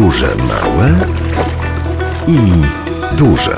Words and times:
Podróże 0.00 0.36
małe 0.36 0.88
i 2.28 2.38
duże. 3.16 3.56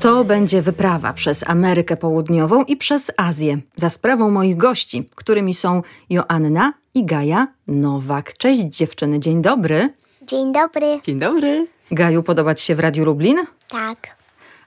To 0.00 0.24
będzie 0.24 0.62
wyprawa 0.62 1.12
przez 1.12 1.48
Amerykę 1.48 1.96
Południową 1.96 2.64
i 2.64 2.76
przez 2.76 3.10
Azję 3.16 3.58
za 3.76 3.90
sprawą 3.90 4.30
moich 4.30 4.56
gości, 4.56 5.08
którymi 5.14 5.54
są 5.54 5.82
Joanna 6.10 6.72
i 6.94 7.04
Gaja 7.04 7.46
Nowak. 7.66 8.32
Cześć 8.38 8.60
dziewczyny, 8.60 9.20
dzień 9.20 9.42
dobry. 9.42 9.94
Dzień 10.22 10.52
dobry. 10.52 11.00
Dzień 11.04 11.18
dobry. 11.18 11.66
Gaju, 11.90 12.22
podoba 12.22 12.54
Ci 12.54 12.64
się 12.64 12.74
w 12.74 12.80
Radiu 12.80 13.04
Lublin? 13.04 13.36
Tak, 13.68 13.98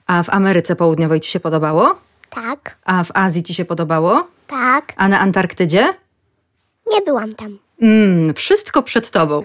A 0.06 0.22
w 0.22 0.30
Ameryce 0.30 0.76
Południowej 0.76 1.20
Ci 1.20 1.30
się 1.30 1.40
podobało? 1.40 1.98
tak, 2.30 2.76
A 2.84 3.04
w 3.04 3.10
Azji 3.14 3.42
Ci 3.42 3.54
się 3.54 3.64
podobało? 3.64 4.28
tak. 4.46 4.92
A 4.96 5.08
na 5.08 5.20
Antarktydzie? 5.20 5.94
Nie 6.90 7.00
byłam 7.00 7.32
tam. 7.32 7.58
Mm, 7.82 8.34
wszystko 8.34 8.82
przed 8.82 9.10
tobą. 9.10 9.44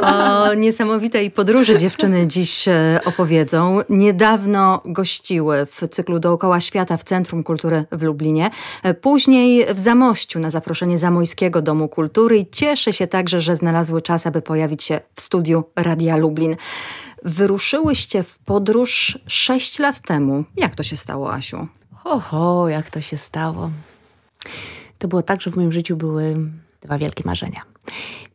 O 0.00 0.54
niesamowitej 0.54 1.30
podróży 1.30 1.76
dziewczyny 1.76 2.26
dziś 2.26 2.68
e, 2.68 3.00
opowiedzą. 3.04 3.78
Niedawno 3.88 4.80
gościły 4.84 5.66
w 5.66 5.88
cyklu 5.90 6.18
Dookoła 6.18 6.60
Świata 6.60 6.96
w 6.96 7.04
Centrum 7.04 7.42
Kultury 7.42 7.84
w 7.92 8.02
Lublinie. 8.02 8.50
E, 8.82 8.94
Później 8.94 9.66
w 9.74 9.78
Zamościu 9.78 10.38
na 10.38 10.50
zaproszenie 10.50 10.98
Zamojskiego 10.98 11.62
Domu 11.62 11.88
Kultury 11.88 12.38
i 12.38 12.46
cieszę 12.50 12.92
się 12.92 13.06
także, 13.06 13.40
że 13.40 13.56
znalazły 13.56 14.02
czas, 14.02 14.26
aby 14.26 14.42
pojawić 14.42 14.82
się 14.84 15.00
w 15.14 15.20
studiu 15.20 15.64
Radia 15.76 16.16
Lublin. 16.16 16.56
Wyruszyłyście 17.22 18.22
w 18.22 18.38
podróż 18.38 19.18
sześć 19.26 19.78
lat 19.78 20.00
temu. 20.00 20.44
Jak 20.56 20.74
to 20.74 20.82
się 20.82 20.96
stało, 20.96 21.32
Asiu? 21.32 21.66
Oho, 22.04 22.68
jak 22.68 22.90
to 22.90 23.00
się 23.00 23.16
stało. 23.16 23.70
To 24.98 25.08
było 25.08 25.22
tak, 25.22 25.42
że 25.42 25.50
w 25.50 25.56
moim 25.56 25.72
życiu 25.72 25.96
były 25.96 26.36
dwa 26.86 26.98
wielkie 26.98 27.22
marzenia. 27.26 27.62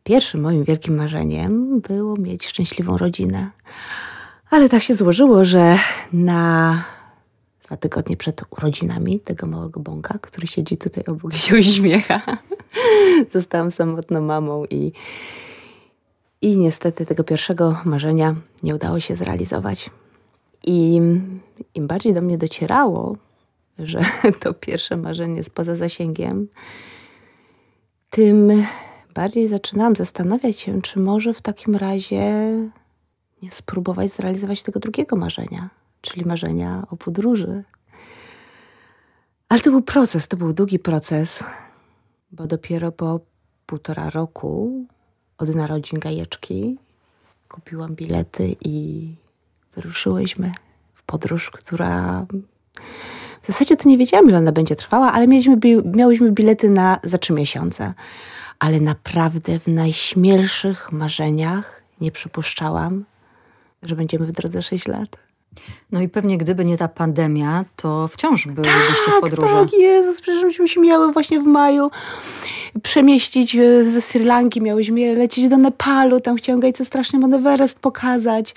Pierwszym 0.04 0.40
moim 0.40 0.64
wielkim 0.64 0.96
marzeniem 0.96 1.80
było 1.80 2.16
mieć 2.16 2.46
szczęśliwą 2.46 2.98
rodzinę. 2.98 3.50
Ale 4.50 4.68
tak 4.68 4.82
się 4.82 4.94
złożyło, 4.94 5.44
że 5.44 5.76
na 6.12 6.84
dwa 7.64 7.76
tygodnie 7.76 8.16
przed 8.16 8.42
urodzinami 8.50 9.20
tego 9.20 9.46
małego 9.46 9.80
bąka, 9.80 10.18
który 10.18 10.46
siedzi 10.46 10.76
tutaj 10.76 11.04
obok 11.04 11.34
i 11.34 11.38
się 11.38 11.58
uśmiecha, 11.60 12.20
zostałam 13.32 13.70
samotną 13.70 14.20
mamą 14.20 14.64
i, 14.64 14.92
i 16.42 16.56
niestety 16.56 17.06
tego 17.06 17.24
pierwszego 17.24 17.80
marzenia 17.84 18.34
nie 18.62 18.74
udało 18.74 19.00
się 19.00 19.16
zrealizować. 19.16 19.90
I 20.66 21.00
im 21.74 21.86
bardziej 21.86 22.14
do 22.14 22.22
mnie 22.22 22.38
docierało, 22.38 23.16
że 23.78 24.00
to 24.40 24.54
pierwsze 24.54 24.96
marzenie 24.96 25.36
jest 25.36 25.54
poza 25.54 25.76
zasięgiem, 25.76 26.48
tym 28.12 28.66
bardziej 29.14 29.46
zaczynałam 29.46 29.96
zastanawiać 29.96 30.60
się, 30.60 30.82
czy 30.82 30.98
może 30.98 31.34
w 31.34 31.42
takim 31.42 31.76
razie 31.76 32.22
nie 33.42 33.50
spróbować 33.50 34.10
zrealizować 34.10 34.62
tego 34.62 34.80
drugiego 34.80 35.16
marzenia, 35.16 35.70
czyli 36.00 36.24
marzenia 36.24 36.86
o 36.90 36.96
podróży. 36.96 37.64
Ale 39.48 39.60
to 39.60 39.70
był 39.70 39.82
proces, 39.82 40.28
to 40.28 40.36
był 40.36 40.52
długi 40.52 40.78
proces, 40.78 41.44
bo 42.32 42.46
dopiero 42.46 42.92
po 42.92 43.20
półtora 43.66 44.10
roku 44.10 44.86
od 45.38 45.54
narodzin 45.54 45.98
Gajeczki 45.98 46.78
kupiłam 47.48 47.94
bilety 47.94 48.56
i 48.60 49.08
wyruszyłyśmy 49.74 50.52
w 50.94 51.02
podróż, 51.02 51.50
która 51.50 52.26
w 53.42 53.46
zasadzie 53.46 53.76
to 53.76 53.88
nie 53.88 53.98
wiedziałam, 53.98 54.28
ile 54.28 54.38
ona 54.38 54.52
będzie 54.52 54.76
trwała, 54.76 55.12
ale 55.12 55.26
mieliśmy, 55.26 55.56
miałyśmy 55.84 56.32
bilety 56.32 56.70
na 56.70 56.98
za 57.04 57.18
trzy 57.18 57.32
miesiące. 57.32 57.94
Ale 58.58 58.80
naprawdę 58.80 59.58
w 59.60 59.66
najśmielszych 59.66 60.92
marzeniach 60.92 61.82
nie 62.00 62.12
przypuszczałam, 62.12 63.04
że 63.82 63.96
będziemy 63.96 64.26
w 64.26 64.32
drodze 64.32 64.62
6 64.62 64.88
lat. 64.88 65.16
No 65.92 66.00
i 66.00 66.08
pewnie 66.08 66.38
gdyby 66.38 66.64
nie 66.64 66.78
ta 66.78 66.88
pandemia, 66.88 67.64
to 67.76 68.08
wciąż 68.08 68.46
bylibyście 68.46 69.10
w 69.18 69.20
podróży. 69.20 69.54
tak, 69.54 69.72
Jezus, 69.72 70.20
przecież 70.20 70.44
myśmy 70.44 70.68
się 70.68 70.80
miały 70.80 71.12
właśnie 71.12 71.40
w 71.40 71.46
maju 71.46 71.90
przemieścić 72.82 73.56
e, 73.56 73.84
ze 73.84 74.00
Sri 74.00 74.24
Lanki, 74.24 74.60
miałyśmy 74.60 75.14
lecieć 75.14 75.48
do 75.48 75.56
Nepalu, 75.56 76.20
tam 76.20 76.36
chciałam 76.36 76.60
Gajce 76.60 76.84
strasznie 76.84 77.18
Mount 77.18 77.34
Everest 77.34 77.78
pokazać. 77.78 78.54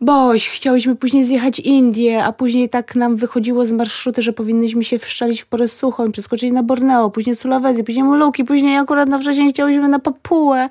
Boś, 0.00 0.48
chciałyśmy 0.48 0.96
później 0.96 1.24
zjechać 1.24 1.58
Indię, 1.58 2.24
a 2.24 2.32
później 2.32 2.68
tak 2.68 2.94
nam 2.94 3.16
wychodziło 3.16 3.66
z 3.66 3.72
marszruty, 3.72 4.22
że 4.22 4.32
powinnyśmy 4.32 4.84
się 4.84 4.98
wszczelić 4.98 5.42
w 5.42 5.46
porę 5.46 5.68
suchą 5.68 6.06
i 6.06 6.12
przeskoczyć 6.12 6.52
na 6.52 6.62
Borneo, 6.62 7.10
później 7.10 7.36
Sulawesję, 7.36 7.84
później 7.84 8.04
Moluki, 8.04 8.44
później 8.44 8.76
akurat 8.76 9.08
na 9.08 9.18
wrzesień 9.18 9.52
chciałyśmy 9.52 9.88
na 9.88 9.98
Papułę. 9.98 10.68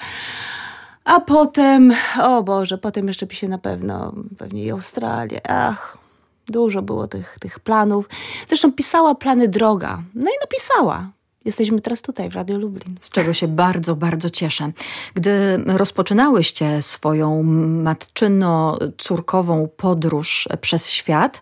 A 1.03 1.19
potem, 1.19 1.93
o 2.21 2.43
Boże, 2.43 2.77
potem 2.77 3.07
jeszcze 3.07 3.27
się 3.29 3.47
na 3.47 3.57
pewno, 3.57 4.13
pewnie 4.37 4.63
i 4.63 4.71
Australię. 4.71 5.41
Ach, 5.49 5.97
dużo 6.47 6.81
było 6.81 7.07
tych, 7.07 7.37
tych 7.39 7.59
planów. 7.59 8.09
Zresztą 8.47 8.71
pisała 8.71 9.15
plany 9.15 9.47
droga. 9.47 10.01
No 10.15 10.31
i 10.31 10.33
napisała. 10.41 11.09
Jesteśmy 11.47 11.81
teraz 11.81 12.01
tutaj 12.01 12.29
w 12.29 12.35
Radio 12.35 12.57
Lublin. 12.59 12.95
z 12.99 13.09
czego 13.09 13.33
się 13.33 13.47
bardzo, 13.47 13.95
bardzo 13.95 14.29
cieszę. 14.29 14.71
Gdy 15.13 15.31
rozpoczynałyście 15.65 16.81
swoją 16.81 17.43
matczyno-córkową 17.83 19.67
podróż 19.77 20.47
przez 20.61 20.91
świat, 20.91 21.41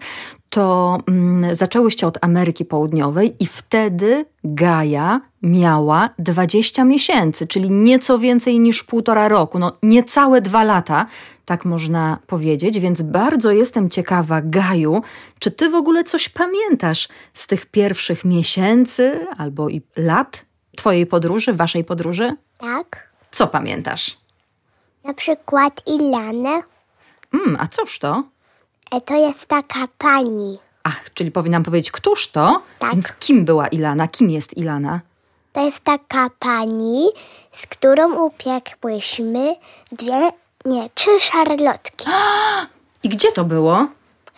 to 0.50 0.98
mm, 1.08 1.56
zaczęłyście 1.56 2.08
od 2.08 2.18
Ameryki 2.22 2.66
Południowej 2.66 3.36
i 3.40 3.48
wtedy 3.48 4.26
Gaja 4.44 5.22
miała 5.42 6.10
20 6.20 6.84
miesięcy, 6.84 7.48
czyli 7.48 7.70
nieco 7.70 8.20
więcej 8.20 8.60
niż 8.60 8.84
półtora 8.84 9.28
roku, 9.28 9.60
no 9.60 9.72
niecałe 9.84 10.42
dwa 10.42 10.64
lata, 10.64 11.06
tak 11.46 11.66
można 11.66 12.18
powiedzieć, 12.28 12.80
więc 12.80 13.02
bardzo 13.02 13.52
jestem 13.52 13.90
ciekawa, 13.90 14.42
Gaju, 14.44 15.02
czy 15.40 15.52
ty 15.52 15.70
w 15.70 15.76
ogóle 15.76 16.04
coś 16.04 16.30
pamiętasz 16.30 17.08
z 17.34 17.48
tych 17.48 17.66
pierwszych 17.66 18.26
miesięcy 18.26 19.28
albo 19.38 19.70
i 19.70 19.82
lat 19.98 20.46
twojej 20.78 21.06
podróży, 21.06 21.54
waszej 21.54 21.84
podróży? 21.84 22.36
Tak. 22.58 23.10
Co 23.32 23.48
pamiętasz? 23.48 24.18
Na 25.04 25.14
przykład 25.14 25.82
Ilanę. 25.88 26.62
Mm, 27.34 27.58
a 27.60 27.68
cóż 27.68 28.00
to? 28.00 28.24
E, 28.92 29.02
To 29.02 29.16
jest 29.28 29.46
taka 29.46 29.88
pani. 29.98 30.58
Ach, 30.84 31.14
czyli 31.14 31.32
powinnam 31.32 31.64
powiedzieć, 31.64 31.92
któż 31.92 32.28
to? 32.28 32.62
Tak. 32.80 32.92
Więc 32.94 33.12
kim 33.12 33.46
była 33.46 33.68
Ilana? 33.68 34.08
Kim 34.08 34.30
jest 34.30 34.58
Ilana? 34.58 35.02
To 35.54 35.66
jest 35.66 35.80
taka 35.84 36.30
pani, 36.40 37.08
z 37.52 37.68
którą 37.68 38.26
upiekłyśmy 38.26 39.56
dwie, 39.92 40.32
nie, 40.66 40.90
trzy 40.96 41.20
szarlotki 41.20 42.06
I 43.04 43.10
gdzie 43.10 43.32
to 43.32 43.46
było? 43.46 43.88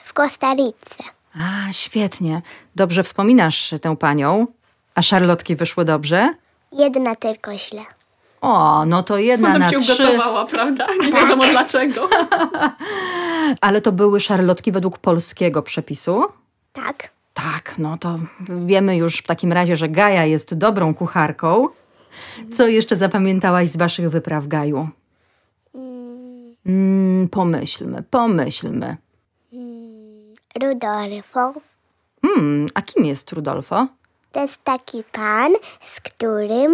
w 0.04 0.14
Kostaryce. 0.14 1.04
A, 1.40 1.72
świetnie. 1.72 2.42
Dobrze 2.76 3.04
wspominasz 3.04 3.74
tę 3.82 3.98
panią. 3.98 4.48
A 4.96 5.02
szarlotki 5.02 5.56
wyszły 5.56 5.86
dobrze? 5.86 6.34
Jedna 6.72 7.16
tylko 7.16 7.58
źle. 7.58 7.82
O, 8.42 8.86
no 8.86 9.04
to 9.04 9.18
jedna 9.18 9.58
na 9.58 9.72
trzy. 9.72 10.20
prawda? 10.52 10.88
Nie 11.02 11.12
wiadomo 11.12 11.44
dlaczego. 11.48 12.10
Ale 13.62 13.82
to 13.82 13.92
były 13.92 14.20
szarlotki 14.20 14.72
według 14.72 14.98
polskiego 14.98 15.62
przepisu? 15.62 16.24
Tak. 16.74 17.10
Tak, 17.34 17.76
no 17.78 17.98
to 17.98 18.20
wiemy 18.66 18.98
już 18.98 19.18
w 19.18 19.28
takim 19.28 19.54
razie, 19.54 19.76
że 19.76 19.90
Gaja 19.90 20.26
jest 20.26 20.54
dobrą 20.54 20.94
kucharką. 20.94 21.68
Co 22.54 22.68
jeszcze 22.68 22.96
zapamiętałaś 22.96 23.68
z 23.68 23.78
waszych 23.78 24.10
wypraw, 24.10 24.48
Gaju? 24.48 24.90
Mm, 26.68 27.28
pomyślmy, 27.28 28.04
pomyślmy. 28.12 28.98
Rudolfo. 30.62 31.54
Hmm, 32.22 32.68
a 32.74 32.82
kim 32.82 33.06
jest 33.06 33.32
Rudolfo? 33.32 33.88
To 34.32 34.42
jest 34.42 34.64
taki 34.64 35.04
pan, 35.12 35.52
z 35.84 36.02
którym 36.02 36.72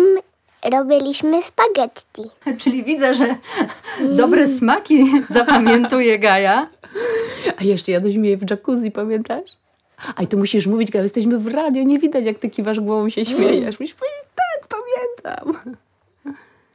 robiliśmy 0.71 1.43
spaghetti. 1.43 2.21
Czyli 2.61 2.83
widzę, 2.83 3.13
że 3.13 3.35
dobre 4.21 4.47
smaki 4.47 5.05
zapamiętuje 5.29 6.19
Gaja. 6.19 6.69
A 7.57 7.63
jeszcze 7.63 7.91
jadłyśmy 7.91 8.27
je 8.27 8.37
w 8.37 8.49
jacuzzi, 8.49 8.91
pamiętasz? 8.91 9.57
A 10.15 10.23
i 10.23 10.27
tu 10.27 10.37
musisz 10.37 10.67
mówić, 10.67 10.91
Gabi, 10.91 11.03
jesteśmy 11.03 11.39
w 11.39 11.47
radio, 11.47 11.83
nie 11.83 11.99
widać 11.99 12.25
jak 12.25 12.39
ty 12.39 12.49
kiwasz 12.49 12.79
głową 12.79 13.05
i 13.05 13.11
się 13.11 13.25
śmiejesz. 13.25 13.79
Musisz 13.79 13.95
powiedzieć, 13.95 14.23
tak, 14.35 14.67
pamiętam. 14.67 15.73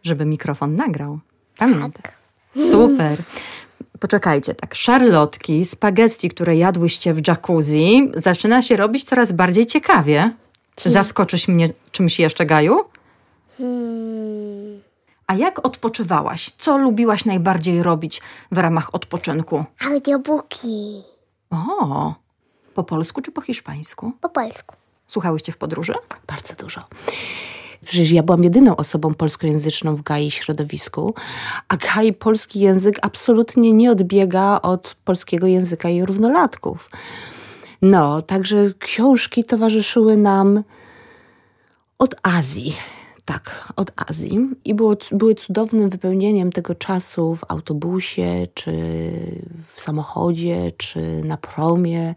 Żeby 0.02 0.24
mikrofon 0.24 0.76
nagrał. 0.76 1.18
Pamiętam. 1.58 2.17
Super. 2.56 3.18
Poczekajcie, 4.00 4.54
tak, 4.54 4.74
szarlotki, 4.74 5.64
spaghetti, 5.64 6.28
które 6.28 6.56
jadłyście 6.56 7.14
w 7.14 7.26
jacuzzi, 7.28 8.12
zaczyna 8.14 8.62
się 8.62 8.76
robić 8.76 9.04
coraz 9.04 9.32
bardziej 9.32 9.66
ciekawie. 9.66 10.30
Zaskoczysz 10.84 11.48
mnie 11.48 11.70
czymś 11.92 12.18
jeszcze, 12.18 12.46
Gaju? 12.46 12.84
Hmm. 13.58 14.80
A 15.26 15.34
jak 15.34 15.66
odpoczywałaś? 15.66 16.50
Co 16.56 16.78
lubiłaś 16.78 17.24
najbardziej 17.24 17.82
robić 17.82 18.22
w 18.52 18.58
ramach 18.58 18.94
odpoczynku? 18.94 19.64
Audiobooki. 19.86 21.02
O, 21.50 22.14
po 22.74 22.84
polsku 22.84 23.22
czy 23.22 23.32
po 23.32 23.40
hiszpańsku? 23.40 24.12
Po 24.20 24.28
polsku. 24.28 24.76
Słuchałyście 25.06 25.52
w 25.52 25.56
podróży? 25.56 25.94
Bardzo 26.26 26.54
dużo. 26.54 26.84
Przecież 27.84 28.10
ja 28.10 28.22
byłam 28.22 28.44
jedyną 28.44 28.76
osobą 28.76 29.14
polskojęzyczną 29.14 29.96
w 29.96 30.02
GAI 30.02 30.30
środowisku, 30.30 31.14
a 31.68 31.76
GAI 31.76 32.12
polski 32.12 32.60
język 32.60 32.98
absolutnie 33.02 33.72
nie 33.72 33.90
odbiega 33.90 34.60
od 34.62 34.96
polskiego 35.04 35.46
języka 35.46 35.88
i 35.88 36.04
równolatków. 36.04 36.90
No, 37.82 38.22
także 38.22 38.72
książki 38.78 39.44
towarzyszyły 39.44 40.16
nam 40.16 40.62
od 41.98 42.14
Azji. 42.22 42.76
Tak, 43.24 43.72
od 43.76 43.92
Azji. 43.96 44.40
I 44.64 44.74
było, 44.74 44.96
były 45.12 45.34
cudownym 45.34 45.90
wypełnieniem 45.90 46.52
tego 46.52 46.74
czasu 46.74 47.34
w 47.34 47.44
autobusie, 47.48 48.46
czy 48.54 48.72
w 49.66 49.80
samochodzie, 49.80 50.72
czy 50.76 51.22
na 51.24 51.36
promie, 51.36 52.14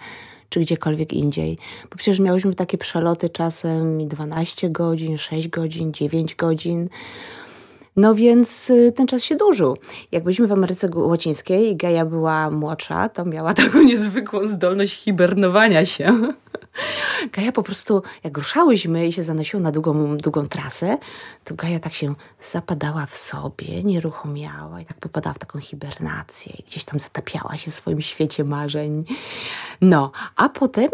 czy 0.52 0.60
gdziekolwiek 0.60 1.14
indziej. 1.14 1.58
Bo 1.90 1.98
przecież 1.98 2.20
miałyśmy 2.20 2.56
takie 2.56 2.78
przeloty 2.78 3.30
czasem 3.30 4.08
12 4.08 4.70
godzin, 4.70 5.18
6 5.18 5.48
godzin, 5.48 5.94
9 5.94 6.36
godzin. 6.36 6.90
No 7.96 8.16
więc 8.16 8.70
y, 8.70 8.92
ten 8.92 9.08
czas 9.08 9.24
się 9.24 9.36
dłużył. 9.36 9.78
Jak 10.12 10.24
byliśmy 10.24 10.48
w 10.48 10.52
Ameryce 10.52 10.90
Łacińskiej 10.96 11.72
i 11.72 11.76
Gaja 11.76 12.06
była 12.06 12.50
młodsza, 12.50 13.10
to 13.10 13.26
miała 13.26 13.54
taką 13.64 13.84
niezwykłą 13.84 14.46
zdolność 14.46 15.04
hibernowania 15.04 15.86
się. 15.86 16.34
Gaja 17.34 17.52
po 17.52 17.64
prostu, 17.64 18.04
jak 18.24 18.38
ruszałyśmy 18.38 19.08
i 19.08 19.14
się 19.14 19.24
zanosiło 19.24 19.64
na 19.64 19.72
długą, 19.72 20.18
długą 20.18 20.48
trasę, 20.48 20.98
to 21.44 21.56
Gaja 21.56 21.80
tak 21.80 21.94
się 21.94 22.16
zapadała 22.52 23.06
w 23.06 23.18
sobie, 23.18 23.84
nieruchomiała 23.84 24.82
i 24.82 24.86
tak 24.86 24.98
popadała 24.98 25.34
w 25.34 25.40
taką 25.40 25.60
hibernację 25.60 26.54
i 26.60 26.64
gdzieś 26.64 26.84
tam 26.84 27.00
zatapiała 27.00 27.58
się 27.58 27.72
w 27.72 27.74
swoim 27.74 28.02
świecie 28.02 28.44
marzeń. 28.44 29.04
No, 29.82 30.12
a 30.36 30.50
potem 30.50 30.90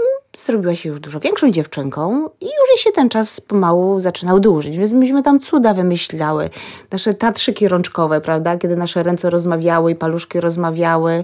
zrobiła 0.45 0.75
się 0.75 0.89
już 0.89 0.99
dużo 0.99 1.19
większą 1.19 1.51
dziewczynką 1.51 2.29
i 2.41 2.45
już 2.45 2.83
się 2.83 2.91
ten 2.91 3.09
czas 3.09 3.41
pomału 3.41 3.99
zaczynał 3.99 4.39
dłużyć, 4.39 4.77
więc 4.77 4.93
myśmy 4.93 5.23
tam 5.23 5.39
cuda 5.39 5.73
wymyślały. 5.73 6.49
Nasze 6.91 7.13
tatrzyki 7.13 7.67
rączkowe, 7.67 8.21
prawda, 8.21 8.57
kiedy 8.57 8.75
nasze 8.75 9.03
ręce 9.03 9.29
rozmawiały 9.29 9.91
i 9.91 9.95
paluszki 9.95 10.39
rozmawiały 10.39 11.23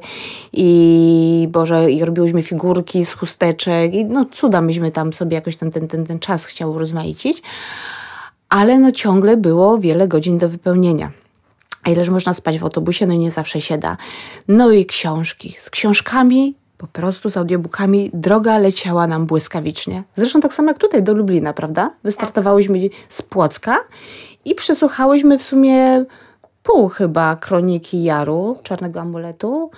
i 0.54 1.48
Boże, 1.52 1.92
i 1.92 2.06
robiłyśmy 2.06 2.44
figurki 2.44 3.06
z 3.06 3.14
chusteczek 3.14 3.94
i 3.94 4.06
no 4.06 4.26
cuda 4.32 4.62
myśmy 4.62 4.92
tam 4.92 5.14
sobie 5.14 5.36
jakoś 5.36 5.56
ten, 5.56 5.72
ten, 5.72 5.88
ten, 5.88 6.06
ten 6.06 6.20
czas 6.20 6.46
chciał 6.46 6.80
rozmaicić, 6.80 7.42
ale 8.50 8.80
no 8.80 8.92
ciągle 8.92 9.38
było 9.38 9.78
wiele 9.78 10.08
godzin 10.08 10.38
do 10.38 10.50
wypełnienia. 10.50 11.12
A 11.84 11.90
ileż 11.90 12.10
można 12.10 12.34
spać 12.34 12.60
w 12.60 12.64
autobusie, 12.64 13.06
no 13.06 13.14
i 13.14 13.18
nie 13.18 13.32
zawsze 13.32 13.62
się 13.62 13.78
da. 13.78 13.98
No 14.48 14.72
i 14.72 14.86
książki. 14.86 15.56
Z 15.60 15.70
książkami 15.70 16.56
po 16.78 16.88
prostu 16.88 17.30
z 17.30 17.38
audiobookami 17.38 18.12
droga 18.14 18.58
leciała 18.58 19.08
nam 19.08 19.26
błyskawicznie. 19.26 20.04
Zresztą 20.16 20.42
tak 20.42 20.54
samo 20.54 20.68
jak 20.68 20.78
tutaj 20.78 21.04
do 21.04 21.14
Lublina, 21.14 21.54
prawda? 21.54 21.92
Wystartowałyśmy 22.04 22.80
z 23.10 23.22
Płocka 23.22 23.80
i 24.46 24.56
przesłuchałyśmy 24.56 25.38
w 25.38 25.44
sumie 25.44 26.06
pół 26.64 26.90
chyba 26.90 27.36
kroniki 27.36 28.04
Jaru, 28.04 28.58
Czarnego 28.64 29.02
Amuletu 29.02 29.72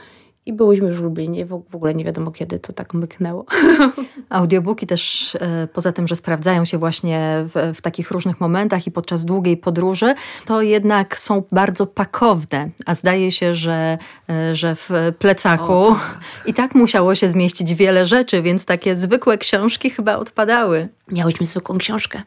i 0.45 0.53
byłyśmy 0.53 0.87
już 0.87 0.99
w 0.99 1.03
Lublinie, 1.03 1.45
w, 1.45 1.53
ogóle 1.53 1.95
nie 1.95 2.05
wiadomo 2.05 2.31
kiedy 2.31 2.59
to 2.59 2.73
tak 2.73 2.93
myknęło. 2.93 3.45
Audiobooki 4.29 4.87
też, 4.87 5.35
e, 5.41 5.67
poza 5.67 5.91
tym, 5.91 6.07
że 6.07 6.15
sprawdzają 6.15 6.65
się 6.65 6.77
właśnie 6.77 7.45
w, 7.55 7.77
w, 7.77 7.81
takich 7.81 8.11
różnych 8.11 8.41
momentach 8.41 8.87
i 8.87 8.91
podczas 8.91 9.25
długiej 9.25 9.57
podróży, 9.57 10.13
to 10.45 10.61
jednak 10.61 11.19
są 11.19 11.43
bardzo 11.51 11.87
pakowne. 11.87 12.69
A 12.85 12.95
zdaje 12.95 13.31
się, 13.31 13.55
że, 13.55 13.97
e, 14.29 14.55
że 14.55 14.75
w 14.75 14.89
plecaku 15.19 15.73
o, 15.73 15.91
tak. 15.91 16.19
i 16.45 16.53
tak 16.53 16.75
musiało 16.75 17.15
się 17.15 17.27
zmieścić 17.27 17.75
wiele 17.75 18.05
rzeczy, 18.05 18.41
więc 18.41 18.65
takie 18.65 18.95
zwykłe 18.95 19.37
książki 19.37 19.89
chyba 19.89 20.15
odpadały. 20.15 20.89
Miałyśmy 21.11 21.45
zwykłą 21.45 21.77
książkę. 21.77 22.21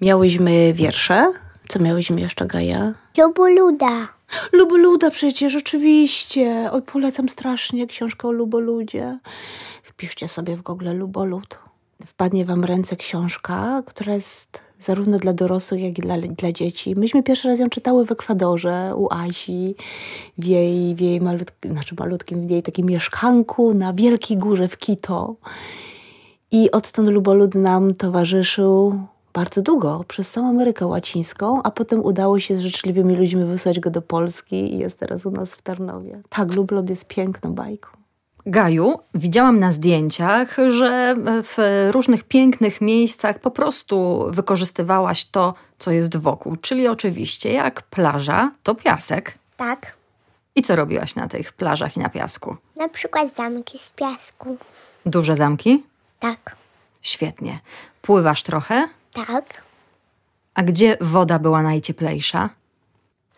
Miałyśmy 0.00 0.72
wiersze. 0.72 1.32
Co 1.68 1.78
miałyśmy 1.78 2.20
jeszcze, 2.20 2.46
Gaja? 2.46 2.92
Luboluda. 3.18 4.13
Luboluda 4.52 5.10
przecież, 5.10 5.56
oczywiście. 5.56 6.68
Oj, 6.72 6.82
polecam 6.82 7.28
strasznie 7.28 7.86
książkę 7.86 8.28
o 8.28 8.32
Luboludzie. 8.32 9.18
Wpiszcie 9.82 10.28
sobie 10.28 10.56
w 10.56 10.62
Google 10.62 10.96
Lubolud. 10.96 11.58
Wpadnie 12.06 12.44
wam 12.44 12.64
ręce 12.64 12.96
książka, 12.96 13.82
która 13.86 14.14
jest 14.14 14.60
zarówno 14.80 15.18
dla 15.18 15.32
dorosłych, 15.32 15.82
jak 15.82 15.98
i 15.98 16.02
dla, 16.02 16.18
dla 16.18 16.52
dzieci. 16.52 16.94
Myśmy 16.96 17.22
pierwszy 17.22 17.48
raz 17.48 17.60
ją 17.60 17.68
czytały 17.68 18.06
w 18.06 18.12
Ekwadorze, 18.12 18.92
u 18.96 19.08
Asi, 19.10 19.74
w 20.38 20.44
jej, 20.44 20.94
w 20.94 21.00
jej 21.00 21.20
malutkim, 21.20 21.72
znaczy 21.72 21.94
malutkim, 21.98 22.46
w 22.46 22.50
jej 22.50 22.62
takim 22.62 22.86
mieszkanku 22.86 23.74
na 23.74 23.92
Wielkiej 23.92 24.38
Górze 24.38 24.68
w 24.68 24.78
Quito. 24.78 25.34
I 26.50 26.70
odtąd 26.70 27.08
Lubolud 27.08 27.54
nam 27.54 27.94
towarzyszył 27.94 28.98
bardzo 29.34 29.62
długo, 29.62 30.04
przez 30.08 30.30
całą 30.30 30.48
Amerykę 30.48 30.86
Łacińską, 30.86 31.62
a 31.62 31.70
potem 31.70 32.04
udało 32.04 32.40
się 32.40 32.56
z 32.56 32.60
życzliwymi 32.60 33.16
ludźmi 33.16 33.44
wysłać 33.44 33.80
go 33.80 33.90
do 33.90 34.02
Polski 34.02 34.74
i 34.74 34.78
jest 34.78 34.98
teraz 34.98 35.26
u 35.26 35.30
nas 35.30 35.54
w 35.54 35.62
Tarnowie. 35.62 36.22
Tak, 36.28 36.54
Lublod 36.54 36.90
jest 36.90 37.08
piękną 37.08 37.54
bajką. 37.54 37.88
Gaju, 38.46 38.98
widziałam 39.14 39.58
na 39.58 39.70
zdjęciach, 39.70 40.56
że 40.68 41.16
w 41.42 41.58
różnych 41.90 42.24
pięknych 42.24 42.80
miejscach 42.80 43.38
po 43.38 43.50
prostu 43.50 44.26
wykorzystywałaś 44.30 45.24
to, 45.24 45.54
co 45.78 45.90
jest 45.90 46.16
wokół. 46.16 46.56
Czyli 46.56 46.88
oczywiście 46.88 47.52
jak 47.52 47.82
plaża, 47.82 48.50
to 48.62 48.74
piasek. 48.74 49.38
Tak. 49.56 49.92
I 50.56 50.62
co 50.62 50.76
robiłaś 50.76 51.14
na 51.14 51.28
tych 51.28 51.52
plażach 51.52 51.96
i 51.96 52.00
na 52.00 52.08
piasku? 52.08 52.56
Na 52.76 52.88
przykład 52.88 53.36
zamki 53.36 53.78
z 53.78 53.92
piasku. 53.92 54.56
Duże 55.06 55.34
zamki? 55.34 55.84
Tak. 56.20 56.56
Świetnie. 57.02 57.60
Pływasz 58.02 58.42
trochę? 58.42 58.88
Tak. 59.14 59.62
A 60.54 60.62
gdzie 60.62 60.96
woda 61.00 61.38
była 61.38 61.62
najcieplejsza? 61.62 62.50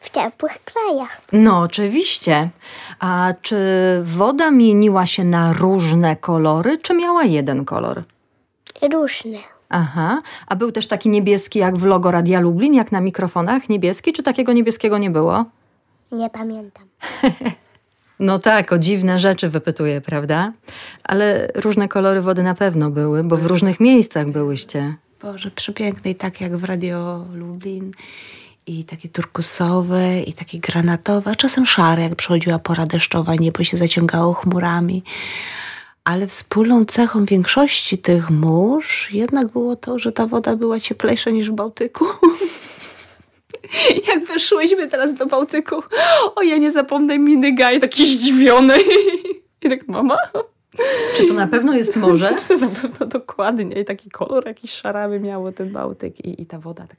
W 0.01 0.11
ciepłych 0.11 0.65
krajach. 0.65 1.21
No, 1.33 1.61
oczywiście. 1.61 2.51
A 2.99 3.35
czy 3.43 3.57
woda 4.05 4.51
mieniła 4.51 5.07
się 5.07 5.25
na 5.25 5.53
różne 5.53 6.17
kolory, 6.17 6.79
czy 6.79 6.95
miała 6.95 7.25
jeden 7.25 7.65
kolor? 7.65 8.03
Różne. 8.93 9.39
Aha. 9.69 10.23
A 10.47 10.57
był 10.57 10.73
też 10.73 10.87
taki 10.87 11.09
niebieski 11.09 11.59
jak 11.59 11.77
w 11.77 11.85
logo 11.85 12.11
Radia 12.11 12.41
Lublin, 12.41 12.75
jak 12.75 12.93
na 12.93 13.01
mikrofonach? 13.01 13.69
Niebieski, 13.69 14.13
czy 14.13 14.23
takiego 14.23 14.53
niebieskiego 14.53 14.99
nie 14.99 15.11
było? 15.11 15.45
Nie 16.13 16.31
pamiętam. 16.31 16.85
No 18.21 18.39
tak, 18.39 18.73
o 18.73 18.79
dziwne 18.79 19.19
rzeczy 19.19 19.49
wypytuję, 19.49 20.01
prawda? 20.01 20.53
Ale 21.05 21.49
różne 21.55 21.89
kolory 21.89 22.21
wody 22.21 22.43
na 22.43 22.55
pewno 22.55 22.91
były, 22.91 23.25
bo 23.25 23.37
w 23.37 23.47
różnych 23.47 23.81
miejscach 23.81 24.29
byłyście. 24.29 24.95
Boże, 25.23 25.51
przepiękne 25.51 26.11
i 26.11 26.15
tak 26.15 26.41
jak 26.41 26.57
w 26.57 26.65
Radio 26.65 27.25
Lublin 27.35 27.93
i 28.67 28.85
takie 28.85 29.09
turkusowe, 29.09 30.21
i 30.21 30.33
takie 30.33 30.59
granatowe, 30.59 31.31
a 31.31 31.35
czasem 31.35 31.67
szare, 31.67 32.03
jak 32.03 32.17
przychodziła 32.17 32.59
pora 32.59 32.87
deszczowa, 32.87 33.35
niebo 33.35 33.65
się 33.65 33.77
zaciągało 33.77 34.35
chmurami. 34.35 35.03
Ale 36.05 36.27
wspólną 36.27 36.85
cechą 36.85 37.25
większości 37.25 37.99
tych 37.99 38.31
mórz 38.31 39.13
jednak 39.13 39.49
było 39.49 39.77
to, 39.77 39.99
że 39.99 40.13
ta 40.13 40.27
woda 40.27 40.57
była 40.57 40.81
cieplejsza 40.81 41.31
niż 41.31 41.51
w 41.51 41.55
Bałtyku. 41.55 42.05
jak 44.09 44.25
weszłyśmy 44.25 44.89
teraz 44.89 45.15
do 45.15 45.27
Bałtyku, 45.27 45.83
o 46.37 46.43
ja 46.43 46.57
nie 46.57 46.73
zapomnę 46.73 47.19
miny 47.19 47.55
Gaj, 47.55 47.81
takiej 47.81 48.07
zdziwionej. 48.07 48.85
I 49.63 49.69
tak, 49.69 49.89
mama, 49.89 50.17
czy 51.17 51.27
to 51.27 51.35
na 51.35 51.47
pewno 51.47 51.75
jest 51.75 51.97
morze? 51.97 52.35
Czy 52.39 52.49
to 52.49 52.59
na 52.59 52.69
pewno 52.69 53.07
dokładnie. 53.07 53.81
I 53.81 53.85
taki 53.85 54.11
kolor 54.11 54.47
jakiś 54.47 54.71
szarawy 54.71 55.21
miało 55.21 55.53
ten 55.53 55.73
Bałtyk 55.73 56.25
i, 56.25 56.43
i 56.43 56.47
ta 56.47 56.59
woda 56.59 56.87
tak 56.87 56.99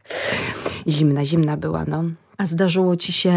zimna, 0.87 1.25
zimna 1.25 1.57
była, 1.57 1.85
no. 1.87 2.03
A 2.37 2.45
zdarzyło 2.45 2.95
ci 2.95 3.13
się 3.13 3.31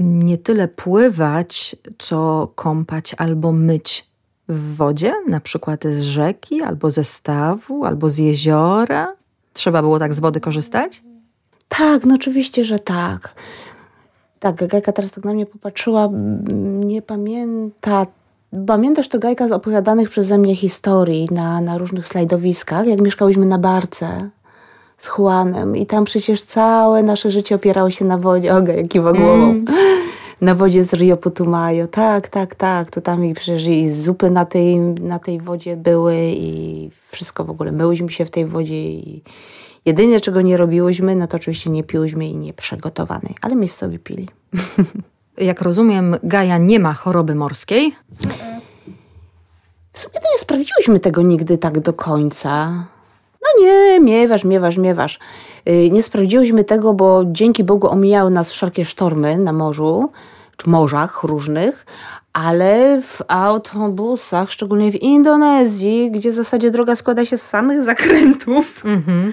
nie 0.00 0.38
tyle 0.38 0.68
pływać, 0.68 1.76
co 1.98 2.48
kąpać 2.54 3.14
albo 3.18 3.52
myć 3.52 4.06
w 4.48 4.76
wodzie, 4.76 5.14
na 5.28 5.40
przykład 5.40 5.84
z 5.84 6.02
rzeki, 6.02 6.62
albo 6.62 6.90
ze 6.90 7.04
stawu, 7.04 7.84
albo 7.84 8.10
z 8.10 8.18
jeziora? 8.18 9.14
Trzeba 9.52 9.82
było 9.82 9.98
tak 9.98 10.14
z 10.14 10.20
wody 10.20 10.40
korzystać? 10.40 11.02
Tak, 11.68 12.04
no 12.04 12.14
oczywiście, 12.14 12.64
że 12.64 12.78
tak. 12.78 13.34
Tak, 14.40 14.66
Gajka 14.66 14.92
teraz 14.92 15.10
tak 15.10 15.24
na 15.24 15.34
mnie 15.34 15.46
popatrzyła, 15.46 16.08
nie 16.84 17.02
pamięta 17.02 18.06
Pamiętasz 18.66 19.08
to 19.08 19.18
Gajka 19.18 19.48
z 19.48 19.52
opowiadanych 19.52 20.10
przeze 20.10 20.38
mnie 20.38 20.56
historii 20.56 21.28
na, 21.30 21.60
na 21.60 21.78
różnych 21.78 22.06
slajdowiskach, 22.06 22.86
jak 22.86 23.00
mieszkałyśmy 23.00 23.46
na 23.46 23.58
barce 23.58 24.30
z 24.98 25.08
Juanem 25.18 25.76
i 25.76 25.86
tam 25.86 26.04
przecież 26.04 26.42
całe 26.42 27.02
nasze 27.02 27.30
życie 27.30 27.54
opierało 27.54 27.90
się 27.90 28.04
na 28.04 28.18
wodzie. 28.18 28.54
Oga, 28.56 28.72
jak 28.72 28.88
kiwa 28.88 29.12
głową. 29.12 29.50
Mm. 29.50 29.64
Na 30.40 30.54
wodzie 30.54 30.84
z 30.84 30.92
Rio 30.92 31.16
Putumayo. 31.16 31.86
Tak, 31.86 32.28
tak, 32.28 32.54
tak. 32.54 32.90
To 32.90 33.00
tam 33.00 33.24
i 33.24 33.34
przecież 33.34 33.66
i 33.66 33.90
zupy 33.90 34.30
na 34.30 34.44
tej, 34.44 34.76
na 34.80 35.18
tej 35.18 35.40
wodzie 35.40 35.76
były 35.76 36.16
i 36.36 36.90
wszystko 37.08 37.44
w 37.44 37.50
ogóle. 37.50 37.72
Myłyśmy 37.72 38.08
się 38.08 38.24
w 38.24 38.30
tej 38.30 38.46
wodzie 38.46 38.90
i 38.90 39.22
jedyne, 39.84 40.20
czego 40.20 40.40
nie 40.40 40.56
robiłyśmy, 40.56 41.16
no 41.16 41.26
to 41.26 41.36
oczywiście 41.36 41.70
nie 41.70 41.84
piłyśmy 41.84 42.28
i 42.28 42.36
nie 42.36 42.52
przygotowanej, 42.52 43.34
ale 43.42 43.56
miejscowi 43.56 43.98
pili. 43.98 44.28
jak 45.40 45.62
rozumiem, 45.62 46.16
Gaja 46.22 46.58
nie 46.58 46.80
ma 46.80 46.92
choroby 46.92 47.34
morskiej. 47.34 47.96
W 49.92 49.98
sumie 49.98 50.14
to 50.14 50.32
nie 50.32 50.38
sprawdziłyśmy 50.38 51.00
tego 51.00 51.22
nigdy 51.22 51.58
tak 51.58 51.80
do 51.80 51.92
końca. 51.92 52.70
No 53.42 53.64
nie, 53.64 54.00
miewasz, 54.00 54.44
miewasz, 54.44 54.76
miewasz. 54.78 55.18
Y, 55.68 55.90
nie 55.90 56.02
sprawdziłyśmy 56.02 56.64
tego, 56.64 56.94
bo 56.94 57.22
dzięki 57.26 57.64
Bogu 57.64 57.88
omijały 57.88 58.30
nas 58.30 58.50
wszelkie 58.50 58.84
sztormy 58.84 59.38
na 59.38 59.52
morzu, 59.52 60.10
czy 60.56 60.70
morzach 60.70 61.22
różnych, 61.22 61.86
ale 62.32 63.02
w 63.02 63.22
autobusach, 63.28 64.50
szczególnie 64.50 64.92
w 64.92 65.02
Indonezji, 65.02 66.10
gdzie 66.10 66.30
w 66.30 66.34
zasadzie 66.34 66.70
droga 66.70 66.96
składa 66.96 67.24
się 67.24 67.38
z 67.38 67.42
samych 67.42 67.82
zakrętów, 67.82 68.84
Mhm. 68.84 69.32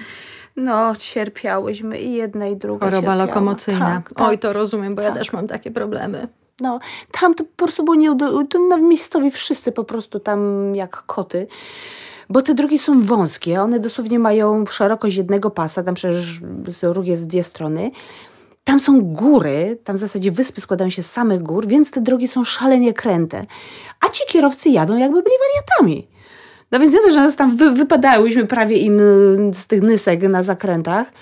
No 0.58 0.96
cierpiałyśmy 0.96 1.98
i 1.98 2.12
jedna 2.12 2.46
i 2.46 2.56
druga 2.56 2.86
Choroba 2.86 2.96
cierpiała. 2.96 3.24
lokomocyjna. 3.26 3.78
Tak, 4.04 4.12
tak. 4.14 4.28
Oj, 4.28 4.38
to 4.38 4.52
rozumiem, 4.52 4.94
bo 4.94 5.02
ja 5.02 5.08
Tak. 5.08 5.18
też 5.18 5.32
mam 5.32 5.46
takie 5.46 5.70
problemy. 5.70 6.28
No, 6.60 6.78
tam 7.20 7.34
to 7.34 7.44
po 7.44 7.64
prostu 7.64 7.84
było 7.84 7.94
nieudo... 7.94 8.44
to 8.44 8.58
na 8.58 8.76
miejscowi 8.76 9.30
wszyscy 9.30 9.72
po 9.72 9.84
prostu 9.84 10.20
tam 10.20 10.74
jak 10.74 11.02
koty. 11.06 11.46
Bo 12.30 12.42
te 12.42 12.54
drogi 12.54 12.78
są 12.78 13.02
wąskie, 13.02 13.62
one 13.62 13.80
dosłownie 13.80 14.18
mają 14.18 14.66
szerokość 14.66 15.16
jednego 15.16 15.50
pasa, 15.50 15.82
tam 15.82 15.94
przecież 15.94 16.40
z 16.68 16.84
róg 16.84 17.06
jest 17.06 17.26
dwie 17.26 17.42
strony. 17.44 17.90
Tam 18.64 18.80
są 18.80 19.00
góry, 19.00 19.78
tam 19.84 19.96
w 19.96 19.98
zasadzie 19.98 20.30
wyspy 20.30 20.60
składają 20.60 20.90
się 20.90 21.02
z 21.02 21.10
samych 21.12 21.42
gór, 21.42 21.66
więc 21.66 21.90
te 21.90 22.00
drogi 22.00 22.28
są 22.28 22.44
szalenie 22.44 22.92
kręte. 22.94 23.46
A 24.06 24.08
ci 24.08 24.22
kierowcy 24.28 24.68
jadą 24.70 24.96
jakby 24.96 25.22
byli 25.22 25.34
wariatami. 25.40 26.08
No 26.70 26.80
więc 26.80 26.92
nie 26.94 27.00
to, 27.00 27.12
że 27.12 27.20
nas 27.20 27.36
tam 27.36 27.56
wy, 27.56 27.70
wypadałyśmy 27.70 28.46
prawie 28.46 28.76
im 28.76 29.00
y, 29.00 29.54
z 29.54 29.66
tych 29.66 29.82
nysek 29.82 30.22
na 30.22 30.42
zakrętach, 30.42 31.12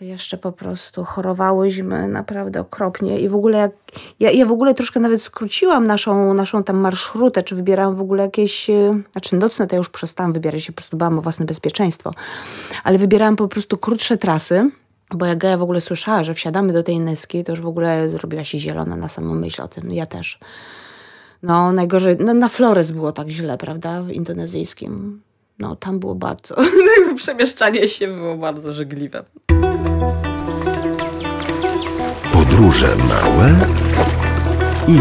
to 0.00 0.04
jeszcze 0.04 0.38
po 0.38 0.52
prostu 0.52 1.04
chorowałyśmy 1.04 2.08
naprawdę 2.08 2.60
okropnie 2.60 3.20
i 3.20 3.28
w 3.28 3.34
ogóle 3.34 3.58
jak, 3.58 3.72
ja, 4.20 4.30
ja 4.30 4.46
w 4.46 4.52
ogóle 4.52 4.74
troszkę 4.74 5.00
nawet 5.00 5.22
skróciłam 5.22 5.86
naszą, 5.86 6.34
naszą 6.34 6.64
tam 6.64 6.76
marszrutę, 6.76 7.42
czy 7.42 7.54
wybierałam 7.54 7.96
w 7.96 8.00
ogóle 8.00 8.22
jakieś, 8.22 8.70
y, 8.70 9.02
znaczy 9.12 9.36
nocne 9.36 9.66
to 9.66 9.74
ja 9.74 9.78
już 9.78 9.88
przestałam 9.88 10.32
wybierać, 10.32 10.64
się 10.64 10.72
po 10.72 10.76
prostu 10.76 10.96
bałam 10.96 11.18
o 11.18 11.22
własne 11.22 11.46
bezpieczeństwo, 11.46 12.14
ale 12.84 12.98
wybierałam 12.98 13.36
po 13.36 13.48
prostu 13.48 13.78
krótsze 13.78 14.16
trasy, 14.16 14.70
bo 15.14 15.26
jak 15.26 15.38
Gaja 15.38 15.56
w 15.56 15.62
ogóle 15.62 15.80
słyszała, 15.80 16.24
że 16.24 16.34
wsiadamy 16.34 16.72
do 16.72 16.82
tej 16.82 17.00
Nyski, 17.00 17.44
to 17.44 17.52
już 17.52 17.60
w 17.60 17.66
ogóle 17.66 18.10
zrobiła 18.10 18.44
się 18.44 18.58
zielona 18.58 18.96
na 18.96 19.08
samą 19.08 19.34
myśl 19.34 19.62
o 19.62 19.68
tym, 19.68 19.92
ja 19.92 20.06
też. 20.06 20.38
No 21.42 21.72
najgorzej, 21.72 22.16
no 22.20 22.34
na 22.34 22.48
Flores 22.48 22.90
było 22.90 23.12
tak 23.12 23.28
źle, 23.28 23.58
prawda, 23.58 24.02
w 24.02 24.10
indonezyjskim. 24.10 25.22
No 25.58 25.76
tam 25.76 25.98
było 25.98 26.14
bardzo, 26.14 26.56
przemieszczanie 27.16 27.88
się 27.88 28.06
było 28.08 28.36
bardzo 28.36 28.72
żegliwe. 28.72 29.24
Podróże 32.32 32.96
małe 32.96 33.54
i 34.88 34.98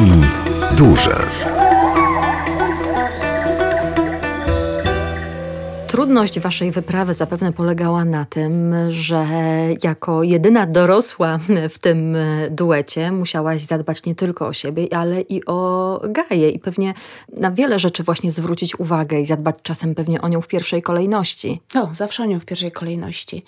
duże. 0.76 1.16
Trudność 6.00 6.40
waszej 6.40 6.72
wyprawy 6.72 7.14
zapewne 7.14 7.54
polegała 7.54 8.06
na 8.06 8.26
tym, 8.26 8.76
że 8.90 9.26
jako 9.84 10.24
jedyna 10.24 10.68
dorosła 10.68 11.40
w 11.70 11.80
tym 11.80 12.18
duecie 12.52 13.12
musiałaś 13.12 13.62
zadbać 13.62 14.06
nie 14.06 14.16
tylko 14.16 14.48
o 14.48 14.54
siebie, 14.54 14.88
ale 14.92 15.22
i 15.22 15.46
o 15.46 16.02
Gaję 16.10 16.50
i 16.50 16.60
pewnie 16.60 16.94
na 17.38 17.52
wiele 17.52 17.80
rzeczy 17.80 18.04
właśnie 18.04 18.32
zwrócić 18.32 18.80
uwagę 18.80 19.20
i 19.20 19.26
zadbać 19.26 19.56
czasem 19.64 19.96
pewnie 19.96 20.22
o 20.22 20.28
nią 20.28 20.42
w 20.42 20.48
pierwszej 20.48 20.82
kolejności. 20.82 21.62
O, 21.76 21.90
zawsze 21.94 22.24
o 22.24 22.26
nią 22.26 22.40
w 22.40 22.46
pierwszej 22.46 22.72
kolejności. 22.72 23.44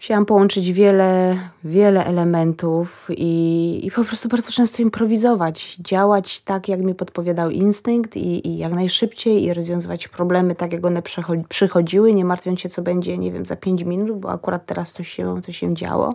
Chciałam 0.00 0.26
połączyć 0.26 0.72
wiele, 0.72 1.38
wiele 1.64 2.06
elementów 2.06 3.08
i, 3.10 3.80
i 3.82 3.90
po 3.90 4.04
prostu 4.04 4.28
bardzo 4.28 4.52
często 4.52 4.82
improwizować, 4.82 5.76
działać 5.76 6.40
tak, 6.40 6.68
jak 6.68 6.80
mi 6.80 6.94
podpowiadał 6.94 7.50
instynkt 7.50 8.16
i, 8.16 8.48
i 8.48 8.58
jak 8.58 8.72
najszybciej 8.72 9.44
i 9.44 9.54
rozwiązywać 9.54 10.08
problemy 10.08 10.54
tak, 10.54 10.72
jak 10.72 10.86
one 10.86 11.00
przycho- 11.00 11.44
przychodziły, 11.48 12.14
nie 12.14 12.24
martwiąc 12.24 12.60
się, 12.60 12.68
co 12.68 12.82
będzie, 12.82 13.18
nie 13.18 13.32
wiem, 13.32 13.46
za 13.46 13.56
pięć 13.56 13.84
minut, 13.84 14.18
bo 14.20 14.30
akurat 14.30 14.66
teraz 14.66 14.92
coś 14.92 15.08
się, 15.08 15.42
coś 15.42 15.56
się 15.56 15.74
działo. 15.74 16.14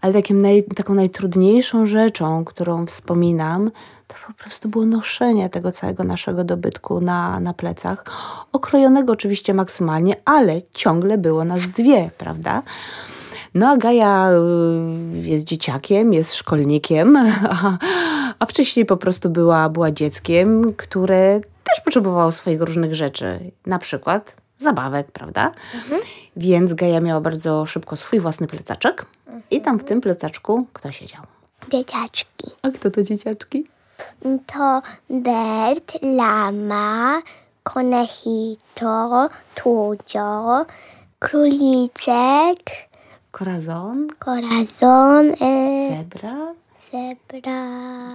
Ale 0.00 0.12
takim 0.12 0.42
naj, 0.42 0.64
taką 0.64 0.94
najtrudniejszą 0.94 1.86
rzeczą, 1.86 2.44
którą 2.44 2.86
wspominam, 2.86 3.70
to 4.06 4.14
po 4.26 4.32
prostu 4.32 4.68
było 4.68 4.86
noszenie 4.86 5.50
tego 5.50 5.72
całego 5.72 6.04
naszego 6.04 6.44
dobytku 6.44 7.00
na, 7.00 7.40
na 7.40 7.54
plecach. 7.54 8.04
Okrojonego 8.52 9.12
oczywiście 9.12 9.54
maksymalnie, 9.54 10.16
ale 10.24 10.62
ciągle 10.74 11.18
było 11.18 11.44
nas 11.44 11.68
dwie, 11.68 12.10
prawda? 12.18 12.62
No 13.54 13.68
a 13.68 13.76
Gaja 13.76 14.30
y, 14.30 15.18
jest 15.18 15.44
dzieciakiem, 15.44 16.12
jest 16.12 16.34
szkolnikiem, 16.34 17.16
a, 17.16 17.78
a 18.38 18.46
wcześniej 18.46 18.86
po 18.86 18.96
prostu 18.96 19.30
była, 19.30 19.68
była 19.68 19.90
dzieckiem, 19.90 20.74
które 20.76 21.40
też 21.64 21.80
potrzebowało 21.84 22.32
swoich 22.32 22.60
różnych 22.60 22.94
rzeczy. 22.94 23.50
Na 23.66 23.78
przykład 23.78 24.36
zabawek, 24.58 25.12
prawda? 25.12 25.52
Więc 26.36 26.74
Gaja 26.74 27.00
miała 27.00 27.20
bardzo 27.20 27.66
szybko 27.66 27.96
swój 27.96 28.20
własny 28.20 28.46
plecaczek 28.46 29.06
i 29.50 29.60
tam 29.60 29.78
w 29.78 29.84
tym 29.84 30.00
plecaczku 30.00 30.66
kto 30.72 30.92
siedział? 30.92 31.22
Dzieciaczki. 31.70 32.50
A 32.62 32.70
kto 32.70 32.90
to 32.90 33.02
dzieciaczki? 33.02 33.66
To 34.46 34.82
Bert, 35.10 35.98
Lama, 36.02 37.22
Konechito, 37.62 39.28
Tudzio, 39.54 40.66
Króliczek, 41.18 42.60
Korazon, 43.30 44.08
Corazon, 44.24 45.30
e, 45.40 45.88
zebra. 45.96 46.54
Zebra, 46.92 47.68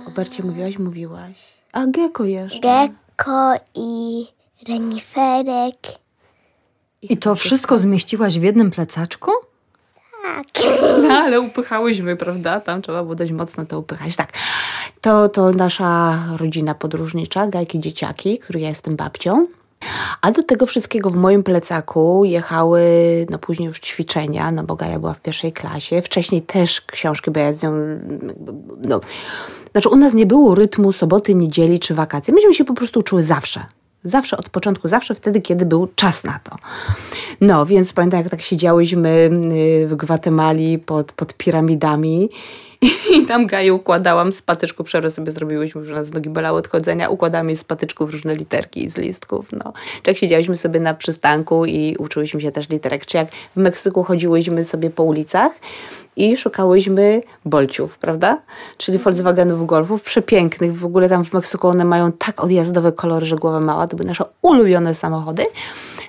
O 0.07 0.11
Bercie 0.11 0.43
mówiłaś, 0.43 0.79
mówiłaś. 0.79 1.37
A 1.71 1.85
gecko 1.85 2.23
jeszcze. 2.23 2.59
Gecko 2.59 3.53
i 3.75 4.25
Reniferek. 4.67 5.77
I 7.01 7.17
to 7.17 7.35
wszystko 7.35 7.77
zmieściłaś 7.77 8.39
w 8.39 8.43
jednym 8.43 8.71
plecaczku? 8.71 9.31
Tak. 10.35 10.45
No, 11.03 11.13
ale 11.13 11.41
upychałyśmy, 11.41 12.15
prawda? 12.15 12.59
Tam 12.59 12.81
trzeba 12.81 13.03
było 13.03 13.15
dość 13.15 13.31
mocno 13.31 13.65
to 13.65 13.79
upychać. 13.79 14.15
Tak, 14.15 14.33
to, 15.01 15.29
to 15.29 15.51
nasza 15.51 16.19
rodzina 16.37 16.75
podróżnicza, 16.75 17.47
Gajki 17.47 17.79
Dzieciaki, 17.79 18.39
której 18.39 18.63
ja 18.63 18.69
jestem 18.69 18.95
babcią. 18.95 19.47
A 20.21 20.31
do 20.31 20.43
tego 20.43 20.65
wszystkiego 20.65 21.09
w 21.09 21.15
moim 21.15 21.43
plecaku 21.43 22.25
jechały 22.25 22.81
no 23.29 23.37
później 23.39 23.65
już 23.67 23.79
ćwiczenia, 23.79 24.51
no 24.51 24.63
bo 24.63 24.75
Gaja 24.75 24.99
była 24.99 25.13
w 25.13 25.21
pierwszej 25.21 25.53
klasie. 25.53 26.01
Wcześniej 26.01 26.41
też 26.41 26.81
książki, 26.81 27.31
bo 27.31 27.39
ja 27.39 27.53
z 27.53 27.63
nią... 27.63 27.71
No, 28.87 29.01
znaczy 29.71 29.89
u 29.89 29.95
nas 29.95 30.13
nie 30.13 30.25
było 30.25 30.55
rytmu 30.55 30.91
soboty, 30.91 31.35
niedzieli 31.35 31.79
czy 31.79 31.93
wakacji. 31.93 32.33
Myśmy 32.33 32.53
się 32.53 32.65
po 32.65 32.73
prostu 32.73 32.99
uczyły 32.99 33.23
zawsze. 33.23 33.65
Zawsze 34.03 34.37
od 34.37 34.49
początku, 34.49 34.87
zawsze 34.87 35.15
wtedy, 35.15 35.41
kiedy 35.41 35.65
był 35.65 35.87
czas 35.95 36.23
na 36.23 36.39
to. 36.43 36.55
No, 37.41 37.65
więc 37.65 37.93
pamiętam, 37.93 38.19
jak 38.19 38.29
tak 38.29 38.41
siedziałyśmy 38.41 39.29
y, 39.83 39.87
w 39.87 39.95
Gwatemali 39.95 40.79
pod, 40.79 41.11
pod 41.11 41.33
piramidami 41.33 42.29
i 43.15 43.25
tam 43.25 43.47
Gaję 43.47 43.73
układałam 43.73 44.31
z 44.33 44.41
patyczków, 44.41 44.85
przerwę 44.85 45.09
sobie 45.11 45.31
zrobiłyśmy, 45.31 45.83
że 45.83 45.93
nas 45.93 46.13
nogi 46.13 46.29
bolały 46.29 46.59
od 46.59 46.67
chodzenia, 46.67 47.09
układałam 47.09 47.49
jej 47.49 47.57
z 47.57 47.63
patyczków 47.63 48.11
różne 48.11 48.35
literki 48.35 48.89
z 48.89 48.97
listków, 48.97 49.51
no. 49.51 49.73
Czy 50.03 50.11
jak 50.11 50.17
siedziałyśmy 50.17 50.57
sobie 50.57 50.79
na 50.79 50.93
przystanku 50.93 51.65
i 51.65 51.95
uczyłyśmy 51.99 52.41
się 52.41 52.51
też 52.51 52.69
literek, 52.69 53.05
czy 53.05 53.17
jak 53.17 53.31
w 53.31 53.59
Meksyku 53.59 54.03
chodziłyśmy 54.03 54.65
sobie 54.65 54.89
po 54.89 55.03
ulicach 55.03 55.51
i 56.15 56.37
szukałyśmy 56.37 57.21
bolciów, 57.45 57.97
prawda? 57.97 58.41
Czyli 58.77 58.97
Volkswagenów 58.97 59.67
Golfów, 59.67 60.01
przepięknych. 60.01 60.77
W 60.77 60.85
ogóle 60.85 61.09
tam 61.09 61.25
w 61.25 61.33
Meksyku 61.33 61.67
one 61.67 61.85
mają 61.85 62.11
tak 62.11 62.43
odjazdowe 62.43 62.91
kolory, 62.91 63.25
że 63.25 63.35
głowa 63.35 63.59
mała. 63.59 63.87
To 63.87 63.97
były 63.97 64.07
nasze 64.07 64.25
ulubione 64.41 64.95
samochody. 64.95 65.45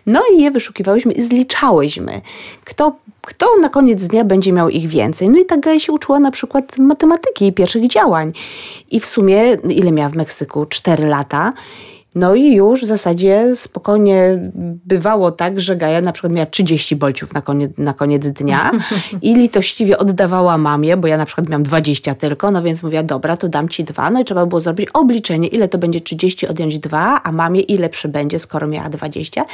No 0.07 0.23
i 0.35 0.43
je 0.43 0.51
wyszukiwałyśmy 0.51 1.13
i 1.13 1.23
zliczałyśmy. 1.23 2.21
Kto, 2.65 2.97
kto 3.21 3.57
na 3.61 3.69
koniec 3.69 4.07
dnia 4.07 4.25
będzie 4.25 4.53
miał 4.53 4.69
ich 4.69 4.89
więcej. 4.89 5.29
No 5.29 5.39
i 5.39 5.45
tak 5.45 5.61
Gaja 5.61 5.81
się 5.81 5.93
uczyła 5.93 6.21
na 6.21 6.31
przykład 6.31 6.79
matematyki 6.79 7.47
i 7.47 7.53
pierwszych 7.53 7.89
działań. 7.89 8.33
I 8.91 9.01
w 9.01 9.07
sumie, 9.07 9.53
ile 9.69 9.93
miała 9.93 10.09
w 10.09 10.17
Meksyku? 10.17 10.67
Cztery 10.67 11.07
lata. 11.07 11.53
No 12.15 12.35
i 12.35 12.55
już 12.55 12.83
w 12.83 12.85
zasadzie 12.85 13.57
spokojnie 13.57 14.51
bywało 14.87 15.31
tak, 15.31 15.61
że 15.61 15.77
Gaja 15.77 16.01
na 16.01 16.13
przykład 16.13 16.33
miała 16.33 16.47
30 16.47 16.97
bolciów 16.97 17.35
na 17.35 17.43
koniec, 17.43 17.73
na 17.79 17.95
koniec 17.95 18.29
dnia 18.29 18.71
i 19.23 19.35
litościwie 19.35 19.99
oddawała 19.99 20.59
mamie, 20.59 20.97
bo 20.97 21.09
ja 21.09 21.17
na 21.17 21.27
przykład 21.27 21.49
miałam 21.49 21.63
20 21.63 22.15
tylko, 22.15 22.51
no 22.51 22.63
więc 22.63 22.83
mówiła, 22.83 23.03
dobra, 23.03 23.37
to 23.37 23.49
dam 23.49 23.69
ci 23.69 23.85
dwa. 23.85 24.11
No 24.11 24.21
i 24.21 24.25
trzeba 24.25 24.47
było 24.47 24.61
zrobić 24.61 24.89
obliczenie, 24.95 25.49
ile 25.49 25.69
to 25.69 25.79
będzie 25.79 26.01
30 26.01 26.49
odjąć 26.49 26.79
dwa, 26.79 27.23
a 27.23 27.33
mamie 27.33 27.61
ile 27.61 27.89
przybędzie, 27.89 28.39
skoro 28.39 28.67
miała 28.67 28.89
20. 28.89 29.45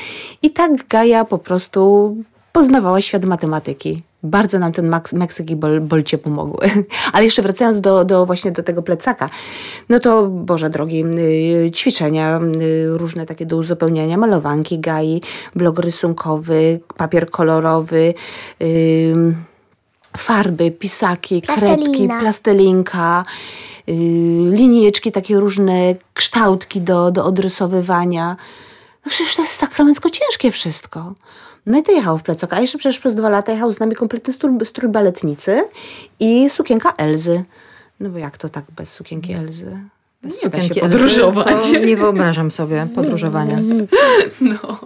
I 0.42 0.50
tak 0.50 0.86
Gaja 0.88 1.24
po 1.24 1.38
prostu 1.38 2.16
poznawała 2.52 3.00
świat 3.00 3.24
matematyki. 3.24 4.02
Bardzo 4.22 4.58
nam 4.58 4.72
ten 4.72 4.94
Meksyk 5.12 5.50
i 5.50 5.56
bol, 5.56 5.80
bolcie 5.80 6.18
pomogły. 6.18 6.70
Ale 7.12 7.24
jeszcze 7.24 7.42
wracając 7.42 7.80
do, 7.80 8.04
do 8.04 8.26
właśnie 8.26 8.52
do 8.52 8.62
tego 8.62 8.82
plecaka, 8.82 9.30
no 9.88 9.98
to 9.98 10.26
Boże 10.26 10.70
drogi, 10.70 11.04
y, 11.66 11.70
ćwiczenia 11.70 12.40
y, 12.62 12.98
różne 12.98 13.26
takie 13.26 13.46
do 13.46 13.56
uzupełniania, 13.56 14.16
malowanki, 14.16 14.78
gai, 14.78 15.20
blok 15.56 15.78
rysunkowy, 15.78 16.80
papier 16.96 17.30
kolorowy, 17.30 18.14
farby, 20.16 20.70
pisaki, 20.70 21.42
kredki, 21.42 22.08
plastelinka, 22.20 23.24
y, 23.88 23.92
linijeczki, 24.52 25.12
takie 25.12 25.40
różne 25.40 25.94
kształtki 26.14 26.80
do, 26.80 27.10
do 27.10 27.24
odrysowywania. 27.24 28.36
No 29.06 29.10
przecież 29.10 29.36
to 29.36 29.42
jest 29.42 29.54
sakramencko 29.54 30.10
ciężkie 30.10 30.50
wszystko. 30.50 31.14
No 31.68 31.78
i 31.78 31.82
to 31.82 31.92
jechał 31.92 32.18
w 32.18 32.22
plecak. 32.22 32.52
A 32.52 32.60
jeszcze 32.60 32.78
przecież 32.78 32.98
przez 32.98 33.14
dwa 33.14 33.28
lata 33.28 33.52
jechał 33.52 33.72
z 33.72 33.80
nami 33.80 33.94
kompletny 33.94 34.32
strój, 34.32 34.52
strój 34.64 34.90
baletnicy 34.90 35.64
i 36.20 36.50
sukienka 36.50 36.92
Elzy. 36.96 37.44
No 38.00 38.10
bo 38.10 38.18
jak 38.18 38.38
to 38.38 38.48
tak 38.48 38.64
bez 38.76 38.92
sukienki 38.92 39.32
Elzy? 39.32 39.78
Bez 40.22 40.44
Nie 40.44 40.50
da 40.50 40.58
się 40.60 40.68
sukienki 40.68 40.80
podróżować. 40.80 41.46
Elzy, 41.46 41.72
to 41.72 41.86
nie 41.86 41.96
wyobrażam 41.96 42.50
sobie 42.50 42.86
podróżowania. 42.94 43.58
No. 44.40 44.78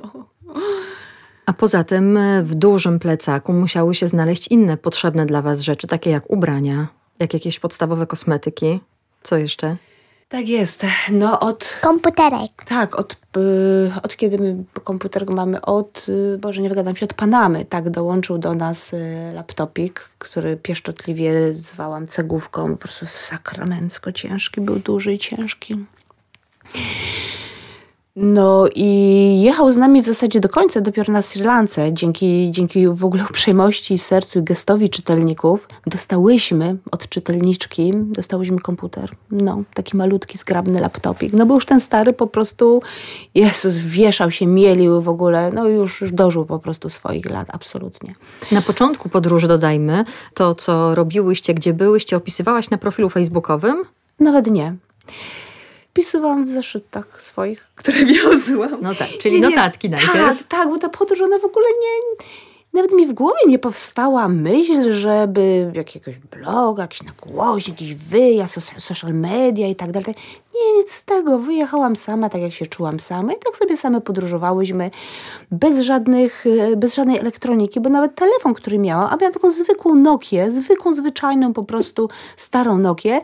A 1.46 1.52
poza 1.52 1.84
tym 1.84 2.16
e, 2.16 2.42
w 2.42 2.54
dużym 2.54 2.98
plecaku 2.98 3.52
musiały 3.52 3.94
się 3.94 4.06
znaleźć 4.08 4.48
inne 4.48 4.76
potrzebne 4.76 5.26
dla 5.26 5.42
was 5.42 5.60
rzeczy, 5.60 5.86
takie 5.86 6.10
jak 6.10 6.30
ubrania, 6.30 6.86
jak 7.18 7.34
jakieś 7.34 7.58
podstawowe 7.58 8.06
kosmetyki. 8.06 8.80
Co 9.22 9.36
jeszcze? 9.36 9.76
Tak 10.32 10.48
jest. 10.48 10.86
No 11.10 11.40
od 11.40 11.74
Komputerek. 11.80 12.64
Tak, 12.64 12.98
od, 12.98 13.16
y, 13.36 13.92
od 14.02 14.16
kiedy 14.16 14.38
my 14.38 14.64
komputer 14.84 15.30
mamy, 15.30 15.60
od, 15.60 16.06
y, 16.08 16.38
Boże, 16.38 16.62
nie 16.62 16.68
wygadam 16.68 16.96
się, 16.96 17.06
od 17.06 17.14
Panamy, 17.14 17.64
tak, 17.64 17.90
dołączył 17.90 18.38
do 18.38 18.54
nas 18.54 18.92
y, 18.92 19.32
laptopik, 19.34 20.10
który 20.18 20.56
pieszczotliwie 20.56 21.54
zwałam 21.54 22.06
cegówką, 22.06 22.70
po 22.70 22.76
prostu 22.76 23.06
sakramencko 23.06 24.12
ciężki, 24.12 24.60
był 24.60 24.78
duży 24.78 25.12
i 25.12 25.18
ciężki. 25.18 25.84
No 28.16 28.68
i 28.74 29.42
jechał 29.42 29.72
z 29.72 29.76
nami 29.76 30.02
w 30.02 30.06
zasadzie 30.06 30.40
do 30.40 30.48
końca, 30.48 30.80
dopiero 30.80 31.12
na 31.12 31.22
Sri 31.22 31.42
Lance. 31.42 31.92
Dzięki, 31.92 32.50
dzięki 32.50 32.88
w 32.88 33.04
ogóle 33.04 33.24
uprzejmości, 33.30 33.98
sercu 33.98 34.38
i 34.38 34.42
gestowi 34.42 34.90
czytelników 34.90 35.68
dostałyśmy 35.86 36.76
od 36.90 37.08
czytelniczki, 37.08 37.92
dostałyśmy 37.94 38.58
komputer. 38.58 39.10
No, 39.30 39.62
taki 39.74 39.96
malutki, 39.96 40.38
zgrabny 40.38 40.80
laptopik. 40.80 41.32
No 41.32 41.46
bo 41.46 41.54
już 41.54 41.66
ten 41.66 41.80
stary 41.80 42.12
po 42.12 42.26
prostu, 42.26 42.82
Jezus, 43.34 43.74
wieszał 43.74 44.30
się, 44.30 44.46
mielił 44.46 45.02
w 45.02 45.08
ogóle, 45.08 45.50
no 45.52 45.68
już, 45.68 46.00
już 46.00 46.12
dożył 46.12 46.44
po 46.46 46.58
prostu 46.58 46.88
swoich 46.88 47.30
lat, 47.30 47.48
absolutnie. 47.52 48.14
Na 48.52 48.62
początku 48.62 49.08
podróży 49.08 49.48
dodajmy, 49.48 50.04
to 50.34 50.54
co 50.54 50.94
robiłyście, 50.94 51.54
gdzie 51.54 51.74
byłyście, 51.74 52.16
opisywałaś 52.16 52.70
na 52.70 52.78
profilu 52.78 53.10
facebookowym. 53.10 53.84
Nawet 54.20 54.46
nie. 54.50 54.76
Pisywałam 55.92 56.44
w 56.44 56.48
zeszytach 56.48 57.22
swoich, 57.22 57.70
które 57.74 58.04
wiozłam. 58.14 58.78
No 58.82 58.94
tak, 58.94 59.08
czyli 59.08 59.34
Nie, 59.34 59.48
nie, 59.48 59.56
notatki 59.56 59.90
najpierw. 59.90 60.12
Tak, 60.12 60.48
tak, 60.48 60.68
bo 60.68 60.78
ta 60.78 60.88
podróż, 60.88 61.20
ona 61.20 61.38
w 61.38 61.44
ogóle 61.44 61.66
nie... 61.68 62.26
Nawet 62.72 62.92
mi 62.92 63.06
w 63.06 63.12
głowie 63.12 63.38
nie 63.46 63.58
powstała 63.58 64.28
myśl, 64.28 64.92
żeby 64.92 65.72
jakiegoś 65.74 66.18
bloga, 66.18 66.82
jakiś 66.82 67.02
nagłośnik, 67.02 67.80
jakiś 67.80 67.94
wyjazd, 67.94 68.54
soc- 68.54 68.80
social 68.80 69.14
media 69.14 69.68
i 69.68 69.76
tak 69.76 69.92
dalej. 69.92 70.14
Nie, 70.54 70.78
nic 70.78 70.92
z 70.92 71.04
tego. 71.04 71.38
Wyjechałam 71.38 71.96
sama, 71.96 72.28
tak 72.28 72.40
jak 72.40 72.52
się 72.52 72.66
czułam 72.66 73.00
sama 73.00 73.32
i 73.32 73.36
tak 73.44 73.56
sobie 73.56 73.76
same 73.76 74.00
podróżowałyśmy 74.00 74.90
bez 75.50 75.80
żadnych, 75.80 76.44
e, 76.46 76.76
bez 76.76 76.94
żadnej 76.94 77.18
elektroniki, 77.18 77.80
bo 77.80 77.88
nawet 77.88 78.14
telefon, 78.14 78.54
który 78.54 78.78
miałam, 78.78 79.08
a 79.10 79.16
miałam 79.16 79.32
taką 79.32 79.50
zwykłą 79.50 79.94
Nokię, 79.94 80.50
zwykłą, 80.52 80.94
zwyczajną 80.94 81.52
po 81.52 81.62
prostu 81.62 82.08
starą 82.36 82.78
Nokię, 82.78 83.20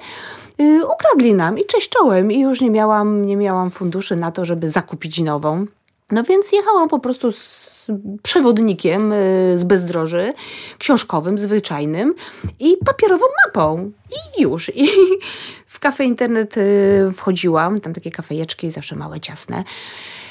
yy, 0.58 0.86
ukradli 0.86 1.34
nam 1.34 1.58
i 1.58 1.64
cześć 1.64 1.88
czołem 1.88 2.32
i 2.32 2.40
już 2.40 2.60
nie 2.60 2.70
miałam, 2.70 3.26
nie 3.26 3.36
miałam 3.36 3.70
funduszy 3.70 4.16
na 4.16 4.30
to, 4.30 4.44
żeby 4.44 4.68
zakupić 4.68 5.20
nową. 5.20 5.66
No 6.10 6.22
więc 6.22 6.52
jechałam 6.52 6.88
po 6.88 6.98
prostu 6.98 7.32
z 7.32 7.90
przewodnikiem 8.22 9.12
y, 9.12 9.58
z 9.58 9.64
bezdroży, 9.64 10.32
książkowym, 10.78 11.38
zwyczajnym 11.38 12.14
i 12.58 12.76
papierową 12.76 13.24
mapą. 13.46 13.92
I 14.10 14.42
już. 14.42 14.72
I 14.74 14.88
w 15.66 15.78
kafe 15.78 16.04
internet 16.04 16.56
y, 16.56 17.12
wchodziłam, 17.16 17.80
tam 17.80 17.92
takie 17.92 18.10
kafejeczki, 18.10 18.70
zawsze 18.70 18.96
małe, 18.96 19.20
ciasne. 19.20 19.64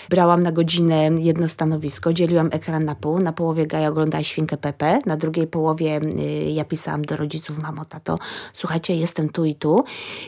Brałam 0.10 0.44
na 0.44 0.52
godzinę 0.52 1.10
jedno 1.20 1.48
stanowisko, 1.48 2.14
dzieliłam 2.14 2.50
ekran 2.52 2.86
na 2.86 2.96
pół. 2.96 3.20
Na 3.20 3.34
połowie 3.34 3.68
Gaja 3.68 3.90
oglądała 3.90 4.24
Świnkę 4.24 4.58
Pepe, 4.58 5.00
na 5.06 5.18
drugiej 5.18 5.48
połowie 5.48 6.00
y, 6.20 6.52
ja 6.52 6.66
pisałam 6.66 7.02
do 7.06 7.18
rodziców, 7.18 7.58
mamo, 7.58 7.86
tato, 7.86 8.18
słuchajcie, 8.54 8.96
jestem 8.96 9.30
tu 9.30 9.46
i 9.46 9.56
tu. 9.56 9.84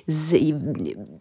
Z, 0.07 0.33
i, 0.33 0.55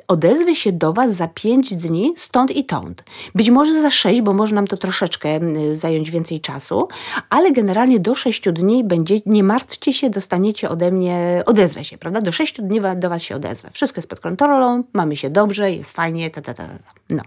odezwę 0.09 0.55
się 0.55 0.73
do 0.73 0.93
was 0.93 1.15
za 1.15 1.29
pięć 1.29 1.77
dni 1.77 2.13
stąd 2.17 2.57
i 2.57 2.65
tąd. 2.65 3.05
Być 3.35 3.51
może 3.51 3.81
za 3.81 3.91
sześć, 3.91 4.21
bo 4.23 4.33
może 4.33 4.55
nam 4.55 4.67
to 4.67 4.77
troszeczkę 4.77 5.41
y, 5.43 5.77
zająć 5.77 6.11
więcej 6.11 6.41
czasu, 6.41 6.89
ale 7.31 7.53
generalnie 7.53 8.01
do 8.01 8.15
sześciu 8.15 8.53
dni 8.53 8.85
będzie, 8.85 9.17
nie 9.27 9.45
martwcie 9.45 9.93
się, 9.93 10.11
dostaniecie 10.11 10.69
ode 10.69 10.91
mnie, 10.91 11.43
odezwę 11.47 11.85
się, 11.85 11.99
prawda? 11.99 12.21
Do 12.21 12.33
sześciu 12.33 12.63
dni 12.63 12.81
do 12.97 13.09
was 13.09 13.23
się 13.23 13.35
odezwę. 13.35 13.71
Wszystko 13.73 13.99
jest 13.99 14.09
pod 14.09 14.21
kontrolą, 14.21 14.85
mamy 14.93 15.17
się 15.17 15.31
dobrze, 15.31 15.73
jest 15.73 15.93
fajnie, 15.93 16.31
ta, 16.31 16.41
ta, 16.41 16.55
ta. 16.55 16.65
ta. 16.65 16.75
No. 17.11 17.23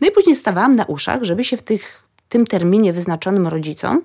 no 0.00 0.08
i 0.08 0.10
później 0.10 0.36
stawałam 0.36 0.69
na 0.72 0.84
uszach, 0.84 1.22
żeby 1.22 1.44
się 1.44 1.56
w 1.56 1.62
tych, 1.62 2.02
tym 2.28 2.46
terminie 2.46 2.92
wyznaczonym 2.92 3.46
rodzicom, 3.46 4.02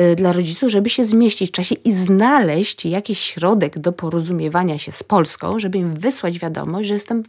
y, 0.00 0.16
dla 0.16 0.32
rodziców, 0.32 0.70
żeby 0.70 0.90
się 0.90 1.04
zmieścić 1.04 1.50
w 1.50 1.52
czasie 1.52 1.74
i 1.74 1.92
znaleźć 1.92 2.84
jakiś 2.84 3.18
środek 3.18 3.78
do 3.78 3.92
porozumiewania 3.92 4.78
się 4.78 4.92
z 4.92 5.02
Polską, 5.02 5.58
żeby 5.58 5.78
im 5.78 5.94
wysłać 5.94 6.38
wiadomość, 6.38 6.88
że 6.88 6.94
jestem, 6.94 7.22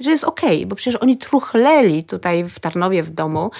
że 0.00 0.10
jest 0.10 0.24
okej, 0.24 0.66
bo 0.66 0.76
przecież 0.76 1.00
oni 1.02 1.18
truchleli 1.18 2.04
tutaj 2.04 2.44
w 2.44 2.60
Tarnowie 2.60 3.02
w 3.02 3.10
domu 3.10 3.50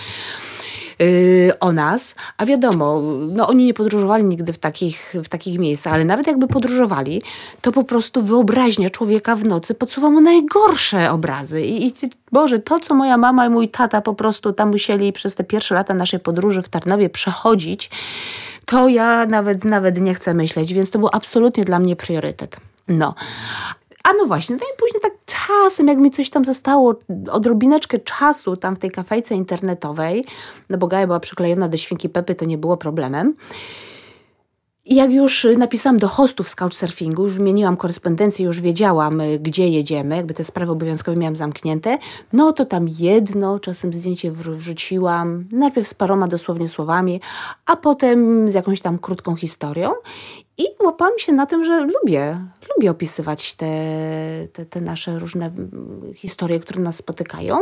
o 1.61 1.73
nas, 1.73 2.15
a 2.39 2.47
wiadomo, 2.47 3.01
no 3.29 3.49
oni 3.49 3.65
nie 3.65 3.75
podróżowali 3.75 4.25
nigdy 4.25 4.53
w 4.53 4.59
takich, 4.59 5.15
w 5.25 5.29
takich 5.29 5.59
miejscach, 5.59 5.93
ale 5.93 6.05
nawet 6.05 6.27
jakby 6.27 6.47
podróżowali, 6.47 7.23
to 7.61 7.73
po 7.73 7.85
prostu 7.85 8.23
wyobraźnia 8.23 8.91
człowieka 8.91 9.37
w 9.37 9.45
nocy 9.45 9.75
podsuwa 9.75 10.11
mu 10.11 10.21
najgorsze 10.21 11.11
obrazy. 11.11 11.63
I, 11.63 11.87
i 11.87 11.93
Boże, 12.33 12.59
to 12.59 12.81
co 12.81 12.95
moja 12.95 13.17
mama 13.17 13.47
i 13.47 13.51
mój 13.51 13.69
tata 13.69 14.01
po 14.01 14.15
prostu 14.15 14.53
tam 14.53 14.71
musieli 14.71 15.13
przez 15.13 15.35
te 15.35 15.45
pierwsze 15.45 15.75
lata 15.75 15.95
naszej 15.95 16.21
podróży 16.21 16.63
w 16.63 16.69
Tarnowie 16.69 17.11
przechodzić, 17.11 17.91
to 18.67 18.89
ja 18.89 19.27
nawet, 19.27 19.65
nawet 19.65 20.01
nie 20.01 20.15
chcę 20.15 20.35
myśleć, 20.35 20.75
więc 20.75 20.91
to 20.91 20.99
był 20.99 21.09
absolutnie 21.13 21.65
dla 21.65 21.79
mnie 21.79 21.97
priorytet. 21.97 22.57
No. 22.89 23.15
A 24.05 24.13
no 24.19 24.27
właśnie, 24.27 24.57
no 24.57 24.63
i 24.63 24.79
później 24.79 25.01
tak 25.03 25.13
czasem, 25.27 25.89
jak 25.89 25.99
mi 25.99 26.11
coś 26.11 26.31
tam 26.31 26.45
zostało, 26.45 26.95
odrobineczkę 27.31 27.99
czasu 27.99 28.57
tam 28.57 28.77
w 28.77 28.79
tej 28.79 28.91
kafejce 28.91 29.35
internetowej, 29.35 30.25
no 30.71 30.79
bo 30.79 30.87
Gaja 30.87 31.07
była 31.07 31.21
przyklejona 31.21 31.69
do 31.69 31.77
świnki 31.77 32.09
Pepy, 32.09 32.35
to 32.35 32.45
nie 32.45 32.59
było 32.59 32.77
problemem. 32.77 33.35
I 34.87 34.95
jak 34.95 35.13
już 35.13 35.47
napisałam 35.59 35.99
do 35.99 36.09
hostów 36.09 36.49
z 36.49 36.55
Couchsurfingu, 36.55 37.23
już 37.23 37.35
wymieniłam 37.35 37.77
korespondencję, 37.77 38.47
już 38.47 38.61
wiedziałam, 38.61 39.21
y, 39.21 39.39
gdzie 39.39 39.69
jedziemy, 39.69 40.17
jakby 40.17 40.35
te 40.35 40.45
sprawy 40.45 40.73
obowiązkowe 40.73 41.17
miałam 41.17 41.37
zamknięte, 41.37 41.99
no 42.33 42.53
to 42.53 42.65
tam 42.65 42.87
jedno, 42.89 43.61
czasem 43.61 43.93
zdjęcie 43.93 44.33
wr- 44.33 44.55
wrzuciłam, 44.55 45.45
najpierw 45.53 45.89
z 45.89 45.95
paroma 45.95 46.29
dosłownie 46.29 46.69
słowami, 46.69 47.21
a 47.67 47.77
potem 47.77 48.49
z 48.51 48.55
jakąś 48.55 48.81
tam 48.81 48.99
krótką 48.99 49.37
historią. 49.37 49.93
I 50.59 50.67
łapałam 50.85 51.19
się 51.19 51.33
na 51.33 51.47
tym, 51.47 51.65
że 51.65 51.81
lubię, 51.81 52.41
lubię 52.77 52.91
opisywać 52.91 53.55
te, 53.55 53.67
te, 54.53 54.67
te 54.67 54.81
nasze 54.81 55.19
różne 55.19 55.47
mm, 55.47 56.15
historie, 56.15 56.61
które 56.61 56.81
nas 56.81 56.97
spotykają, 56.97 57.61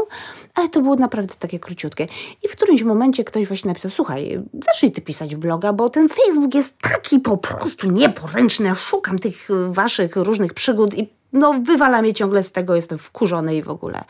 ale 0.54 0.68
to 0.68 0.80
było 0.80 0.96
naprawdę 0.96 1.34
takie 1.38 1.58
króciutkie. 1.58 2.06
I 2.42 2.48
w 2.48 2.52
którymś 2.52 2.82
momencie 2.82 3.24
ktoś 3.24 3.46
właśnie 3.46 3.68
napisał, 3.68 3.90
słuchaj, 3.90 4.42
zacznij 4.66 4.92
ty 4.92 5.00
pisać 5.00 5.36
bloga, 5.36 5.72
bo 5.72 5.90
ten 5.90 6.08
Facebook 6.08 6.54
jest 6.54 6.74
taki 6.78 7.20
po 7.20 7.36
prostu 7.36 7.90
nieporęczny, 7.90 8.74
szukam 8.74 9.18
tych 9.18 9.48
waszych 9.70 10.16
różnych 10.16 10.54
przygód 10.54 10.94
i 10.94 11.08
no 11.32 11.54
wywala 11.62 12.02
mnie 12.02 12.14
ciągle 12.14 12.42
z 12.42 12.52
tego, 12.52 12.76
jestem 12.76 12.98
wkurzony 12.98 13.56
i 13.56 13.62
w 13.62 13.68
ogóle. 13.68 14.04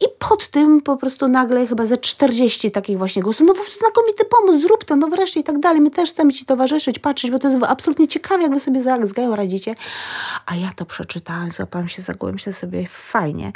I 0.00 0.04
pod 0.18 0.48
tym 0.48 0.80
po 0.80 0.96
prostu 0.96 1.28
nagle 1.28 1.66
chyba 1.66 1.86
ze 1.86 1.96
40 1.96 2.70
takich 2.70 2.98
właśnie 2.98 3.22
głosów, 3.22 3.46
no 3.46 3.54
znakomity 3.54 4.24
pomysł, 4.24 4.66
zrób 4.66 4.84
to, 4.84 4.96
no 4.96 5.08
wreszcie 5.08 5.40
i 5.40 5.44
tak 5.44 5.60
dalej. 5.60 5.80
My 5.80 5.90
też 5.90 6.10
chcemy 6.10 6.32
Ci 6.32 6.44
towarzyszyć, 6.44 6.98
patrzeć, 6.98 7.30
bo 7.30 7.38
to 7.38 7.48
jest 7.48 7.64
absolutnie 7.64 8.08
ciekawe, 8.08 8.42
jak 8.42 8.54
Wy 8.54 8.60
sobie 8.60 8.80
z 8.80 9.12
Gają 9.12 9.36
radzicie. 9.36 9.74
A 10.46 10.54
ja 10.56 10.70
to 10.76 10.84
przeczytałam, 10.84 11.50
złapałam 11.50 11.88
się 11.88 12.02
za 12.02 12.14
głowę, 12.14 12.32
myślę 12.32 12.52
sobie, 12.52 12.86
fajnie. 12.86 13.52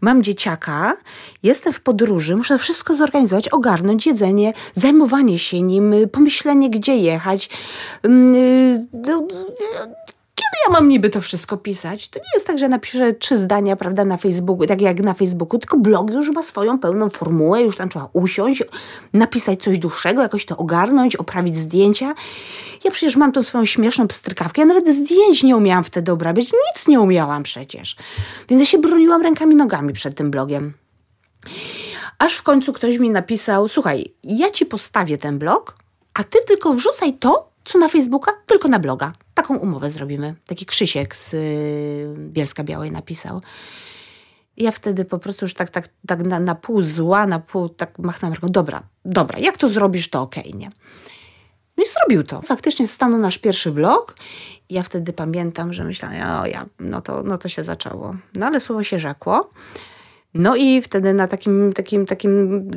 Mam 0.00 0.22
dzieciaka, 0.22 0.96
jestem 1.42 1.72
w 1.72 1.80
podróży, 1.80 2.36
muszę 2.36 2.58
wszystko 2.58 2.94
zorganizować, 2.94 3.48
ogarnąć 3.48 4.06
jedzenie, 4.06 4.52
zajmowanie 4.74 5.38
się 5.38 5.62
nim, 5.62 5.92
y, 5.92 6.08
pomyślenie, 6.08 6.70
gdzie 6.70 6.96
jechać. 6.96 7.50
Kiedy 10.50 10.62
ja 10.66 10.80
mam 10.80 10.88
niby 10.88 11.10
to 11.10 11.20
wszystko 11.20 11.56
pisać? 11.56 12.08
To 12.08 12.18
nie 12.18 12.30
jest 12.34 12.46
tak, 12.46 12.58
że 12.58 12.68
napiszę 12.68 13.12
trzy 13.12 13.36
zdania, 13.36 13.76
prawda, 13.76 14.04
na 14.04 14.16
Facebooku, 14.16 14.66
tak 14.66 14.80
jak 14.80 15.00
na 15.00 15.14
Facebooku, 15.14 15.58
tylko 15.58 15.78
blog 15.78 16.10
już 16.10 16.30
ma 16.30 16.42
swoją 16.42 16.78
pełną 16.78 17.10
formułę, 17.10 17.62
już 17.62 17.76
tam 17.76 17.88
trzeba 17.88 18.08
usiąść, 18.12 18.62
napisać 19.12 19.62
coś 19.62 19.78
dłuższego, 19.78 20.22
jakoś 20.22 20.44
to 20.46 20.56
ogarnąć, 20.56 21.16
oprawić 21.16 21.56
zdjęcia. 21.56 22.14
Ja 22.84 22.90
przecież 22.90 23.16
mam 23.16 23.32
tą 23.32 23.42
swoją 23.42 23.64
śmieszną 23.64 24.08
pstrykawkę, 24.08 24.62
ja 24.62 24.66
nawet 24.66 24.94
zdjęć 24.94 25.42
nie 25.42 25.56
umiałam 25.56 25.84
wtedy 25.84 26.12
obrabiać, 26.12 26.46
nic 26.46 26.88
nie 26.88 27.00
umiałam 27.00 27.42
przecież. 27.42 27.96
Więc 28.48 28.60
ja 28.60 28.66
się 28.66 28.78
broniłam 28.78 29.22
rękami, 29.22 29.56
nogami 29.56 29.92
przed 29.92 30.16
tym 30.16 30.30
blogiem. 30.30 30.72
Aż 32.18 32.34
w 32.34 32.42
końcu 32.42 32.72
ktoś 32.72 32.98
mi 32.98 33.10
napisał: 33.10 33.68
Słuchaj, 33.68 34.14
ja 34.24 34.50
ci 34.50 34.66
postawię 34.66 35.18
ten 35.18 35.38
blog, 35.38 35.76
a 36.14 36.24
ty 36.24 36.38
tylko 36.46 36.74
wrzucaj 36.74 37.14
to, 37.14 37.50
co 37.64 37.78
na 37.78 37.88
Facebooka, 37.88 38.32
tylko 38.46 38.68
na 38.68 38.78
bloga. 38.78 39.12
Taką 39.40 39.56
umowę 39.56 39.90
zrobimy. 39.90 40.34
Taki 40.46 40.66
Krzysiek 40.66 41.16
z 41.16 41.34
y, 41.34 42.14
Bielska 42.18 42.64
Białej 42.64 42.92
napisał. 42.92 43.40
Ja 44.56 44.70
wtedy 44.70 45.04
po 45.04 45.18
prostu 45.18 45.44
już 45.44 45.54
tak, 45.54 45.70
tak, 45.70 45.88
tak 46.06 46.22
na, 46.22 46.40
na 46.40 46.54
pół 46.54 46.82
zła, 46.82 47.26
na 47.26 47.38
pół 47.38 47.68
tak 47.68 47.98
machnęłam 47.98 48.32
ręką, 48.32 48.48
dobra, 48.48 48.82
dobra, 49.04 49.38
jak 49.38 49.56
to 49.56 49.68
zrobisz, 49.68 50.10
to 50.10 50.22
okej, 50.22 50.54
nie? 50.54 50.70
No 51.76 51.84
i 51.84 51.86
zrobił 51.86 52.24
to. 52.24 52.42
Faktycznie 52.42 52.88
stanął 52.88 53.20
nasz 53.20 53.38
pierwszy 53.38 53.70
blok. 53.70 54.16
I 54.68 54.74
ja 54.74 54.82
wtedy 54.82 55.12
pamiętam, 55.12 55.72
że 55.72 55.84
myślałam, 55.84 56.42
o 56.42 56.46
ja, 56.46 56.66
no 56.80 57.00
to, 57.00 57.22
no 57.22 57.38
to 57.38 57.48
się 57.48 57.64
zaczęło. 57.64 58.14
No 58.36 58.46
ale 58.46 58.60
słowo 58.60 58.82
się 58.82 58.98
rzekło. 58.98 59.50
No 60.34 60.56
i 60.56 60.82
wtedy 60.82 61.14
na 61.14 61.28
takim, 61.28 61.72
takim, 61.72 62.06
takim 62.06 62.70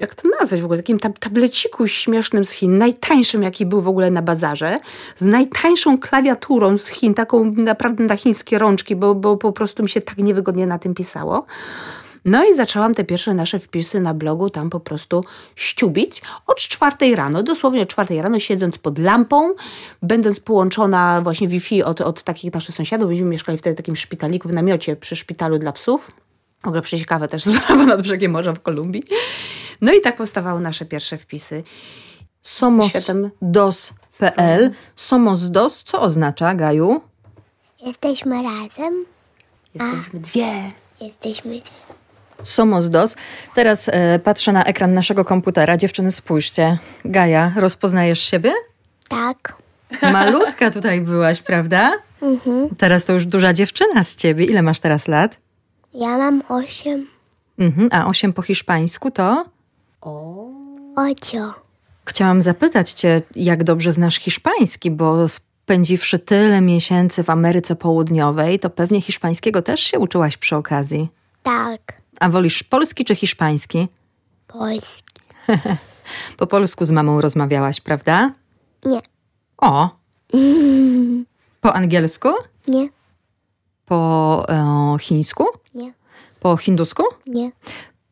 jak 0.00 0.14
to 0.14 0.28
nazwać 0.40 0.60
w 0.60 0.64
ogóle, 0.64 0.78
takim 0.78 0.98
tab 0.98 1.18
tableciku 1.18 1.86
śmiesznym 1.86 2.44
z 2.44 2.50
Chin, 2.50 2.78
najtańszym 2.78 3.42
jaki 3.42 3.66
był 3.66 3.80
w 3.80 3.88
ogóle 3.88 4.10
na 4.10 4.22
bazarze, 4.22 4.78
z 5.16 5.24
najtańszą 5.24 5.98
klawiaturą 5.98 6.78
z 6.78 6.88
Chin, 6.88 7.14
taką 7.14 7.44
naprawdę 7.44 8.04
na 8.04 8.16
chińskie 8.16 8.58
rączki, 8.58 8.96
bo, 8.96 9.14
bo 9.14 9.36
po 9.36 9.52
prostu 9.52 9.82
mi 9.82 9.88
się 9.88 10.00
tak 10.00 10.18
niewygodnie 10.18 10.66
na 10.66 10.78
tym 10.78 10.94
pisało. 10.94 11.46
No 12.24 12.44
i 12.44 12.54
zaczęłam 12.54 12.94
te 12.94 13.04
pierwsze 13.04 13.34
nasze 13.34 13.58
wpisy 13.58 14.00
na 14.00 14.14
blogu 14.14 14.50
tam 14.50 14.70
po 14.70 14.80
prostu 14.80 15.24
ściubić 15.56 16.22
od 16.46 16.56
czwartej 16.56 17.16
rano, 17.16 17.42
dosłownie 17.42 17.82
od 17.82 17.88
czwartej 17.88 18.22
rano, 18.22 18.38
siedząc 18.38 18.78
pod 18.78 18.98
lampą, 18.98 19.54
będąc 20.02 20.40
połączona 20.40 21.20
właśnie 21.22 21.48
Wi-Fi 21.48 21.82
od, 21.82 22.00
od 22.00 22.22
takich 22.22 22.54
naszych 22.54 22.74
sąsiadów. 22.74 23.08
Będziemy 23.08 23.30
mieszkali 23.30 23.58
wtedy 23.58 23.74
w 23.74 23.76
takim 23.76 23.96
szpitaliku 23.96 24.48
w 24.48 24.52
namiocie 24.52 24.96
przy 24.96 25.16
szpitalu 25.16 25.58
dla 25.58 25.72
psów. 25.72 26.10
W 26.62 26.66
ogóle 26.66 26.82
przeciekawe 26.82 27.28
też 27.28 27.44
sprawa 27.54 27.86
nad 27.86 28.02
brzegiem 28.02 28.32
morza 28.32 28.52
w 28.52 28.60
Kolumbii. 28.60 29.02
No 29.80 29.92
i 29.92 30.00
tak 30.00 30.16
powstawały 30.16 30.60
nasze 30.60 30.84
pierwsze 30.84 31.18
wpisy. 31.18 31.62
Somosdos.pl 32.42 34.70
Somosdos, 34.96 35.82
co 35.84 36.00
oznacza, 36.00 36.54
Gaju? 36.54 37.00
Jesteśmy 37.86 38.42
razem, 38.42 39.04
Jesteśmy 39.74 40.20
dwie. 40.20 40.52
jesteśmy 41.00 41.50
dwie. 41.50 41.70
Somos-DOS. 42.42 43.16
Teraz 43.54 43.88
e, 43.92 44.18
patrzę 44.18 44.52
na 44.52 44.64
ekran 44.64 44.94
naszego 44.94 45.24
komputera. 45.24 45.76
Dziewczyny, 45.76 46.10
spójrzcie. 46.10 46.78
Gaja, 47.04 47.52
rozpoznajesz 47.56 48.20
siebie? 48.20 48.52
Tak. 49.08 49.56
Malutka 50.02 50.70
tutaj 50.70 51.00
byłaś, 51.00 51.42
prawda? 51.42 51.92
Teraz 52.78 53.04
to 53.04 53.12
już 53.12 53.26
duża 53.26 53.52
dziewczyna 53.52 54.04
z 54.04 54.16
ciebie. 54.16 54.44
Ile 54.44 54.62
masz 54.62 54.80
teraz 54.80 55.08
lat? 55.08 55.36
Ja 55.94 56.18
mam 56.18 56.42
osiem. 56.48 57.06
Mhm, 57.58 57.88
a 57.92 58.06
osiem 58.06 58.32
po 58.32 58.42
hiszpańsku 58.42 59.10
to? 59.10 59.44
Ocio. 60.96 61.54
Chciałam 62.06 62.42
zapytać 62.42 62.92
cię, 62.92 63.22
jak 63.36 63.64
dobrze 63.64 63.92
znasz 63.92 64.16
hiszpański, 64.16 64.90
bo 64.90 65.28
spędziwszy 65.28 66.18
tyle 66.18 66.60
miesięcy 66.60 67.22
w 67.22 67.30
Ameryce 67.30 67.76
Południowej, 67.76 68.58
to 68.58 68.70
pewnie 68.70 69.00
hiszpańskiego 69.00 69.62
też 69.62 69.80
się 69.80 69.98
uczyłaś 69.98 70.36
przy 70.36 70.56
okazji. 70.56 71.08
Tak. 71.42 71.80
A 72.20 72.28
wolisz 72.28 72.62
polski 72.62 73.04
czy 73.04 73.14
hiszpański? 73.14 73.88
Polski. 74.46 75.20
Po 76.38 76.46
polsku 76.46 76.84
z 76.84 76.90
mamą 76.90 77.20
rozmawiałaś, 77.20 77.80
prawda? 77.80 78.32
Nie. 78.84 79.00
O! 79.58 79.88
Po 81.60 81.74
angielsku? 81.74 82.28
Nie. 82.68 82.88
Po 83.86 84.44
e, 84.48 84.96
chińsku? 85.00 85.44
Nie. 85.74 85.92
Po 86.40 86.56
hindusku? 86.56 87.02
Nie. 87.26 87.50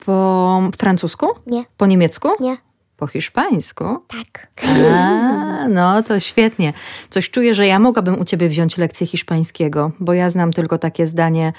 Po 0.05 0.61
francusku? 0.79 1.27
Nie. 1.47 1.63
Po 1.77 1.87
niemiecku? 1.87 2.29
Nie. 2.41 2.57
Po 2.97 3.07
hiszpańsku? 3.07 3.85
Tak. 4.09 4.47
A, 4.95 5.69
no 5.69 6.03
to 6.03 6.21
świetnie. 6.21 6.73
Coś 7.11 7.31
czuję, 7.31 7.55
że 7.55 7.67
ja 7.67 7.79
mogłabym 7.79 8.21
u 8.21 8.25
ciebie 8.25 8.49
wziąć 8.49 8.79
lekcję 8.79 9.07
hiszpańskiego, 9.07 9.91
bo 10.01 10.13
ja 10.13 10.31
znam 10.31 10.53
tylko 10.53 10.79
takie 10.79 11.07
zdanie 11.07 11.53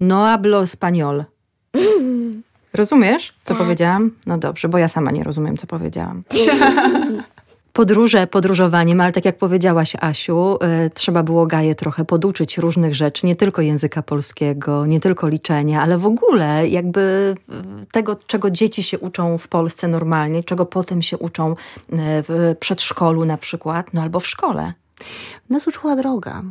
no 0.00 0.24
hablo 0.24 0.62
español. 0.62 1.24
Rozumiesz, 2.74 3.34
co 3.42 3.54
powiedziałam? 3.54 4.10
No 4.26 4.38
dobrze, 4.38 4.68
bo 4.68 4.78
ja 4.78 4.88
sama 4.88 5.10
nie 5.10 5.24
rozumiem, 5.24 5.56
co 5.56 5.66
powiedziałam. 5.66 6.22
Podróże 7.78 8.26
podróżowaniem, 8.26 9.00
ale 9.00 9.12
tak 9.12 9.24
jak 9.24 9.38
powiedziałaś, 9.38 9.92
Asiu, 10.00 10.58
y, 10.86 10.90
trzeba 10.90 11.22
było 11.22 11.46
Gaję 11.46 11.74
trochę 11.74 12.04
poduczyć 12.04 12.58
różnych 12.58 12.94
rzeczy, 12.94 13.26
nie 13.26 13.36
tylko 13.36 13.62
języka 13.62 14.02
polskiego, 14.02 14.86
nie 14.86 15.00
tylko 15.00 15.28
liczenia, 15.28 15.82
ale 15.82 15.98
w 15.98 16.06
ogóle 16.06 16.68
jakby 16.68 17.34
y, 17.82 17.86
tego, 17.92 18.16
czego 18.26 18.50
dzieci 18.50 18.82
się 18.82 18.98
uczą 18.98 19.38
w 19.38 19.48
Polsce 19.48 19.88
normalnie, 19.88 20.44
czego 20.44 20.66
potem 20.66 21.02
się 21.02 21.18
uczą 21.18 21.52
y, 21.52 21.56
w 21.98 22.56
przedszkolu 22.60 23.24
na 23.24 23.36
przykład, 23.36 23.94
no 23.94 24.02
albo 24.02 24.20
w 24.20 24.26
szkole. 24.26 24.72
Nas 25.50 25.66
uczyła 25.66 25.96
droga. 25.96 26.42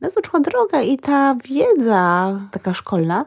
Nas 0.00 0.16
uczyła 0.16 0.40
droga 0.40 0.82
i 0.82 0.98
ta 0.98 1.36
wiedza 1.44 2.34
taka 2.50 2.74
szkolna, 2.74 3.24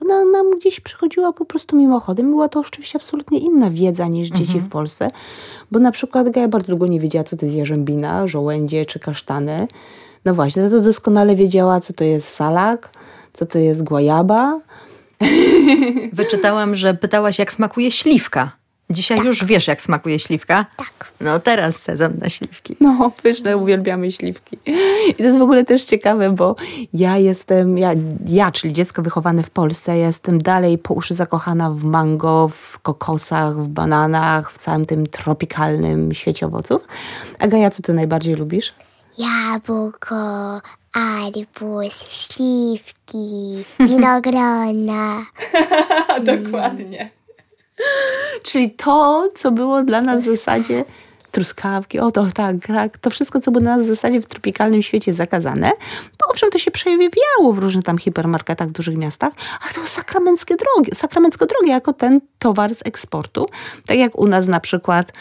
ona 0.00 0.24
nam 0.24 0.58
gdzieś 0.58 0.80
przychodziła 0.80 1.32
po 1.32 1.44
prostu 1.44 1.76
mimochodem. 1.76 2.30
Była 2.30 2.48
to 2.48 2.60
oczywiście 2.60 2.98
absolutnie 2.98 3.38
inna 3.38 3.70
wiedza 3.70 4.06
niż 4.06 4.28
dzieci 4.28 4.60
w 4.60 4.68
Polsce, 4.68 5.10
bo 5.70 5.78
na 5.78 5.92
przykład 5.92 6.30
Gaja 6.30 6.48
bardzo 6.48 6.68
długo 6.68 6.86
nie 6.86 7.00
wiedziała, 7.00 7.24
co 7.24 7.36
to 7.36 7.46
jest 7.46 7.56
jarzębina, 7.56 8.26
żołędzie 8.26 8.86
czy 8.86 9.00
kasztany. 9.00 9.68
No 10.24 10.34
właśnie, 10.34 10.70
to 10.70 10.80
doskonale 10.80 11.36
wiedziała, 11.36 11.80
co 11.80 11.92
to 11.92 12.04
jest 12.04 12.28
salak, 12.28 12.90
co 13.32 13.46
to 13.46 13.58
jest 13.58 13.84
guajaba. 13.84 14.60
Wyczytałam, 16.12 16.76
że 16.76 16.94
pytałaś, 16.94 17.38
jak 17.38 17.52
smakuje 17.52 17.90
śliwka. 17.90 18.59
Dzisiaj 18.90 19.18
już 19.18 19.44
wiesz, 19.44 19.68
jak 19.68 19.82
smakuje 19.82 20.18
śliwka? 20.18 20.66
Tak. 20.76 21.12
No 21.20 21.38
teraz 21.38 21.76
sezon 21.76 22.12
na 22.18 22.28
śliwki. 22.28 22.76
No, 22.80 23.12
pyszne, 23.22 23.56
uwielbiamy 23.56 24.12
śliwki. 24.12 24.58
I 25.08 25.14
to 25.14 25.22
jest 25.22 25.38
w 25.38 25.42
ogóle 25.42 25.64
też 25.64 25.84
ciekawe, 25.84 26.30
bo 26.30 26.56
ja 26.92 27.18
jestem, 27.18 27.78
ja, 27.78 27.90
ja, 28.26 28.50
czyli 28.50 28.72
dziecko 28.72 29.02
wychowane 29.02 29.42
w 29.42 29.50
Polsce, 29.50 29.96
jestem 29.96 30.42
dalej 30.42 30.78
po 30.78 30.94
uszy 30.94 31.14
zakochana 31.14 31.70
w 31.70 31.84
mango, 31.84 32.48
w 32.48 32.78
kokosach, 32.78 33.56
w 33.56 33.68
bananach, 33.68 34.52
w 34.52 34.58
całym 34.58 34.86
tym 34.86 35.06
tropikalnym 35.06 36.14
świecie 36.14 36.46
owoców. 36.46 36.82
A 37.38 37.46
Gaja, 37.46 37.70
co 37.70 37.82
ty 37.82 37.92
najbardziej 37.92 38.34
lubisz? 38.34 38.72
Jabłko, 39.18 40.60
arbuz, 40.92 42.08
śliwki, 42.08 43.64
winogrona. 43.80 45.26
Dokładnie. 46.24 47.19
Czyli 48.42 48.70
to, 48.70 49.28
co 49.34 49.50
było 49.50 49.82
dla 49.82 50.00
nas 50.00 50.22
w 50.22 50.26
zasadzie 50.26 50.84
truskawki, 51.30 52.00
o 52.00 52.10
to 52.10 52.26
tak, 52.34 52.56
tak, 52.66 52.98
to 52.98 53.10
wszystko, 53.10 53.40
co 53.40 53.50
było 53.50 53.62
dla 53.62 53.76
nas 53.76 53.86
w 53.86 53.88
zasadzie 53.88 54.20
w 54.20 54.26
tropikalnym 54.26 54.82
świecie 54.82 55.12
zakazane, 55.12 55.70
bo 56.18 56.30
owszem, 56.30 56.50
to 56.50 56.58
się 56.58 56.70
przejawiało 56.70 57.52
w 57.52 57.58
różnych 57.58 57.84
tam 57.84 57.98
hipermarketach 57.98 58.68
w 58.68 58.72
dużych 58.72 58.96
miastach, 58.96 59.32
ale 59.60 59.68
to 59.68 59.74
było 59.74 59.86
sakramenckie 59.86 60.56
drogie, 60.56 60.94
sakramencko 60.94 61.46
drogie 61.46 61.72
jako 61.72 61.92
ten 61.92 62.20
towar 62.38 62.74
z 62.74 62.86
eksportu. 62.86 63.46
Tak 63.86 63.98
jak 63.98 64.18
u 64.18 64.26
nas 64.26 64.48
na 64.48 64.60
przykład 64.60 65.12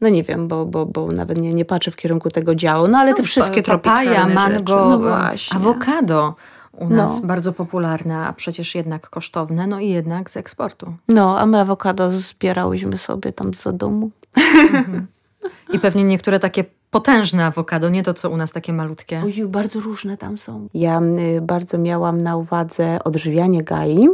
no 0.00 0.08
nie 0.08 0.22
wiem, 0.22 0.48
bo, 0.48 0.66
bo, 0.66 0.86
bo 0.86 1.12
nawet 1.12 1.38
nie, 1.38 1.54
nie 1.54 1.64
patrzę 1.64 1.90
w 1.90 1.96
kierunku 1.96 2.30
tego 2.30 2.54
działu, 2.54 2.88
no 2.88 2.98
ale 2.98 3.14
te 3.14 3.22
wszystkie 3.22 3.62
Papaja, 3.62 4.10
tropikalne 4.10 4.34
mango, 4.34 5.00
rzeczy. 5.32 5.54
No 5.54 5.60
awokado 5.60 6.34
u 6.80 6.88
No. 6.88 6.96
nas 6.96 7.20
bardzo 7.20 7.52
popularne, 7.52 8.16
a 8.26 8.32
przecież 8.32 8.74
jednak 8.74 9.10
kosztowne, 9.10 9.66
no 9.66 9.80
i 9.80 9.88
jednak 9.88 10.30
z 10.30 10.36
eksportu. 10.36 10.94
No, 11.08 11.38
a 11.38 11.46
my 11.46 11.60
awokado 11.60 12.10
zbierałyśmy 12.10 12.98
sobie 12.98 13.32
tam 13.32 13.54
za 13.54 13.72
domu. 13.72 14.10
I 15.72 15.78
pewnie 15.78 16.04
niektóre 16.04 16.40
takie 16.40 16.64
potężne 16.90 17.44
awokado, 17.46 17.88
nie 17.88 18.02
to 18.02 18.14
co 18.14 18.30
u 18.30 18.36
nas 18.36 18.52
takie 18.52 18.72
malutkie. 18.72 19.22
Oju, 19.24 19.48
bardzo 19.48 19.80
różne 19.80 20.16
tam 20.16 20.38
są. 20.38 20.68
Ja 20.74 21.00
y, 21.36 21.40
bardzo 21.40 21.78
miałam 21.78 22.20
na 22.20 22.36
uwadze 22.36 22.98
odżywianie 23.04 23.62
Gai. 23.62 24.08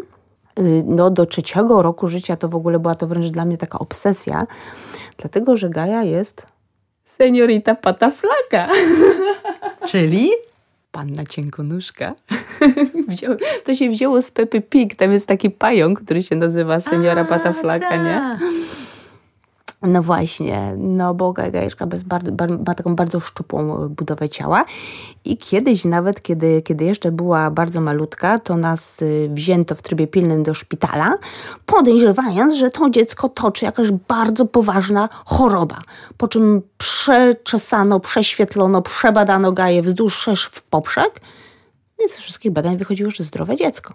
Y, 0.58 0.84
No, 0.86 1.10
do 1.10 1.26
trzeciego 1.26 1.82
roku 1.82 2.08
życia 2.08 2.36
to 2.36 2.48
w 2.48 2.54
ogóle 2.54 2.78
była 2.78 2.94
to 2.94 3.06
wręcz 3.06 3.26
dla 3.30 3.44
mnie 3.44 3.58
taka 3.58 3.78
obsesja, 3.78 4.46
dlatego 5.18 5.56
że 5.56 5.70
Gaja 5.70 6.02
jest 6.02 6.46
seniorita 7.18 7.74
pataflaka. 7.74 8.68
Czyli? 9.86 10.30
Panna 10.92 11.24
cienkonóżka. 11.24 12.14
To 13.64 13.74
się 13.74 13.90
wzięło 13.90 14.22
z 14.22 14.30
Pepy 14.30 14.60
Pig. 14.60 14.94
Tam 14.94 15.12
jest 15.12 15.26
taki 15.26 15.50
pająk, 15.50 16.02
który 16.02 16.22
się 16.22 16.36
nazywa 16.36 16.80
seniora 16.80 17.24
pataflaka, 17.24 17.96
nie? 17.96 18.38
No 19.82 20.02
właśnie, 20.02 20.74
no 20.78 21.14
bo 21.14 21.32
Gajeszka 21.32 21.86
ma 22.66 22.74
taką 22.74 22.96
bardzo 22.96 23.20
szczupłą 23.20 23.84
e, 23.84 23.88
budowę 23.88 24.28
ciała 24.28 24.64
i 25.24 25.36
kiedyś 25.36 25.84
nawet, 25.84 26.22
kiedy, 26.22 26.62
kiedy 26.62 26.84
jeszcze 26.84 27.12
była 27.12 27.50
bardzo 27.50 27.80
malutka, 27.80 28.38
to 28.38 28.56
nas 28.56 29.02
y, 29.02 29.28
wzięto 29.32 29.74
w 29.74 29.82
trybie 29.82 30.06
pilnym 30.06 30.42
do 30.42 30.54
szpitala, 30.54 31.18
podejrzewając, 31.66 32.54
że 32.54 32.70
to 32.70 32.90
dziecko 32.90 33.28
toczy 33.28 33.64
jakaś 33.64 33.90
bardzo 33.90 34.46
poważna 34.46 35.08
choroba. 35.24 35.78
Po 36.16 36.28
czym 36.28 36.62
przeczesano, 36.78 38.00
prześwietlono, 38.00 38.82
przebadano 38.82 39.52
Gaję 39.52 39.82
wzdłuż 39.82 40.18
szerz 40.18 40.44
w 40.44 40.62
poprzek 40.62 41.20
I 42.06 42.08
ze 42.08 42.18
wszystkich 42.18 42.52
badań 42.52 42.76
wychodziło, 42.76 43.10
że 43.10 43.24
zdrowe 43.24 43.56
dziecko. 43.56 43.94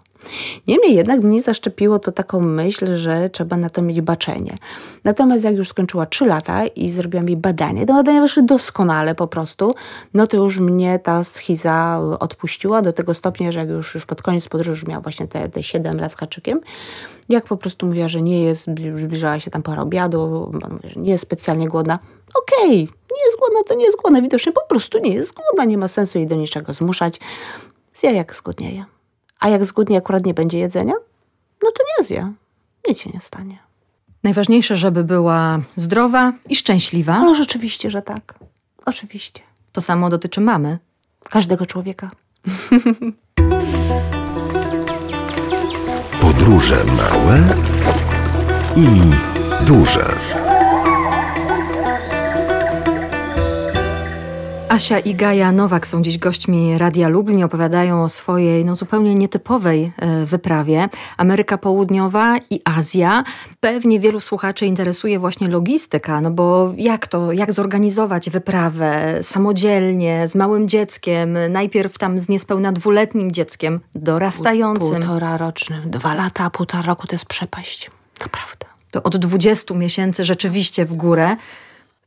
Niemniej 0.66 0.94
jednak 0.94 1.20
mnie 1.20 1.42
zaszczepiło 1.42 1.98
to 1.98 2.12
taką 2.12 2.40
myśl, 2.40 2.96
że 2.96 3.30
trzeba 3.30 3.56
na 3.56 3.70
to 3.70 3.82
mieć 3.82 4.00
baczenie. 4.00 4.58
Natomiast 5.04 5.44
jak 5.44 5.56
już 5.56 5.68
skończyła 5.68 6.06
3 6.06 6.26
lata 6.26 6.66
i 6.66 6.90
zrobiłam 6.90 7.28
jej 7.28 7.36
badanie, 7.36 7.86
te 7.86 7.92
badania 7.92 8.20
wyszły 8.20 8.42
doskonale 8.42 9.14
po 9.14 9.26
prostu, 9.26 9.74
no 10.14 10.26
to 10.26 10.36
już 10.36 10.60
mnie 10.60 10.98
ta 10.98 11.24
schiza 11.24 12.00
odpuściła 12.20 12.82
do 12.82 12.92
tego 12.92 13.14
stopnia, 13.14 13.52
że 13.52 13.60
jak 13.60 13.68
już, 13.68 13.94
już 13.94 14.06
pod 14.06 14.22
koniec 14.22 14.48
podróży 14.48 14.86
miała 14.88 15.00
właśnie 15.00 15.28
te, 15.28 15.48
te 15.48 15.62
7 15.62 16.00
lat 16.00 16.12
z 16.12 16.16
haczykiem, 16.16 16.60
jak 17.28 17.44
po 17.44 17.56
prostu 17.56 17.86
mówiła, 17.86 18.08
że 18.08 18.22
nie 18.22 18.42
jest, 18.42 18.66
zbliżała 18.96 19.40
się 19.40 19.50
tam 19.50 19.62
pora 19.62 19.82
obiadu, 19.82 20.52
nie 20.96 21.10
jest 21.10 21.22
specjalnie 21.22 21.68
głodna, 21.68 21.98
okej, 22.34 22.66
okay, 22.66 22.96
nie 23.16 23.24
jest 23.24 23.38
głodna, 23.38 23.60
to 23.66 23.74
nie 23.74 23.84
jest 23.84 23.98
głodna, 23.98 24.20
widocznie 24.20 24.52
po 24.52 24.66
prostu 24.68 24.98
nie 24.98 25.14
jest 25.14 25.34
głodna, 25.34 25.64
nie 25.64 25.78
ma 25.78 25.88
sensu 25.88 26.18
jej 26.18 26.26
do 26.26 26.34
niczego 26.34 26.72
zmuszać. 26.72 27.20
Zje 27.96 28.12
jak 28.12 28.34
zgłodnieje. 28.34 28.84
A 29.40 29.48
jak 29.48 29.64
zgłodnie 29.64 29.98
akurat 29.98 30.26
nie 30.26 30.34
będzie 30.34 30.58
jedzenia, 30.58 30.94
no 31.62 31.70
to 31.70 31.84
nie 31.98 32.04
zje. 32.04 32.32
Nic 32.88 32.98
się 32.98 33.10
nie 33.14 33.20
stanie. 33.20 33.58
Najważniejsze, 34.22 34.76
żeby 34.76 35.04
była 35.04 35.60
zdrowa 35.76 36.32
i 36.48 36.56
szczęśliwa. 36.56 37.18
No 37.18 37.34
rzeczywiście, 37.34 37.90
że 37.90 38.02
tak. 38.02 38.38
Oczywiście. 38.86 39.42
To 39.72 39.80
samo 39.80 40.10
dotyczy 40.10 40.40
mamy. 40.40 40.78
Każdego 41.30 41.66
człowieka. 41.66 42.10
Podróże 46.20 46.84
małe 46.84 47.38
i 48.76 48.86
duże. 49.66 50.14
Asia 54.76 54.98
i 54.98 55.14
Gaja 55.14 55.52
Nowak 55.52 55.86
są 55.86 56.02
dziś 56.02 56.18
gośćmi 56.18 56.78
Radia 56.78 57.08
Lublin. 57.08 57.44
Opowiadają 57.44 58.04
o 58.04 58.08
swojej 58.08 58.64
no, 58.64 58.74
zupełnie 58.74 59.14
nietypowej 59.14 59.92
e, 59.98 60.26
wyprawie. 60.26 60.88
Ameryka 61.16 61.58
Południowa 61.58 62.36
i 62.50 62.60
Azja. 62.64 63.24
Pewnie 63.60 64.00
wielu 64.00 64.20
słuchaczy 64.20 64.66
interesuje 64.66 65.18
właśnie 65.18 65.48
logistyka, 65.48 66.20
no 66.20 66.30
bo 66.30 66.72
jak 66.76 67.06
to, 67.06 67.32
jak 67.32 67.52
zorganizować 67.52 68.30
wyprawę 68.30 69.18
samodzielnie, 69.22 70.28
z 70.28 70.34
małym 70.34 70.68
dzieckiem, 70.68 71.38
najpierw 71.50 71.98
tam 71.98 72.18
z 72.18 72.28
niespełna 72.28 72.72
dwuletnim 72.72 73.32
dzieckiem, 73.32 73.80
dorastającym. 73.94 74.96
Półtora 74.96 75.38
rocznym, 75.38 75.90
dwa 75.90 76.14
lata, 76.14 76.44
a 76.44 76.50
półtora 76.50 76.82
roku 76.82 77.06
to 77.06 77.14
jest 77.14 77.26
przepaść. 77.26 77.90
Naprawdę. 78.20 78.66
To 78.90 79.02
od 79.02 79.16
20 79.16 79.74
miesięcy 79.74 80.24
rzeczywiście 80.24 80.84
w 80.84 80.94
górę 80.94 81.36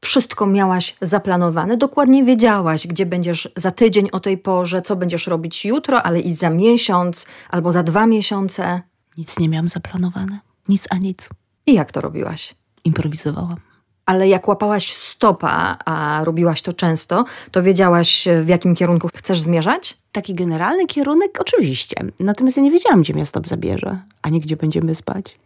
wszystko 0.02 0.48
miałaś 0.48 0.96
zaplanowane, 1.02 1.78
dokładnie 1.78 2.24
wiedziałaś, 2.24 2.88
gdzie 2.88 3.06
będziesz 3.06 3.50
za 3.56 3.72
tydzień 3.72 4.10
o 4.12 4.20
tej 4.20 4.38
porze, 4.38 4.82
co 4.82 4.96
będziesz 4.96 5.28
robić 5.28 5.66
jutro, 5.66 6.04
ale 6.04 6.20
i 6.20 6.34
za 6.34 6.50
miesiąc 6.50 7.26
albo 7.50 7.72
za 7.72 7.84
dwa 7.84 8.06
miesiące. 8.06 8.82
Nic 9.18 9.40
nie 9.40 9.50
miałam 9.50 9.70
zaplanowane. 9.70 10.40
Nic 10.68 10.88
a 10.90 10.98
nic. 10.98 11.30
I 11.66 11.74
jak 11.74 11.92
to 11.92 12.02
robiłaś? 12.02 12.56
Improwizowałam. 12.84 13.58
Ale 14.06 14.28
jak 14.28 14.48
łapałaś 14.48 14.92
stopa, 14.92 15.78
a 15.86 16.22
robiłaś 16.24 16.62
to 16.62 16.74
często, 16.74 17.26
to 17.52 17.64
wiedziałaś, 17.64 18.28
w 18.42 18.48
jakim 18.48 18.76
kierunku 18.76 19.10
chcesz 19.16 19.40
zmierzać? 19.40 19.98
Taki 20.12 20.34
generalny 20.34 20.86
kierunek 20.86 21.38
oczywiście. 21.42 21.96
Natomiast 22.20 22.58
ja 22.58 22.64
nie 22.64 22.72
wiedziałam, 22.72 23.02
gdzie 23.02 23.14
mnie 23.14 23.26
stop 23.26 23.48
zabierze, 23.48 24.00
ani 24.22 24.42
gdzie 24.42 24.56
będziemy 24.56 24.96
spać. 24.96 25.40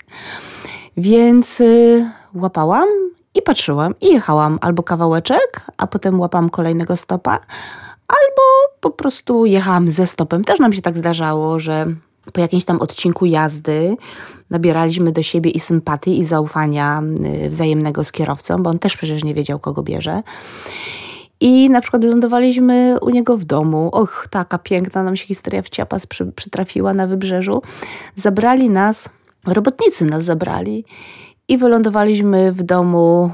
Więc 0.98 1.62
y, 1.62 2.10
łapałam 2.34 2.88
i 3.36 3.42
patrzyłam 3.42 3.94
i 4.02 4.08
jechałam 4.08 4.60
albo 4.62 4.84
kawałeczek, 4.84 5.62
a 5.78 5.88
potem 5.88 6.20
łapałam 6.20 6.50
kolejnego 6.50 6.96
stopa, 6.98 7.40
albo 8.08 8.74
po 8.80 8.90
prostu 8.90 9.46
jechałam 9.46 9.90
ze 9.90 10.08
stopem. 10.08 10.44
Też 10.44 10.60
nam 10.60 10.74
się 10.74 10.82
tak 10.82 10.98
zdarzało, 10.98 11.60
że 11.60 11.86
po 12.34 12.42
jakimś 12.42 12.66
tam 12.66 12.82
odcinku 12.82 13.26
jazdy 13.26 13.98
nabieraliśmy 14.50 15.12
do 15.12 15.24
siebie 15.24 15.52
i 15.52 15.60
sympatii, 15.60 16.20
i 16.20 16.26
zaufania 16.26 17.02
y, 17.46 17.50
wzajemnego 17.50 18.04
z 18.04 18.12
kierowcą, 18.12 18.64
bo 18.64 18.70
on 18.70 18.80
też 18.80 18.98
przecież 18.98 19.24
nie 19.24 19.34
wiedział, 19.34 19.60
kogo 19.60 19.84
bierze. 19.84 20.24
I 21.40 21.70
na 21.70 21.82
przykład 21.82 22.04
lądowaliśmy 22.04 22.98
u 23.02 23.10
niego 23.10 23.38
w 23.38 23.44
domu. 23.44 23.90
Och, 23.92 24.28
taka 24.30 24.58
piękna 24.58 25.04
nam 25.04 25.16
się 25.16 25.26
historia 25.26 25.62
w 25.62 25.70
Ciapas 25.70 26.06
przy, 26.06 26.26
przytrafiła 26.26 26.94
na 26.94 27.08
wybrzeżu. 27.08 27.62
Zabrali 28.16 28.70
nas, 28.70 29.10
robotnicy 29.48 30.06
nas 30.06 30.24
zabrali 30.24 30.86
i 31.48 31.58
wylądowaliśmy 31.58 32.52
w 32.52 32.64
domu 32.64 33.32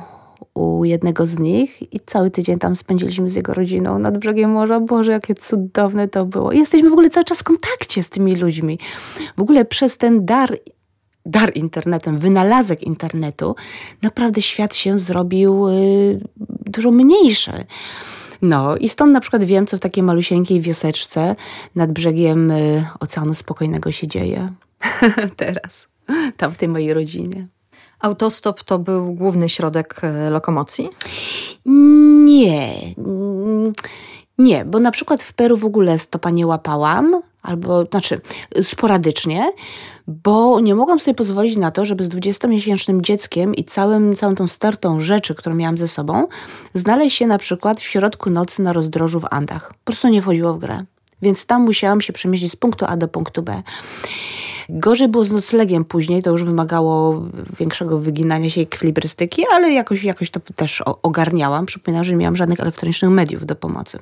u 0.54 0.86
jednego 0.86 1.26
z 1.26 1.40
nich 1.40 1.94
i 1.94 2.00
cały 2.00 2.32
tydzień 2.32 2.60
tam 2.60 2.76
spędziliśmy 2.76 3.30
z 3.30 3.36
jego 3.36 3.54
rodziną 3.54 4.00
nad 4.00 4.18
brzegiem 4.18 4.52
morza. 4.52 4.80
Boże, 4.80 5.12
jakie 5.12 5.36
cudowne 5.36 6.08
to 6.08 6.26
było. 6.26 6.52
Jesteśmy 6.52 6.90
w 6.90 6.94
ogóle 6.94 7.10
cały 7.10 7.24
czas 7.24 7.40
w 7.40 7.44
kontakcie 7.44 8.04
z 8.04 8.10
tymi 8.10 8.36
ludźmi. 8.36 8.80
W 9.38 9.42
ogóle 9.42 9.66
przez 9.66 9.98
ten 9.98 10.26
dar, 10.26 10.58
dar 11.26 11.52
internetem, 11.56 12.20
wynalazek 12.20 12.84
internetu, 12.84 13.56
naprawdę 14.02 14.42
świat 14.42 14.76
się 14.76 15.00
zrobił 15.00 15.68
y, 15.70 16.20
dużo 16.66 16.92
mniejszy. 16.92 17.52
No 18.42 18.78
i 18.78 18.90
stąd 18.90 19.14
na 19.14 19.20
przykład 19.20 19.44
wiem, 19.44 19.68
co 19.68 19.78
w 19.78 19.80
takiej 19.80 20.04
malusieńkiej 20.04 20.62
wioseczce 20.62 21.36
nad 21.76 21.92
brzegiem 21.92 22.52
y, 22.52 22.86
Oceanu 23.00 23.34
Spokojnego 23.34 23.92
się 23.92 24.08
dzieje. 24.08 24.50
Teraz, 25.36 25.88
tam 26.38 26.52
w 26.52 26.58
tej 26.58 26.70
mojej 26.70 26.94
rodzinie. 26.94 27.48
Autostop 28.00 28.64
to 28.64 28.80
był 28.80 29.14
główny 29.14 29.50
środek 29.50 30.02
e, 30.04 30.30
lokomocji? 30.30 30.90
Nie. 32.26 32.74
Nie, 34.38 34.66
bo 34.66 34.80
na 34.80 34.92
przykład 34.92 35.24
w 35.24 35.34
Peru 35.34 35.58
w 35.58 35.66
ogóle 35.66 36.00
stopa 36.00 36.30
nie 36.30 36.48
łapałam, 36.48 37.22
albo 37.42 37.86
znaczy 37.86 38.22
sporadycznie, 38.64 39.52
bo 40.08 40.60
nie 40.60 40.76
mogłam 40.76 41.00
sobie 41.00 41.16
pozwolić 41.16 41.58
na 41.58 41.72
to, 41.72 41.86
żeby 41.86 42.04
z 42.04 42.10
20-miesięcznym 42.10 43.02
dzieckiem 43.02 43.56
i 43.56 43.64
całym, 43.64 44.16
całą 44.16 44.36
tą 44.36 44.48
stertą 44.48 45.00
rzeczy, 45.00 45.36
którą 45.36 45.56
miałam 45.56 45.78
ze 45.78 45.88
sobą, 45.88 46.28
znaleźć 46.74 47.18
się 47.18 47.28
na 47.28 47.38
przykład 47.38 47.80
w 47.80 47.84
środku 47.84 48.30
nocy 48.30 48.62
na 48.62 48.74
rozdrożu 48.74 49.20
w 49.20 49.26
Andach. 49.32 49.68
Po 49.68 49.86
prostu 49.86 50.08
nie 50.08 50.22
wchodziło 50.22 50.54
w 50.54 50.60
grę. 50.60 50.84
Więc 51.22 51.46
tam 51.46 51.62
musiałam 51.62 52.02
się 52.02 52.14
przemieścić 52.14 52.52
z 52.52 52.56
punktu 52.56 52.86
A 52.88 52.98
do 52.98 53.08
punktu 53.08 53.44
B. 53.44 53.64
Gorzej 54.70 55.08
było 55.08 55.26
z 55.26 55.32
noclegiem 55.32 55.86
później, 55.86 56.24
to 56.24 56.32
już 56.32 56.44
wymagało 56.44 57.24
większego 57.60 58.00
wyginania 58.00 58.50
się 58.50 58.62
ekwilibrystyki, 58.62 59.44
ale 59.54 59.72
jakoś, 59.72 60.04
jakoś 60.04 60.30
to 60.30 60.40
też 60.56 60.84
ogarniałam. 61.04 61.66
Przypominam, 61.66 62.04
że 62.04 62.12
nie 62.12 62.18
miałam 62.18 62.36
żadnych 62.36 62.60
elektronicznych 62.60 63.12
mediów 63.12 63.46
do 63.46 63.56
pomocy. 63.56 64.00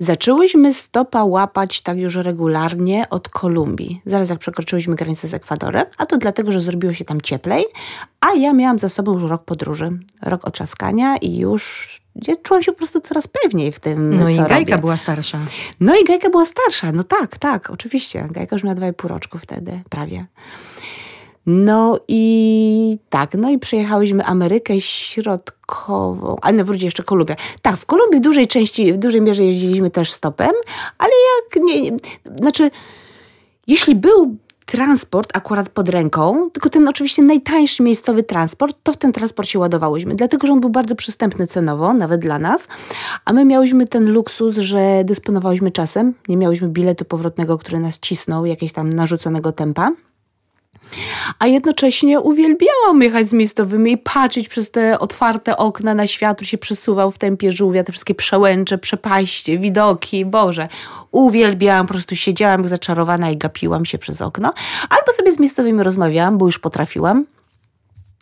Zaczęłyśmy 0.00 0.72
stopa 0.72 1.24
łapać 1.24 1.80
tak 1.80 1.98
już 1.98 2.14
regularnie 2.16 3.06
od 3.10 3.28
Kolumbii, 3.28 4.02
zaraz 4.04 4.28
jak 4.28 4.38
przekroczyłyśmy 4.38 4.96
granicę 4.96 5.28
z 5.28 5.34
Ekwadorem, 5.34 5.86
a 5.98 6.06
to 6.06 6.18
dlatego, 6.18 6.52
że 6.52 6.60
zrobiło 6.60 6.92
się 6.92 7.04
tam 7.04 7.20
cieplej, 7.20 7.64
a 8.20 8.32
ja 8.34 8.52
miałam 8.52 8.78
za 8.78 8.88
sobą 8.88 9.12
już 9.12 9.22
rok 9.30 9.44
podróży, 9.44 9.98
rok 10.22 10.44
oczaskania 10.44 11.16
i 11.16 11.36
już 11.36 11.88
ja 12.28 12.36
czułam 12.42 12.62
się 12.62 12.72
po 12.72 12.78
prostu 12.78 13.00
coraz 13.00 13.28
pewniej 13.28 13.72
w 13.72 13.80
tym, 13.80 14.18
No 14.18 14.28
i 14.28 14.36
Gajka 14.36 14.58
robię. 14.58 14.78
była 14.78 14.96
starsza. 14.96 15.38
No 15.80 15.96
i 15.96 16.04
Gajka 16.04 16.30
była 16.30 16.46
starsza, 16.46 16.92
no 16.92 17.02
tak, 17.02 17.38
tak, 17.38 17.70
oczywiście. 17.70 18.28
Gajka 18.30 18.56
już 18.56 18.62
miała 18.64 18.74
dwa 18.74 18.88
i 18.88 18.92
pół 18.92 19.08
roczku 19.08 19.38
wtedy, 19.38 19.80
prawie. 19.90 20.26
No 21.50 22.00
i 22.08 22.98
tak, 23.08 23.34
no 23.34 23.50
i 23.50 23.58
przejechałyśmy 23.58 24.24
Amerykę 24.24 24.80
Środkową, 24.80 26.36
a 26.42 26.52
na 26.52 26.64
wróci 26.64 26.84
jeszcze 26.84 27.02
Kolumbia. 27.02 27.36
Tak, 27.62 27.76
w 27.76 27.86
Kolumbii 27.86 28.18
w 28.18 28.22
dużej 28.22 28.48
części, 28.48 28.92
w 28.92 28.96
dużej 28.96 29.20
mierze 29.20 29.44
jeździliśmy 29.44 29.90
też 29.90 30.12
stopem, 30.12 30.50
ale 30.98 31.10
jak 31.34 31.64
nie, 31.64 31.82
nie 31.82 31.98
znaczy, 32.38 32.70
jeśli 33.66 33.94
był 33.94 34.36
transport 34.66 35.36
akurat 35.36 35.68
pod 35.68 35.88
ręką, 35.88 36.50
tylko 36.50 36.70
ten 36.70 36.88
oczywiście 36.88 37.22
najtańszy 37.22 37.82
miejscowy 37.82 38.22
transport, 38.22 38.76
to 38.82 38.92
w 38.92 38.96
ten 38.96 39.12
transport 39.12 39.48
się 39.48 39.58
ładowałyśmy, 39.58 40.14
dlatego 40.14 40.46
że 40.46 40.52
on 40.52 40.60
był 40.60 40.70
bardzo 40.70 40.94
przystępny 40.94 41.46
cenowo, 41.46 41.92
nawet 41.92 42.20
dla 42.20 42.38
nas, 42.38 42.68
a 43.24 43.32
my 43.32 43.44
miałyśmy 43.44 43.86
ten 43.86 44.10
luksus, 44.12 44.56
że 44.56 45.04
dysponowałyśmy 45.04 45.70
czasem, 45.70 46.14
nie 46.28 46.36
miałyśmy 46.36 46.68
biletu 46.68 47.04
powrotnego, 47.04 47.58
który 47.58 47.80
nas 47.80 47.98
cisnął, 47.98 48.46
jakiegoś 48.46 48.72
tam 48.72 48.88
narzuconego 48.88 49.52
tempa. 49.52 49.90
A 51.38 51.46
jednocześnie 51.46 52.20
uwielbiałam 52.20 53.02
jechać 53.02 53.28
z 53.28 53.32
miejscowymi 53.32 53.92
i 53.92 53.98
patrzeć 53.98 54.48
przez 54.48 54.70
te 54.70 54.98
otwarte 54.98 55.56
okna 55.56 55.94
na 55.94 56.06
świat, 56.06 56.36
który 56.36 56.46
się 56.46 56.58
przesuwał 56.58 57.10
w 57.10 57.18
tempie 57.18 57.52
żółwia, 57.52 57.84
te 57.84 57.92
wszystkie 57.92 58.14
przełęcze, 58.14 58.78
przepaście, 58.78 59.58
widoki, 59.58 60.24
Boże. 60.24 60.68
Uwielbiałam, 61.10 61.86
po 61.86 61.94
prostu 61.94 62.16
siedziałam 62.16 62.60
jak 62.60 62.68
zaczarowana 62.68 63.30
i 63.30 63.36
gapiłam 63.36 63.84
się 63.84 63.98
przez 63.98 64.22
okno. 64.22 64.54
Albo 64.90 65.12
sobie 65.12 65.32
z 65.32 65.38
miejscowymi 65.38 65.82
rozmawiałam, 65.82 66.38
bo 66.38 66.46
już 66.46 66.58
potrafiłam 66.58 67.24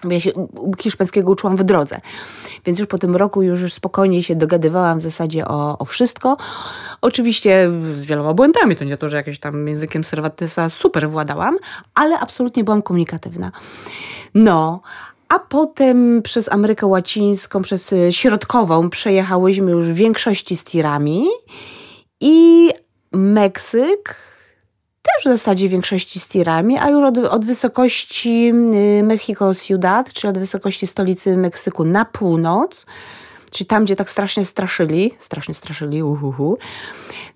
ja 0.04 0.20
się 0.20 0.30
hiszpańskiego 0.80 1.30
uczyłam 1.30 1.56
w 1.56 1.64
drodze. 1.64 2.00
Więc 2.64 2.78
już 2.78 2.88
po 2.88 2.98
tym 2.98 3.16
roku 3.16 3.42
już, 3.42 3.72
spokojnie 3.72 4.22
się 4.22 4.36
dogadywałam 4.36 4.98
w 4.98 5.02
zasadzie 5.02 5.48
o, 5.48 5.78
o 5.78 5.84
wszystko. 5.84 6.36
Oczywiście 7.00 7.70
z 7.92 8.06
wieloma 8.06 8.34
błędami, 8.34 8.76
to 8.76 8.84
nie 8.84 8.96
to, 8.96 9.08
że 9.08 9.16
jakimś 9.16 9.38
tam 9.38 9.68
językiem 9.68 10.02
Cervantesa 10.02 10.68
super 10.68 11.10
władałam, 11.10 11.56
ale 11.94 12.18
absolutnie 12.18 12.64
byłam 12.64 12.82
komunikatywna. 12.82 13.52
No, 14.34 14.80
a 15.28 15.38
potem 15.38 16.22
przez 16.22 16.52
Amerykę 16.52 16.86
Łacińską, 16.86 17.62
przez 17.62 17.94
Środkową 18.10 18.90
przejechałyśmy 18.90 19.70
już 19.70 19.86
w 19.86 19.94
większości 19.94 20.56
z 20.56 20.64
tirami 20.64 21.26
i 22.20 22.70
Meksyk 23.12 24.16
też 25.06 25.24
w 25.24 25.28
zasadzie 25.28 25.68
w 25.68 25.70
większości 25.70 26.20
z 26.20 26.28
tirami, 26.28 26.78
a 26.78 26.90
już 26.90 27.04
od, 27.04 27.18
od 27.18 27.44
wysokości 27.44 28.52
y, 28.98 29.02
Mexico 29.02 29.54
Ciudad, 29.54 30.12
czyli 30.12 30.30
od 30.30 30.38
wysokości 30.38 30.86
stolicy 30.86 31.36
Meksyku 31.36 31.84
na 31.84 32.04
północ, 32.04 32.86
czyli 33.50 33.66
tam, 33.66 33.84
gdzie 33.84 33.96
tak 33.96 34.10
strasznie 34.10 34.44
straszyli, 34.44 35.14
strasznie 35.18 35.54
straszyli, 35.54 36.02
uhuhu, 36.02 36.58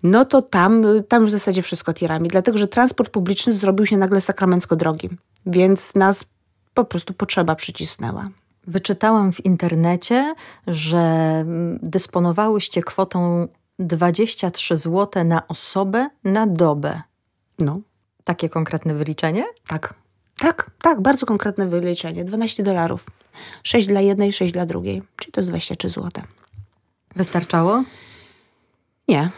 no 0.03 0.25
to 0.25 0.43
tam, 0.43 0.85
tam 1.09 1.21
już 1.21 1.29
w 1.29 1.33
zasadzie 1.33 1.63
wszystko 1.63 1.93
tirami, 1.93 2.29
dlatego 2.29 2.59
że 2.59 2.69
transport 2.69 3.11
publiczny 3.11 3.53
zrobił 3.53 3.87
się 3.87 3.97
nagle 3.97 4.21
sakramencko 4.21 4.77
drogi, 4.77 5.09
więc 5.47 5.95
nas 5.95 6.25
po 6.75 6.85
prostu 6.85 7.15
potrzeba 7.15 7.55
przycisnęła. 7.55 8.29
Wyczytałam 8.67 9.33
w 9.33 9.45
internecie, 9.45 10.35
że 10.67 10.99
mm, 10.99 11.79
dysponowałyście 11.83 12.83
kwotą 12.83 13.49
23 13.79 14.77
zł 14.77 15.25
na 15.25 15.49
osobę 15.49 16.09
na 16.25 16.47
dobę. 16.47 17.03
No. 17.61 17.81
Takie 18.25 18.49
konkretne 18.49 18.95
wyliczenie? 18.95 19.45
Tak. 19.67 19.95
Tak, 20.39 20.71
tak, 20.83 21.01
bardzo 21.01 21.27
konkretne 21.27 21.67
wyliczenie. 21.67 22.25
12 22.25 22.63
dolarów. 22.63 23.07
6 23.63 23.89
dla 23.89 24.01
jednej, 24.01 24.33
6 24.33 24.53
dla 24.53 24.67
drugiej. 24.67 25.03
Czyli 25.17 25.33
to 25.33 25.41
jest 25.41 25.51
23 25.51 25.89
zł. 25.89 26.11
Wystarczało? 27.17 27.85
Nie. 29.09 29.31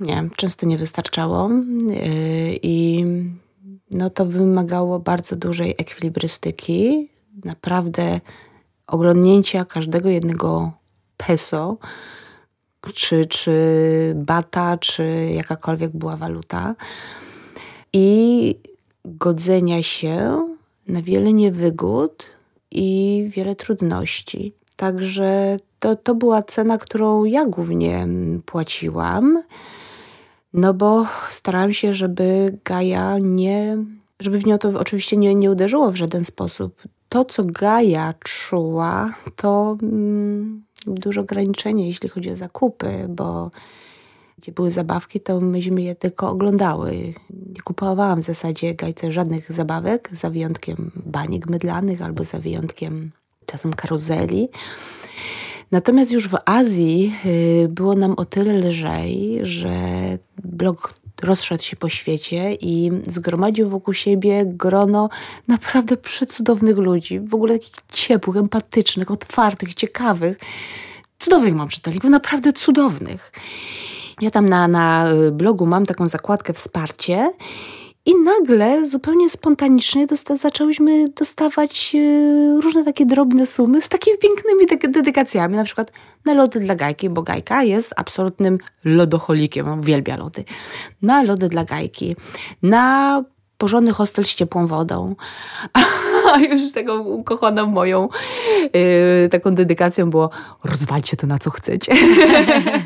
Nie, 0.00 0.28
często 0.36 0.66
nie 0.66 0.78
wystarczało. 0.78 1.50
Yy, 1.50 2.58
I 2.62 3.04
no 3.90 4.10
to 4.10 4.26
wymagało 4.26 4.98
bardzo 4.98 5.36
dużej 5.36 5.74
ekwilibrystyki. 5.78 7.08
Naprawdę 7.44 8.20
oglądnięcia 8.86 9.64
każdego 9.64 10.08
jednego 10.08 10.72
peso, 11.16 11.76
czy, 12.94 13.26
czy 13.26 13.52
bata, 14.16 14.78
czy 14.78 15.30
jakakolwiek 15.34 15.90
była 15.96 16.16
waluta. 16.16 16.74
I 17.92 18.56
godzenia 19.04 19.82
się 19.82 20.48
na 20.88 21.02
wiele 21.02 21.32
niewygód 21.32 22.26
i 22.70 23.26
wiele 23.28 23.56
trudności. 23.56 24.52
Także 24.76 25.56
to, 25.80 25.96
to 25.96 26.14
była 26.14 26.42
cena, 26.42 26.78
którą 26.78 27.24
ja 27.24 27.46
głównie 27.46 28.06
płaciłam. 28.46 29.42
No 30.52 30.74
bo 30.74 31.06
starałam 31.30 31.72
się, 31.72 31.94
żeby 31.94 32.58
Gaja 32.64 33.18
nie, 33.18 33.76
żeby 34.20 34.38
w 34.38 34.46
nią 34.46 34.58
to 34.58 34.68
oczywiście 34.68 35.16
nie, 35.16 35.34
nie 35.34 35.50
uderzyło 35.50 35.90
w 35.90 35.96
żaden 35.96 36.24
sposób. 36.24 36.82
To, 37.08 37.24
co 37.24 37.44
Gaja 37.44 38.14
czuła, 38.24 39.14
to 39.36 39.76
mm, 39.82 40.64
duże 40.94 41.20
ograniczenie, 41.20 41.86
jeśli 41.86 42.08
chodzi 42.08 42.30
o 42.30 42.36
zakupy, 42.36 43.06
bo 43.08 43.50
gdzie 44.38 44.52
były 44.52 44.70
zabawki, 44.70 45.20
to 45.20 45.40
myśmy 45.40 45.82
je 45.82 45.94
tylko 45.94 46.30
oglądały. 46.30 47.14
Nie 47.30 47.60
kupowałam 47.64 48.20
w 48.20 48.24
zasadzie 48.24 48.74
Gajce 48.74 49.12
żadnych 49.12 49.52
zabawek, 49.52 50.10
za 50.12 50.30
wyjątkiem 50.30 50.90
baniek 51.06 51.50
mydlanych 51.50 52.02
albo 52.02 52.24
za 52.24 52.38
wyjątkiem 52.38 53.10
czasem 53.46 53.72
karuzeli. 53.72 54.48
Natomiast 55.70 56.12
już 56.12 56.28
w 56.28 56.36
Azji 56.44 57.12
y, 57.64 57.68
było 57.68 57.94
nam 57.94 58.14
o 58.16 58.24
tyle 58.24 58.52
lżej, 58.58 59.38
że 59.42 59.78
blog 60.44 60.94
rozszedł 61.22 61.62
się 61.62 61.76
po 61.76 61.88
świecie 61.88 62.54
i 62.54 62.90
zgromadził 63.08 63.68
wokół 63.68 63.94
siebie 63.94 64.42
grono 64.46 65.08
naprawdę 65.48 65.96
przecudownych 65.96 66.78
ludzi, 66.78 67.20
w 67.20 67.34
ogóle 67.34 67.58
takich 67.58 67.74
ciepłych, 67.92 68.36
empatycznych, 68.36 69.10
otwartych, 69.10 69.74
ciekawych. 69.74 70.38
Cudownych 71.18 71.54
mam 71.54 71.68
czytelników, 71.68 72.10
naprawdę 72.10 72.52
cudownych. 72.52 73.32
Ja 74.20 74.30
tam 74.30 74.48
na, 74.48 74.68
na 74.68 75.06
blogu 75.32 75.66
mam 75.66 75.86
taką 75.86 76.08
zakładkę 76.08 76.52
wsparcie 76.52 77.32
i 78.08 78.14
nagle, 78.16 78.86
zupełnie 78.86 79.30
spontanicznie 79.30 80.06
dosta 80.06 80.36
zaczęłyśmy 80.36 81.08
dostawać 81.08 81.94
yy, 81.94 82.60
różne 82.60 82.84
takie 82.84 83.06
drobne 83.06 83.46
sumy 83.46 83.80
z 83.80 83.88
takimi 83.88 84.18
pięknymi 84.18 84.92
dedykacjami, 84.92 85.56
na 85.56 85.64
przykład 85.64 85.92
na 86.24 86.34
lody 86.34 86.60
dla 86.60 86.74
Gajki, 86.74 87.10
bo 87.10 87.22
Gajka 87.22 87.62
jest 87.62 87.94
absolutnym 87.96 88.58
lodoholikiem, 88.84 89.78
uwielbia 89.78 90.16
lody. 90.16 90.44
Na 91.02 91.22
lody 91.22 91.48
dla 91.48 91.64
Gajki, 91.64 92.16
na 92.62 93.24
porządny 93.58 93.92
hostel 93.92 94.24
z 94.24 94.34
ciepłą 94.34 94.66
wodą. 94.66 95.14
A 96.34 96.38
już 96.38 96.72
taką 96.72 96.98
ukochaną 96.98 97.66
moją 97.66 98.08
yy, 98.74 99.28
taką 99.28 99.54
dedykacją 99.54 100.10
było 100.10 100.30
rozwalcie 100.64 101.16
to 101.16 101.26
na 101.26 101.38
co 101.38 101.50
chcecie. 101.50 101.92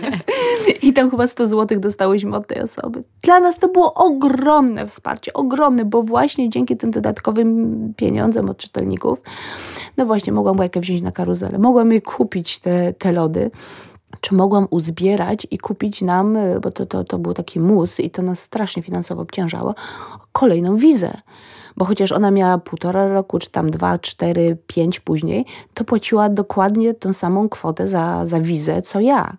I 0.82 0.92
tam 0.92 1.10
chyba 1.10 1.26
100 1.26 1.46
zł 1.46 1.80
dostałyśmy 1.80 2.36
od 2.36 2.46
tej 2.46 2.62
osoby. 2.62 3.00
Dla 3.22 3.40
nas 3.40 3.58
to 3.58 3.68
było 3.68 3.94
ogromne 3.94 4.86
wsparcie, 4.86 5.32
ogromne, 5.32 5.84
bo 5.84 6.02
właśnie 6.02 6.48
dzięki 6.48 6.76
tym 6.76 6.90
dodatkowym 6.90 7.94
pieniądzom 7.96 8.50
od 8.50 8.56
czytelników, 8.56 9.18
no 9.96 10.06
właśnie 10.06 10.32
mogłam 10.32 10.56
Bajkę 10.56 10.80
wziąć 10.80 11.02
na 11.02 11.12
karuzelę, 11.12 11.58
mogłam 11.58 11.90
jej 11.90 12.02
kupić 12.02 12.58
te, 12.58 12.92
te 12.92 13.12
lody 13.12 13.50
czy 14.20 14.34
mogłam 14.34 14.66
uzbierać 14.70 15.46
i 15.50 15.58
kupić 15.58 16.02
nam, 16.02 16.38
bo 16.62 16.70
to, 16.70 16.86
to, 16.86 17.04
to 17.04 17.18
był 17.18 17.34
taki 17.34 17.60
mus 17.60 18.00
i 18.00 18.10
to 18.10 18.22
nas 18.22 18.40
strasznie 18.40 18.82
finansowo 18.82 19.22
obciążało, 19.22 19.74
kolejną 20.32 20.76
wizę. 20.76 21.12
Bo 21.76 21.84
chociaż 21.84 22.12
ona 22.12 22.30
miała 22.30 22.58
półtora 22.58 23.08
roku, 23.08 23.38
czy 23.38 23.50
tam 23.50 23.70
dwa, 23.70 23.98
cztery, 23.98 24.56
pięć 24.66 25.00
później, 25.00 25.46
to 25.74 25.84
płaciła 25.84 26.28
dokładnie 26.28 26.94
tą 26.94 27.12
samą 27.12 27.48
kwotę 27.48 27.88
za, 27.88 28.26
za 28.26 28.40
wizę, 28.40 28.82
co 28.82 29.00
ja. 29.00 29.36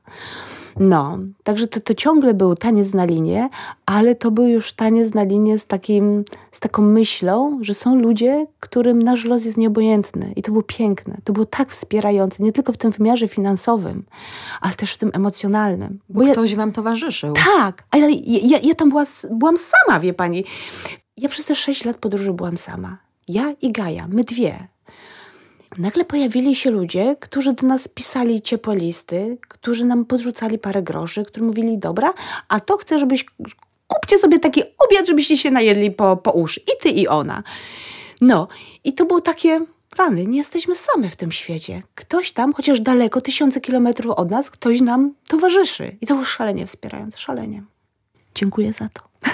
No, 0.79 1.19
także 1.43 1.67
to, 1.67 1.79
to 1.79 1.93
ciągle 1.93 2.33
był 2.33 2.55
taniec 2.55 2.93
na 2.93 3.05
linię, 3.05 3.49
ale 3.85 4.15
to 4.15 4.31
był 4.31 4.47
już 4.47 4.73
taniec 4.73 5.13
na 5.13 5.23
linię 5.23 5.59
z, 5.59 5.65
takim, 5.65 6.23
z 6.51 6.59
taką 6.59 6.81
myślą, 6.81 7.59
że 7.61 7.73
są 7.73 7.95
ludzie, 7.95 8.47
którym 8.59 9.01
nasz 9.01 9.25
los 9.25 9.45
jest 9.45 9.57
nieobojętny. 9.57 10.33
I 10.35 10.41
to 10.41 10.51
było 10.51 10.63
piękne. 10.63 11.17
To 11.23 11.33
było 11.33 11.45
tak 11.45 11.71
wspierające, 11.71 12.43
nie 12.43 12.51
tylko 12.51 12.73
w 12.73 12.77
tym 12.77 12.91
wymiarze 12.91 13.27
finansowym, 13.27 14.03
ale 14.61 14.73
też 14.73 14.93
w 14.93 14.97
tym 14.97 15.11
emocjonalnym. 15.13 15.99
Bo, 16.09 16.25
Bo 16.25 16.31
ktoś 16.31 16.51
ja, 16.51 16.57
wam 16.57 16.71
towarzyszył. 16.71 17.33
Tak, 17.57 17.83
ale 17.91 18.11
ja, 18.11 18.59
ja 18.63 18.75
tam 18.75 18.89
była, 18.89 19.03
byłam 19.31 19.55
sama, 19.57 19.99
wie 19.99 20.13
pani. 20.13 20.45
Ja 21.17 21.29
przez 21.29 21.45
te 21.45 21.55
sześć 21.55 21.85
lat 21.85 21.97
podróży 21.97 22.33
byłam 22.33 22.57
sama. 22.57 22.97
Ja 23.27 23.53
i 23.61 23.71
Gaja, 23.71 24.07
my 24.07 24.23
dwie. 24.23 24.67
Nagle 25.77 26.05
pojawili 26.05 26.55
się 26.55 26.71
ludzie, 26.71 27.15
którzy 27.19 27.53
do 27.53 27.67
nas 27.67 27.87
pisali 27.87 28.41
ciepłe 28.41 28.75
listy, 28.75 29.37
którzy 29.47 29.85
nam 29.85 30.05
podrzucali 30.05 30.59
parę 30.59 30.83
groszy, 30.83 31.25
którzy 31.25 31.45
mówili, 31.45 31.77
dobra, 31.77 32.13
a 32.47 32.59
to 32.59 32.77
chcę, 32.77 32.99
żebyś, 32.99 33.25
kupcie 33.87 34.17
sobie 34.17 34.39
taki 34.39 34.61
obiad, 34.87 35.07
żebyście 35.07 35.37
się 35.37 35.51
najedli 35.51 35.91
po, 35.91 36.17
po 36.17 36.31
uszy. 36.31 36.59
I 36.59 36.81
ty, 36.81 36.89
i 36.89 37.07
ona. 37.07 37.43
No, 38.21 38.47
i 38.83 38.93
to 38.93 39.05
było 39.05 39.21
takie, 39.21 39.65
rany, 39.97 40.25
nie 40.25 40.37
jesteśmy 40.37 40.75
same 40.75 41.09
w 41.09 41.15
tym 41.15 41.31
świecie. 41.31 41.83
Ktoś 41.95 42.31
tam, 42.31 42.53
chociaż 42.53 42.79
daleko, 42.79 43.21
tysiące 43.21 43.61
kilometrów 43.61 44.11
od 44.15 44.31
nas, 44.31 44.51
ktoś 44.51 44.81
nam 44.81 45.13
towarzyszy. 45.27 45.97
I 46.01 46.07
to 46.07 46.13
było 46.13 46.25
szalenie 46.25 46.65
wspierające, 46.67 47.17
szalenie. 47.17 47.63
Dziękuję 48.35 48.73
za 48.73 48.89
to. 48.89 49.01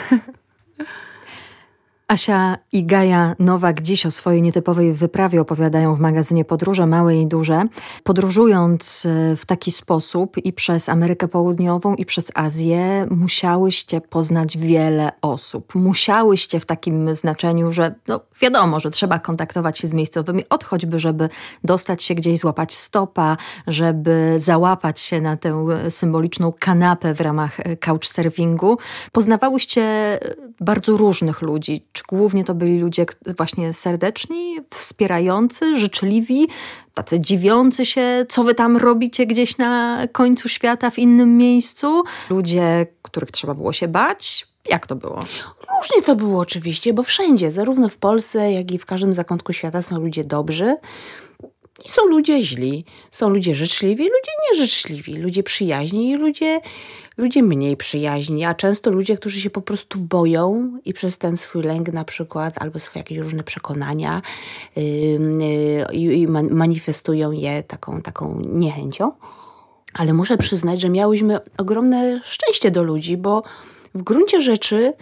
Asia 2.09 2.57
i 2.71 2.85
Gaja 2.85 3.35
Nowak 3.39 3.81
dziś 3.81 4.05
o 4.05 4.11
swojej 4.11 4.41
nietypowej 4.41 4.93
wyprawie 4.93 5.41
opowiadają 5.41 5.95
w 5.95 5.99
magazynie 5.99 6.45
Podróże 6.45 6.85
Małe 6.87 7.15
i 7.17 7.27
Duże. 7.27 7.63
Podróżując 8.03 9.05
e, 9.05 9.35
w 9.35 9.45
taki 9.45 9.71
sposób 9.71 10.37
i 10.37 10.53
przez 10.53 10.89
Amerykę 10.89 11.27
Południową 11.27 11.95
i 11.95 12.05
przez 12.05 12.31
Azję 12.35 13.07
musiałyście 13.09 14.01
poznać 14.01 14.57
wiele 14.57 15.11
osób. 15.21 15.75
Musiałyście 15.75 16.59
w 16.59 16.65
takim 16.65 17.15
znaczeniu, 17.15 17.71
że 17.71 17.95
no 18.07 18.19
wiadomo, 18.41 18.79
że 18.79 18.91
trzeba 18.91 19.19
kontaktować 19.19 19.79
się 19.79 19.87
z 19.87 19.93
miejscowymi, 19.93 20.43
od 20.49 20.63
choćby, 20.63 20.99
żeby 20.99 21.29
dostać 21.63 22.03
się 22.03 22.15
gdzieś, 22.15 22.39
złapać 22.39 22.75
stopa, 22.75 23.37
żeby 23.67 24.33
załapać 24.37 24.99
się 24.99 25.21
na 25.21 25.37
tę 25.37 25.65
symboliczną 25.89 26.53
kanapę 26.59 27.13
w 27.13 27.21
ramach 27.21 27.59
e, 27.59 27.77
couchsurfingu. 27.77 28.77
Poznawałyście 29.11 30.19
bardzo 30.61 30.97
różnych 30.97 31.41
ludzi, 31.41 31.85
czy 31.93 32.03
głównie 32.09 32.43
to 32.43 32.55
byli 32.55 32.79
ludzie 32.79 33.05
właśnie 33.37 33.73
serdeczni, 33.73 34.57
wspierający, 34.69 35.77
życzliwi, 35.77 36.47
tacy 36.93 37.19
dziwiący 37.19 37.85
się, 37.85 38.25
co 38.29 38.43
wy 38.43 38.55
tam 38.55 38.77
robicie 38.77 39.25
gdzieś 39.25 39.57
na 39.57 40.03
końcu 40.11 40.49
świata, 40.49 40.89
w 40.89 40.99
innym 40.99 41.37
miejscu? 41.37 42.03
Ludzie, 42.29 42.87
których 43.01 43.31
trzeba 43.31 43.53
było 43.53 43.73
się 43.73 43.87
bać? 43.87 44.47
Jak 44.69 44.87
to 44.87 44.95
było? 44.95 45.19
Różnie 45.77 46.01
to 46.05 46.15
było 46.15 46.39
oczywiście, 46.39 46.93
bo 46.93 47.03
wszędzie, 47.03 47.51
zarówno 47.51 47.89
w 47.89 47.97
Polsce, 47.97 48.51
jak 48.51 48.71
i 48.71 48.77
w 48.77 48.85
każdym 48.85 49.13
zakątku 49.13 49.53
świata 49.53 49.81
są 49.81 49.99
ludzie 49.99 50.23
dobrzy, 50.23 50.75
i 51.85 51.89
są 51.89 52.05
ludzie 52.05 52.41
źli, 52.41 52.85
są 53.11 53.29
ludzie 53.29 53.55
życzliwi, 53.55 54.03
ludzie 54.03 54.31
nieżyczliwi, 54.51 55.15
ludzie 55.15 55.43
przyjaźni 55.43 56.11
i 56.11 56.15
ludzie, 56.15 56.61
ludzie 57.19 57.43
mniej 57.43 57.77
przyjaźni, 57.77 58.45
a 58.45 58.53
często 58.53 58.91
ludzie, 58.91 59.17
którzy 59.17 59.41
się 59.41 59.49
po 59.49 59.61
prostu 59.61 59.99
boją 59.99 60.77
i 60.85 60.93
przez 60.93 61.17
ten 61.17 61.37
swój 61.37 61.63
lęk 61.63 61.93
na 61.93 62.05
przykład 62.05 62.61
albo 62.61 62.79
swoje 62.79 62.99
jakieś 62.99 63.17
różne 63.17 63.43
przekonania 63.43 64.21
yy, 64.75 64.83
yy, 65.91 66.27
manifestują 66.51 67.31
je 67.31 67.63
taką, 67.63 68.01
taką 68.01 68.41
niechęcią. 68.45 69.11
Ale 69.93 70.13
muszę 70.13 70.37
przyznać, 70.37 70.81
że 70.81 70.89
miałyśmy 70.89 71.39
ogromne 71.57 72.21
szczęście 72.23 72.71
do 72.71 72.83
ludzi, 72.83 73.17
bo 73.17 73.43
w 73.95 74.01
gruncie 74.01 74.41
rzeczy 74.41 74.93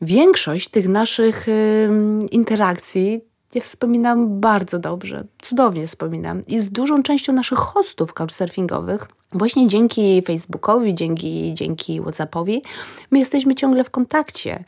większość 0.00 0.68
tych 0.68 0.88
naszych 0.88 1.48
y, 1.48 1.88
interakcji 2.30 3.20
ja 3.54 3.60
wspominam 3.60 4.40
bardzo 4.40 4.78
dobrze, 4.78 5.24
cudownie 5.42 5.86
wspominam. 5.86 6.46
I 6.46 6.60
z 6.60 6.70
dużą 6.70 7.02
częścią 7.02 7.32
naszych 7.32 7.58
hostów 7.58 8.12
couchsurfingowych, 8.12 9.08
właśnie 9.34 9.68
dzięki 9.68 10.22
Facebookowi, 10.22 10.94
dzięki, 10.94 11.54
dzięki 11.54 12.00
WhatsAppowi, 12.00 12.62
my 13.10 13.18
jesteśmy 13.18 13.54
ciągle 13.54 13.84
w 13.84 13.90
kontakcie. 13.90 14.64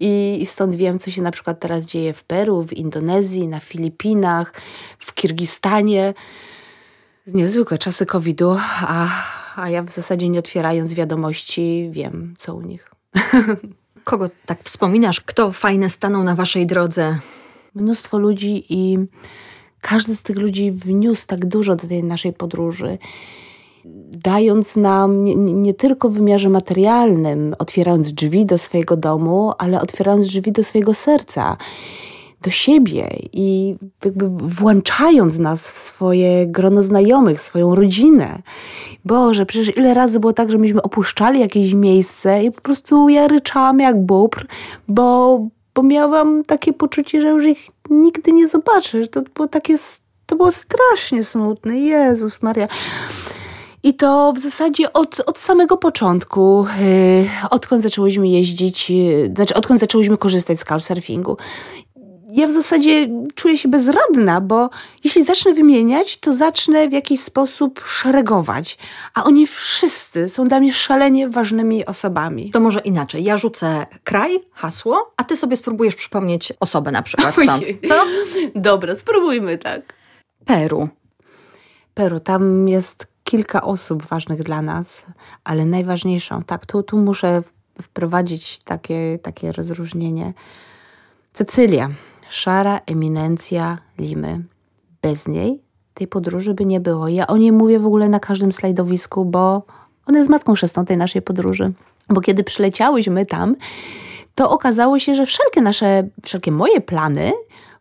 I, 0.00 0.38
I 0.40 0.46
stąd 0.46 0.74
wiem, 0.74 0.98
co 0.98 1.10
się 1.10 1.22
na 1.22 1.30
przykład 1.30 1.60
teraz 1.60 1.84
dzieje 1.84 2.12
w 2.12 2.24
Peru, 2.24 2.62
w 2.62 2.72
Indonezji, 2.72 3.48
na 3.48 3.60
Filipinach, 3.60 4.52
w 4.98 5.14
Kirgistanie. 5.14 6.14
Niezwykłe 7.26 7.78
czasy 7.78 8.06
COVID-u, 8.06 8.56
a, 8.80 9.08
a 9.56 9.70
ja 9.70 9.82
w 9.82 9.90
zasadzie 9.90 10.28
nie 10.28 10.38
otwierając 10.38 10.94
wiadomości 10.94 11.88
wiem, 11.92 12.34
co 12.38 12.54
u 12.54 12.60
nich. 12.60 12.90
Kogo 14.04 14.28
tak 14.46 14.58
wspominasz? 14.64 15.20
Kto 15.20 15.52
fajne 15.52 15.90
stanął 15.90 16.24
na 16.24 16.34
waszej 16.34 16.66
drodze? 16.66 17.18
mnóstwo 17.76 18.18
ludzi 18.18 18.64
i 18.68 18.98
każdy 19.80 20.16
z 20.16 20.22
tych 20.22 20.38
ludzi 20.38 20.72
wniósł 20.72 21.26
tak 21.26 21.46
dużo 21.46 21.76
do 21.76 21.88
tej 21.88 22.04
naszej 22.04 22.32
podróży, 22.32 22.98
dając 24.10 24.76
nam 24.76 25.24
nie, 25.24 25.34
nie, 25.34 25.74
tylko 25.74 26.08
w 26.08 26.12
wymiarze 26.12 26.48
materialnym, 26.48 27.54
otwierając 27.58 28.12
drzwi 28.12 28.46
do 28.46 28.58
swojego 28.58 28.96
domu, 28.96 29.52
ale 29.58 29.80
otwierając 29.80 30.26
drzwi 30.26 30.52
do 30.52 30.64
swojego 30.64 30.94
serca, 30.94 31.56
do 32.40 32.50
siebie 32.50 33.18
i 33.32 33.76
jakby 34.04 34.28
włączając 34.28 35.38
nas 35.38 35.70
w 35.70 35.78
swoje 35.78 36.46
grono 36.46 36.82
znajomych, 36.82 37.42
swoją 37.42 37.74
rodzinę. 37.74 38.42
Boże, 39.04 39.46
przecież 39.46 39.76
ile 39.76 39.94
razy 39.94 40.20
było 40.20 40.32
tak, 40.32 40.50
że 40.50 40.58
myśmy 40.58 40.82
opuszczali 40.82 41.40
jakieś 41.40 41.74
miejsce 41.74 42.44
i 42.44 42.52
po 42.52 42.60
prostu 42.60 43.08
ja 43.08 43.28
ryczałam 43.28 43.78
jak 43.80 44.06
bóbr, 44.06 44.46
bo, 44.88 45.40
bo 45.74 45.82
miałam 45.82 46.44
takie 46.44 46.72
poczucie, 46.72 47.20
że 47.20 47.28
już 47.28 47.44
ich 47.44 47.70
nigdy 47.90 48.32
nie 48.32 48.48
zobaczę. 48.48 49.08
To 49.08 49.22
było 49.34 49.48
takie, 49.48 49.76
to 50.26 50.36
było 50.36 50.52
strasznie 50.52 51.24
smutne. 51.24 51.78
Jezus 51.78 52.42
Maria. 52.42 52.68
I 53.86 53.94
to 53.94 54.32
w 54.32 54.38
zasadzie 54.38 54.92
od, 54.92 55.20
od 55.26 55.38
samego 55.38 55.76
początku, 55.76 56.66
yy, 56.80 57.48
odkąd 57.50 57.82
zaczęłyśmy 57.82 58.28
jeździć, 58.28 58.90
yy, 58.90 59.32
znaczy 59.34 59.54
odkąd 59.54 59.80
zaczęłyśmy 59.80 60.18
korzystać 60.18 60.60
z 60.60 60.64
couchsurfingu 60.64 61.36
ja 62.32 62.46
w 62.46 62.52
zasadzie 62.52 63.08
czuję 63.34 63.58
się 63.58 63.68
bezradna, 63.68 64.40
bo 64.40 64.70
jeśli 65.04 65.24
zacznę 65.24 65.54
wymieniać, 65.54 66.16
to 66.16 66.32
zacznę 66.32 66.88
w 66.88 66.92
jakiś 66.92 67.20
sposób 67.20 67.80
szeregować. 67.86 68.78
A 69.14 69.24
oni 69.24 69.46
wszyscy 69.46 70.28
są 70.28 70.44
dla 70.44 70.60
mnie 70.60 70.72
szalenie 70.72 71.28
ważnymi 71.28 71.86
osobami. 71.86 72.50
To 72.50 72.60
może 72.60 72.80
inaczej. 72.80 73.24
Ja 73.24 73.36
rzucę 73.36 73.86
kraj, 74.04 74.40
hasło, 74.52 75.12
a 75.16 75.24
ty 75.24 75.36
sobie 75.36 75.56
spróbujesz 75.56 75.94
przypomnieć 75.94 76.52
osobę 76.60 76.90
na 76.90 77.02
przykład 77.02 77.34
stąd. 77.34 77.64
Co? 77.88 78.04
Dobra, 78.54 78.94
spróbujmy 78.94 79.58
tak. 79.58 79.94
Peru. 80.44 80.88
Peru, 81.94 82.20
tam 82.20 82.68
jest 82.68 83.15
kilka 83.26 83.62
osób 83.62 84.02
ważnych 84.02 84.42
dla 84.42 84.62
nas, 84.62 85.06
ale 85.44 85.64
najważniejszą, 85.64 86.42
tak, 86.42 86.66
tu, 86.66 86.82
tu 86.82 86.98
muszę 86.98 87.42
wprowadzić 87.82 88.58
takie, 88.58 89.18
takie 89.22 89.52
rozróżnienie. 89.52 90.32
Cecylia 91.32 91.90
szara 92.28 92.80
eminencja 92.86 93.78
Limy. 93.98 94.44
Bez 95.02 95.28
niej 95.28 95.62
tej 95.94 96.06
podróży 96.06 96.54
by 96.54 96.66
nie 96.66 96.80
było. 96.80 97.08
Ja 97.08 97.26
o 97.26 97.36
niej 97.36 97.52
mówię 97.52 97.78
w 97.78 97.86
ogóle 97.86 98.08
na 98.08 98.20
każdym 98.20 98.52
slajdowisku, 98.52 99.24
bo 99.24 99.62
ona 100.06 100.18
jest 100.18 100.30
matką 100.30 100.54
chrzestną 100.54 100.84
tej 100.84 100.96
naszej 100.96 101.22
podróży. 101.22 101.72
Bo 102.08 102.20
kiedy 102.20 102.44
przyleciałyśmy 102.44 103.26
tam, 103.26 103.56
to 104.34 104.50
okazało 104.50 104.98
się, 104.98 105.14
że 105.14 105.26
wszelkie 105.26 105.60
nasze, 105.60 106.08
wszelkie 106.22 106.52
moje 106.52 106.80
plany 106.80 107.32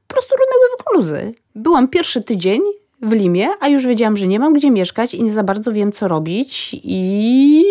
po 0.08 0.14
prostu 0.14 0.36
runęły 0.36 0.78
w 0.80 0.84
gruzy. 0.84 1.34
Byłam 1.56 1.88
pierwszy 1.88 2.24
tydzień 2.24 2.62
w 3.06 3.12
Limie, 3.12 3.50
a 3.60 3.68
już 3.68 3.86
wiedziałam, 3.86 4.18
że 4.18 4.28
nie 4.28 4.40
mam 4.40 4.54
gdzie 4.54 4.72
mieszkać 4.72 5.14
i 5.14 5.24
nie 5.24 5.32
za 5.32 5.44
bardzo 5.44 5.72
wiem, 5.72 5.92
co 5.92 6.08
robić. 6.08 6.76
I 6.84 7.64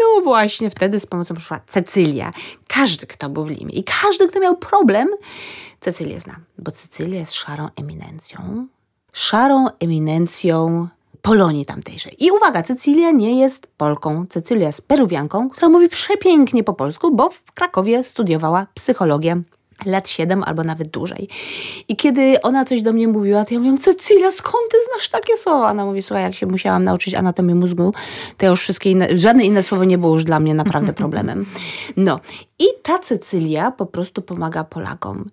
no 0.00 0.22
właśnie 0.22 0.70
wtedy 0.70 1.00
z 1.00 1.06
pomocą 1.06 1.34
przyszła 1.34 1.60
Cecylia. 1.66 2.30
Każdy, 2.68 3.06
kto 3.06 3.28
był 3.28 3.44
w 3.44 3.50
Limie 3.50 3.74
i 3.74 3.84
każdy, 3.84 4.28
kto 4.28 4.40
miał 4.40 4.56
problem, 4.56 5.08
Cecylię 5.80 6.20
znam, 6.20 6.44
bo 6.58 6.70
Cecylia 6.70 7.20
jest 7.20 7.34
szarą 7.34 7.68
eminencją. 7.76 8.66
Szarą 9.12 9.66
eminencją 9.80 10.88
Polonii 11.22 11.66
tamtejszej. 11.66 12.24
I 12.24 12.30
uwaga, 12.30 12.62
Cecylia 12.62 13.10
nie 13.10 13.40
jest 13.40 13.66
Polką. 13.76 14.26
Cecylia 14.28 14.66
jest 14.66 14.88
Peruwianką, 14.88 15.50
która 15.50 15.68
mówi 15.68 15.88
przepięknie 15.88 16.64
po 16.64 16.74
polsku, 16.74 17.14
bo 17.14 17.30
w 17.30 17.52
Krakowie 17.52 18.04
studiowała 18.04 18.66
psychologię 18.74 19.42
lat 19.86 20.08
siedem 20.08 20.42
albo 20.42 20.64
nawet 20.64 20.88
dłużej. 20.88 21.28
I 21.88 21.96
kiedy 21.96 22.42
ona 22.42 22.64
coś 22.64 22.82
do 22.82 22.92
mnie 22.92 23.08
mówiła, 23.08 23.44
to 23.44 23.54
ja 23.54 23.60
mówiłam, 23.60 23.78
Cecylia, 23.78 24.30
skąd 24.30 24.70
ty 24.70 24.76
znasz 24.92 25.08
takie 25.08 25.36
słowa? 25.36 25.70
Ona 25.70 25.84
mówi, 25.84 26.02
słuchaj, 26.02 26.22
jak 26.22 26.34
się 26.34 26.46
musiałam 26.46 26.84
nauczyć 26.84 27.14
anatomię 27.14 27.54
mózgu, 27.54 27.94
to 28.36 28.46
już 28.46 28.60
wszystkie 28.60 28.90
inne, 28.90 29.18
żadne 29.18 29.44
inne 29.44 29.62
słowo 29.62 29.84
nie 29.84 29.98
było 29.98 30.12
już 30.14 30.24
dla 30.24 30.40
mnie 30.40 30.54
naprawdę 30.54 30.92
problemem. 31.02 31.46
No. 31.96 32.20
I 32.58 32.64
ta 32.82 32.98
Cecylia 32.98 33.70
po 33.70 33.86
prostu 33.86 34.22
pomaga 34.22 34.64
Polakom. 34.64 35.26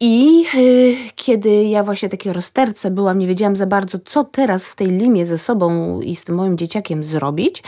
I 0.00 0.42
yy, 0.54 0.96
kiedy 1.14 1.64
ja 1.64 1.82
właśnie 1.82 2.08
takie 2.08 2.32
rozterce 2.32 2.90
byłam, 2.90 3.18
nie 3.18 3.26
wiedziałam 3.26 3.56
za 3.56 3.66
bardzo, 3.66 3.98
co 4.04 4.24
teraz 4.24 4.68
w 4.68 4.76
tej 4.76 4.86
limie 4.86 5.26
ze 5.26 5.38
sobą 5.38 6.00
i 6.00 6.16
z 6.16 6.24
tym 6.24 6.34
moim 6.34 6.58
dzieciakiem 6.58 7.04
zrobić, 7.04 7.62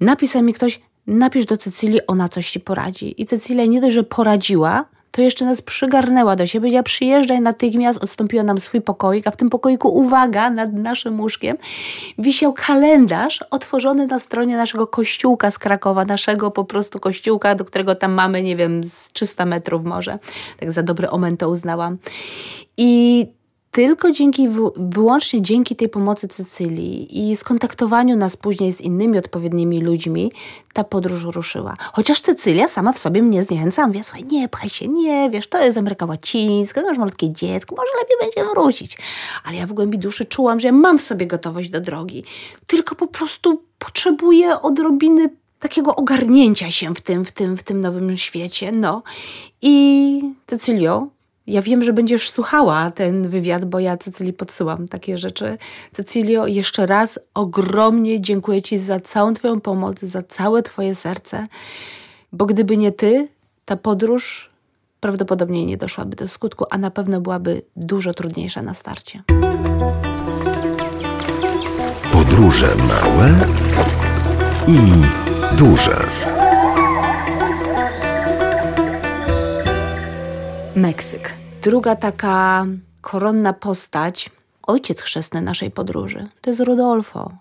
napisał 0.00 0.42
mi 0.42 0.54
ktoś, 0.54 0.80
napisz 1.06 1.46
do 1.46 1.56
Cecylii, 1.56 2.06
ona 2.06 2.28
coś 2.28 2.50
ci 2.50 2.60
poradzi. 2.60 3.22
I 3.22 3.26
Cecylia 3.26 3.66
nie 3.66 3.80
dość, 3.80 3.94
że 3.94 4.02
poradziła, 4.02 4.84
to 5.12 5.22
jeszcze 5.22 5.44
nas 5.44 5.62
przygarnęła 5.62 6.36
do 6.36 6.46
siebie. 6.46 6.70
Ja 6.70 6.82
przyjeżdżaj 6.82 7.40
natychmiast, 7.40 8.02
odstąpiła 8.02 8.42
nam 8.42 8.58
swój 8.58 8.80
pokoik, 8.80 9.26
a 9.26 9.30
w 9.30 9.36
tym 9.36 9.50
pokoiku, 9.50 9.88
uwaga, 9.88 10.50
nad 10.50 10.72
naszym 10.72 11.20
łóżkiem 11.20 11.56
wisiał 12.18 12.52
kalendarz 12.52 13.44
otworzony 13.50 14.06
na 14.06 14.18
stronie 14.18 14.56
naszego 14.56 14.86
kościółka 14.86 15.50
z 15.50 15.58
Krakowa, 15.58 16.04
naszego 16.04 16.50
po 16.50 16.64
prostu 16.64 17.00
kościółka, 17.00 17.54
do 17.54 17.64
którego 17.64 17.94
tam 17.94 18.12
mamy, 18.12 18.42
nie 18.42 18.56
wiem, 18.56 18.84
z 18.84 19.12
300 19.12 19.44
metrów 19.44 19.84
może. 19.84 20.18
Tak 20.60 20.72
za 20.72 20.82
dobry 20.82 21.10
omen 21.10 21.36
to 21.36 21.48
uznałam. 21.48 21.98
I 22.76 23.26
tylko 23.72 24.10
dzięki, 24.10 24.48
wyłącznie 24.76 25.42
dzięki 25.42 25.76
tej 25.76 25.88
pomocy 25.88 26.28
Cycylii 26.28 27.30
i 27.30 27.36
skontaktowaniu 27.36 28.16
nas 28.16 28.36
później 28.36 28.72
z 28.72 28.80
innymi 28.80 29.18
odpowiednimi 29.18 29.80
ludźmi, 29.80 30.32
ta 30.72 30.84
podróż 30.84 31.24
ruszyła. 31.24 31.76
Chociaż 31.92 32.20
Cecylia 32.20 32.68
sama 32.68 32.92
w 32.92 32.98
sobie 32.98 33.22
mnie 33.22 33.42
zniechęcała. 33.42 33.88
Mówię, 33.88 34.04
słuchaj, 34.04 34.24
nie 34.24 34.48
pchaj 34.48 34.68
się, 34.68 34.88
nie, 34.88 35.30
wiesz, 35.30 35.46
to 35.46 35.64
jest 35.64 35.78
Ameryka 35.78 36.06
Łacińska, 36.06 36.82
masz 36.82 36.98
malutkie 36.98 37.32
dziecko, 37.32 37.76
może 37.76 37.90
lepiej 38.00 38.16
będzie 38.20 38.50
wrócić. 38.50 38.98
Ale 39.44 39.56
ja 39.56 39.66
w 39.66 39.72
głębi 39.72 39.98
duszy 39.98 40.24
czułam, 40.24 40.60
że 40.60 40.68
ja 40.68 40.72
mam 40.72 40.98
w 40.98 41.02
sobie 41.02 41.26
gotowość 41.26 41.68
do 41.68 41.80
drogi. 41.80 42.24
Tylko 42.66 42.94
po 42.94 43.06
prostu 43.06 43.62
potrzebuję 43.78 44.60
odrobiny 44.60 45.28
takiego 45.58 45.96
ogarnięcia 45.96 46.70
się 46.70 46.94
w 46.94 47.00
tym, 47.00 47.24
w 47.24 47.32
tym, 47.32 47.56
w 47.56 47.62
tym 47.62 47.80
nowym 47.80 48.18
świecie. 48.18 48.72
No 48.72 49.02
i 49.62 50.34
Cecylio, 50.46 51.08
ja 51.46 51.62
wiem, 51.62 51.84
że 51.84 51.92
będziesz 51.92 52.30
słuchała 52.30 52.90
ten 52.90 53.28
wywiad, 53.28 53.64
bo 53.64 53.80
ja 53.80 53.96
Cecylii 53.96 54.32
podsyłam 54.32 54.88
takie 54.88 55.18
rzeczy. 55.18 55.58
Cecilio, 55.92 56.46
jeszcze 56.46 56.86
raz 56.86 57.18
ogromnie 57.34 58.20
dziękuję 58.20 58.62
Ci 58.62 58.78
za 58.78 59.00
całą 59.00 59.34
Twoją 59.34 59.60
pomoc, 59.60 60.00
za 60.00 60.22
całe 60.22 60.62
Twoje 60.62 60.94
serce, 60.94 61.46
bo 62.32 62.46
gdyby 62.46 62.76
nie 62.76 62.92
Ty, 62.92 63.28
ta 63.64 63.76
podróż 63.76 64.50
prawdopodobnie 65.00 65.66
nie 65.66 65.76
doszłaby 65.76 66.16
do 66.16 66.28
skutku, 66.28 66.64
a 66.70 66.78
na 66.78 66.90
pewno 66.90 67.20
byłaby 67.20 67.62
dużo 67.76 68.14
trudniejsza 68.14 68.62
na 68.62 68.74
starcie. 68.74 69.22
Podróże 72.12 72.68
małe 72.76 73.34
i 74.68 74.78
duże. 75.56 75.96
Meksyk. 80.76 81.34
Druga 81.62 81.96
taka 81.96 82.66
koronna 83.00 83.52
postać, 83.52 84.30
ojciec 84.62 85.00
chrzestny 85.00 85.40
naszej 85.40 85.70
podróży, 85.70 86.28
to 86.40 86.50
jest 86.50 86.60
Rodolfo. 86.60 87.32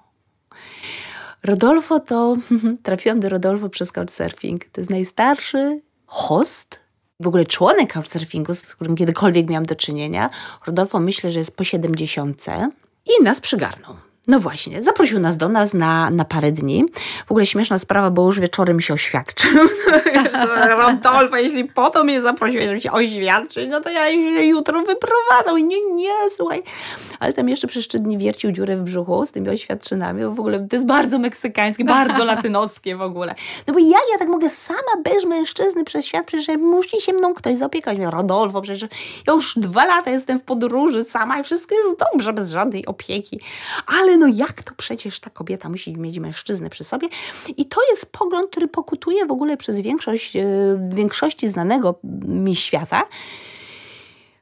Rodolfo 1.44 2.00
to, 2.00 2.36
trafiłam 2.84 3.20
do 3.20 3.30
Rodolfo 3.30 3.70
przez 3.70 3.92
Couchsurfing. 3.92 4.66
To 4.66 4.82
jest 4.82 4.90
najstarszy 4.90 5.82
host, 6.06 6.80
w 7.20 7.28
ogóle 7.28 7.46
członek 7.46 7.94
Couchsurfingu, 7.94 8.54
z 8.54 8.76
którym 8.76 8.96
kiedykolwiek 8.96 9.50
miałam 9.50 9.66
do 9.66 9.76
czynienia. 9.76 10.30
Rodolfo 10.66 11.00
myślę, 11.00 11.32
że 11.32 11.40
jest 11.40 11.56
po 11.56 11.64
70 11.64 12.46
i 13.06 13.24
nas 13.24 13.42
przygarnął. 13.42 14.11
No 14.28 14.40
właśnie, 14.40 14.84
zaprosił 14.84 15.20
nas 15.20 15.38
do 15.38 15.50
nas 15.50 15.74
na, 15.74 16.10
na 16.10 16.26
parę 16.26 16.52
dni. 16.52 16.86
W 17.28 17.32
ogóle 17.32 17.46
śmieszna 17.46 17.78
sprawa, 17.78 18.12
bo 18.12 18.26
już 18.26 18.40
wieczorem 18.40 18.80
się 18.80 18.94
oświadczył. 18.94 19.52
Rodolfo, 20.80 21.38
jeśli 21.38 21.66
po 21.66 21.90
to 21.90 22.04
mnie 22.04 22.22
zaprosiłeś, 22.22 22.68
żeby 22.68 22.82
się 22.82 22.92
oświadczyć, 22.92 23.70
no 23.70 23.82
to 23.82 23.90
ja 23.90 24.10
się 24.10 24.46
jutro 24.46 24.82
wyprowadzał. 24.82 25.58
Nie, 25.58 25.82
nie, 25.94 26.14
słuchaj. 26.36 26.64
Ale 27.20 27.34
tam 27.34 27.50
jeszcze 27.50 27.68
przez 27.68 27.88
trzy 27.88 28.00
dni 28.00 28.18
wiercił 28.18 28.52
dziurę 28.52 28.78
w 28.78 28.84
brzuchu 28.84 29.26
z 29.26 29.32
tymi 29.32 29.50
oświadczynami. 29.50 30.24
Bo 30.24 30.32
w 30.32 30.40
ogóle 30.40 30.68
to 30.70 30.76
jest 30.76 30.88
bardzo 30.88 31.20
meksykańskie, 31.20 31.86
bardzo 31.86 32.26
latynoskie 32.26 32.96
w 32.96 33.02
ogóle. 33.02 33.36
No 33.68 33.74
bo 33.74 33.80
jak 33.80 34.04
ja 34.12 34.18
tak 34.20 34.28
mogę 34.28 34.50
sama 34.50 35.04
bez 35.04 35.26
mężczyzny 35.26 35.84
przez 35.84 36.12
przecież 36.26 36.58
musi 36.58 37.02
się 37.02 37.14
mną 37.14 37.34
ktoś 37.34 37.58
zaopiekować. 37.58 38.00
Rodolfo, 38.00 38.62
przecież 38.62 38.90
ja 39.28 39.34
już 39.34 39.54
dwa 39.58 39.86
lata 39.86 40.12
jestem 40.12 40.40
w 40.40 40.44
podróży 40.44 41.04
sama 41.04 41.40
i 41.40 41.44
wszystko 41.44 41.76
jest 41.76 42.00
dobrze, 42.12 42.34
bez 42.34 42.50
żadnej 42.50 42.86
opieki. 42.86 43.42
Ale 44.02 44.11
no 44.18 44.28
jak 44.28 44.64
to 44.64 44.74
przecież 44.78 45.20
ta 45.20 45.30
kobieta 45.30 45.70
musi 45.70 45.98
mieć 45.98 46.20
mężczyznę 46.20 46.70
przy 46.70 46.84
sobie? 46.84 47.08
I 47.58 47.66
to 47.66 47.82
jest 47.90 48.06
pogląd, 48.06 48.52
który 48.52 48.68
pokutuje 48.68 49.26
w 49.26 49.32
ogóle 49.32 49.58
przez 49.58 49.80
większość, 49.80 50.36
e, 50.36 50.46
większości 50.94 51.50
znanego 51.50 52.00
mi 52.24 52.56
świata. 52.56 53.04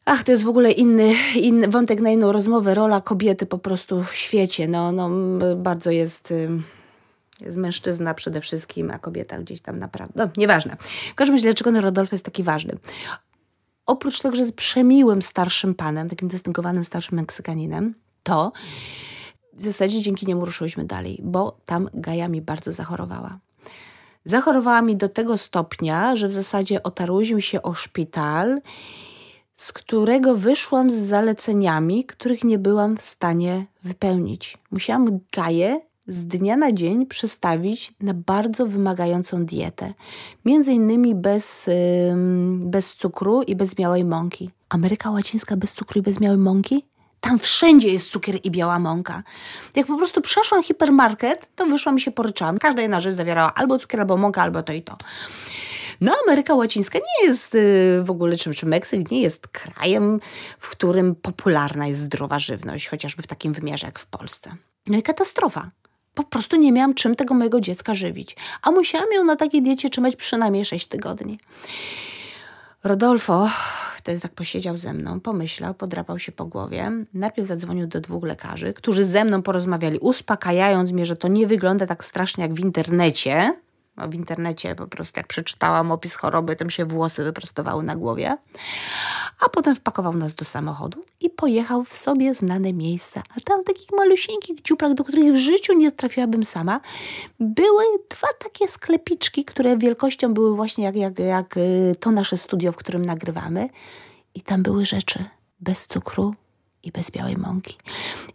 Ach, 0.06 0.24
to 0.24 0.32
jest 0.32 0.44
w 0.44 0.50
ogóle 0.50 0.72
inny, 0.72 1.14
inny 1.36 1.68
wątek 1.68 2.02
na 2.02 2.10
inną 2.10 2.32
rozmowę. 2.32 2.76
Rola 2.76 3.02
kobiety 3.02 3.46
po 3.46 3.58
prostu 3.58 4.04
w 4.04 4.16
świecie. 4.16 4.68
No, 4.68 4.92
no 4.92 5.10
bardzo 5.56 5.92
jest 5.92 6.34
jest 7.42 7.58
mężczyzna 7.58 8.14
przede 8.14 8.42
wszystkim, 8.42 8.92
a 8.92 9.00
kobieta 9.00 9.40
gdzieś 9.40 9.62
tam 9.62 9.80
naprawdę. 9.80 10.14
No, 10.16 10.32
nieważne. 10.38 10.78
W 11.12 11.16
każdym 11.16 11.36
razie, 11.36 11.48
dlaczego 11.48 11.82
Rodolfo 11.82 12.16
jest 12.16 12.26
taki 12.26 12.44
ważny? 12.44 12.78
Oprócz 13.86 14.22
tego, 14.22 14.36
że 14.36 14.42
jest 14.42 14.56
przemiłym 14.56 15.22
starszym 15.22 15.76
panem, 15.76 16.10
takim 16.10 16.28
dystyngowanym 16.28 16.84
starszym 16.84 17.16
Meksykaninem, 17.18 17.96
to 18.24 18.52
w 19.60 19.64
zasadzie 19.64 20.02
dzięki 20.02 20.26
niemu 20.26 20.46
ruszyłyśmy 20.46 20.86
dalej, 20.86 21.20
bo 21.24 21.58
tam 21.66 21.90
Gaja 21.94 22.28
mi 22.28 22.42
bardzo 22.42 22.72
zachorowała. 22.72 23.40
Zachorowała 24.26 24.82
mi 24.82 24.96
do 24.96 25.10
tego 25.10 25.38
stopnia, 25.38 26.16
że 26.16 26.28
w 26.28 26.32
zasadzie 26.32 26.84
otarłyśmy 26.84 27.42
się 27.42 27.62
o 27.62 27.74
szpital, 27.74 28.62
z 29.54 29.74
którego 29.74 30.36
wyszłam 30.36 30.92
z 30.92 30.96
zaleceniami, 30.96 32.06
których 32.06 32.44
nie 32.44 32.60
byłam 32.60 32.98
w 32.98 33.02
stanie 33.02 33.66
wypełnić. 33.84 34.58
Musiałam 34.72 35.20
Gaję 35.32 35.82
z 36.08 36.28
dnia 36.28 36.58
na 36.58 36.72
dzień 36.72 37.06
przestawić 37.06 37.94
na 38.02 38.14
bardzo 38.14 38.66
wymagającą 38.66 39.46
dietę. 39.46 39.94
Między 40.46 40.74
innymi 40.74 41.16
bez, 41.16 41.70
bez 42.58 42.96
cukru 42.96 43.42
i 43.42 43.56
bez 43.56 43.76
białej 43.76 44.06
mąki. 44.06 44.50
Ameryka 44.70 45.12
Łacińska 45.12 45.58
bez 45.58 45.74
cukru 45.74 46.00
i 46.00 46.04
bez 46.04 46.20
białej 46.20 46.38
mąki? 46.38 46.84
Tam 47.22 47.40
wszędzie 47.40 47.90
jest 47.90 48.12
cukier 48.12 48.36
i 48.44 48.52
biała 48.52 48.80
mąka. 48.80 49.24
Jak 49.76 49.88
po 49.88 49.98
prostu 49.98 50.22
przeszłam 50.22 50.64
hipermarket, 50.64 51.50
to 51.56 51.66
wyszłam 51.66 51.98
i 51.98 52.02
się 52.02 52.12
poryczałam. 52.12 52.58
Każda 52.58 52.82
jedna 52.82 53.02
rzecz 53.02 53.14
zawierała 53.14 53.54
albo 53.54 53.80
cukier, 53.80 54.00
albo 54.00 54.18
mąka, 54.18 54.42
albo 54.42 54.64
to 54.64 54.74
i 54.74 54.82
to. 54.82 54.98
No, 56.02 56.16
Ameryka 56.26 56.56
Łacińska 56.56 57.00
nie 57.00 57.28
jest 57.28 57.56
y, 57.56 58.02
w 58.04 58.12
ogóle, 58.12 58.38
czy, 58.38 58.54
czy 58.54 58.66
Meksyk 58.66 59.12
nie 59.12 59.22
jest 59.22 59.48
krajem, 59.48 60.20
w 60.60 60.70
którym 60.70 61.16
popularna 61.16 61.88
jest 61.88 62.00
zdrowa 62.02 62.40
żywność, 62.40 62.88
chociażby 62.88 63.24
w 63.24 63.28
takim 63.28 63.54
wymiarze 63.54 63.86
jak 63.88 64.00
w 64.00 64.06
Polsce. 64.06 64.56
No 64.88 64.98
i 64.98 65.04
katastrofa. 65.04 65.72
Po 66.14 66.24
prostu 66.24 66.56
nie 66.56 66.72
miałam 66.72 66.94
czym 66.94 67.16
tego 67.16 67.34
mojego 67.34 67.62
dziecka 67.62 67.94
żywić, 67.94 68.36
a 68.62 68.72
musiałam 68.72 69.12
ją 69.12 69.24
na 69.24 69.36
takiej 69.36 69.62
diecie 69.62 69.90
trzymać 69.90 70.16
przynajmniej 70.16 70.66
6 70.66 70.88
tygodni. 70.88 71.40
Rodolfo 72.84 73.50
wtedy 73.96 74.20
tak 74.20 74.32
posiedział 74.32 74.78
ze 74.78 74.94
mną, 74.94 75.20
pomyślał, 75.20 75.74
podrapał 75.74 76.20
się 76.20 76.32
po 76.32 76.46
głowie. 76.46 76.92
Najpierw 77.14 77.48
zadzwonił 77.48 77.88
do 77.88 78.02
dwóch 78.02 78.24
lekarzy, 78.24 78.74
którzy 78.74 79.04
ze 79.06 79.26
mną 79.26 79.42
porozmawiali, 79.42 80.00
uspokajając 80.00 80.92
mnie, 80.92 81.06
że 81.06 81.16
to 81.16 81.28
nie 81.28 81.48
wygląda 81.48 81.86
tak 81.86 82.06
strasznie 82.06 82.42
jak 82.42 82.54
w 82.54 82.60
internecie, 82.60 83.54
w 84.08 84.14
internecie 84.14 84.76
po 84.76 84.88
prostu 84.88 85.20
jak 85.20 85.28
przeczytałam 85.28 85.92
opis 85.92 86.16
choroby, 86.16 86.56
to 86.56 86.66
mi 86.66 86.72
się 86.72 86.86
włosy 86.86 87.24
wyprostowały 87.24 87.84
na 87.84 87.96
głowie. 87.96 88.38
A 89.40 89.50
potem 89.50 89.76
wpakował 89.76 90.14
nas 90.14 90.36
do 90.36 90.46
samochodu 90.46 91.04
i 91.22 91.30
pojechał 91.30 91.84
w 91.84 91.98
sobie 91.98 92.34
znane 92.34 92.74
miejsca. 92.74 93.24
A 93.38 93.40
tam 93.40 93.64
takich 93.64 93.92
malusieńkich 93.92 94.62
dziuprach, 94.62 94.94
do 94.94 95.04
których 95.04 95.34
w 95.34 95.38
życiu 95.38 95.74
nie 95.74 95.92
trafiłabym 95.92 96.44
sama, 96.44 96.82
były 97.40 97.84
dwa 98.10 98.28
takie 98.40 98.68
sklepiczki, 98.68 99.46
które 99.46 99.78
wielkością 99.78 100.34
były 100.34 100.56
właśnie 100.56 100.84
jak, 100.84 100.96
jak, 100.96 101.20
jak 101.20 101.58
y, 101.58 101.96
to 102.00 102.12
nasze 102.12 102.38
studio, 102.38 102.72
w 102.72 102.76
którym 102.76 103.02
nagrywamy. 103.02 103.70
I 104.36 104.42
tam 104.42 104.64
były 104.64 104.86
rzeczy 104.86 105.26
bez 105.60 105.88
cukru, 105.88 106.36
i 106.84 106.92
bez 106.92 107.12
białej 107.12 107.38
mąki. 107.38 107.76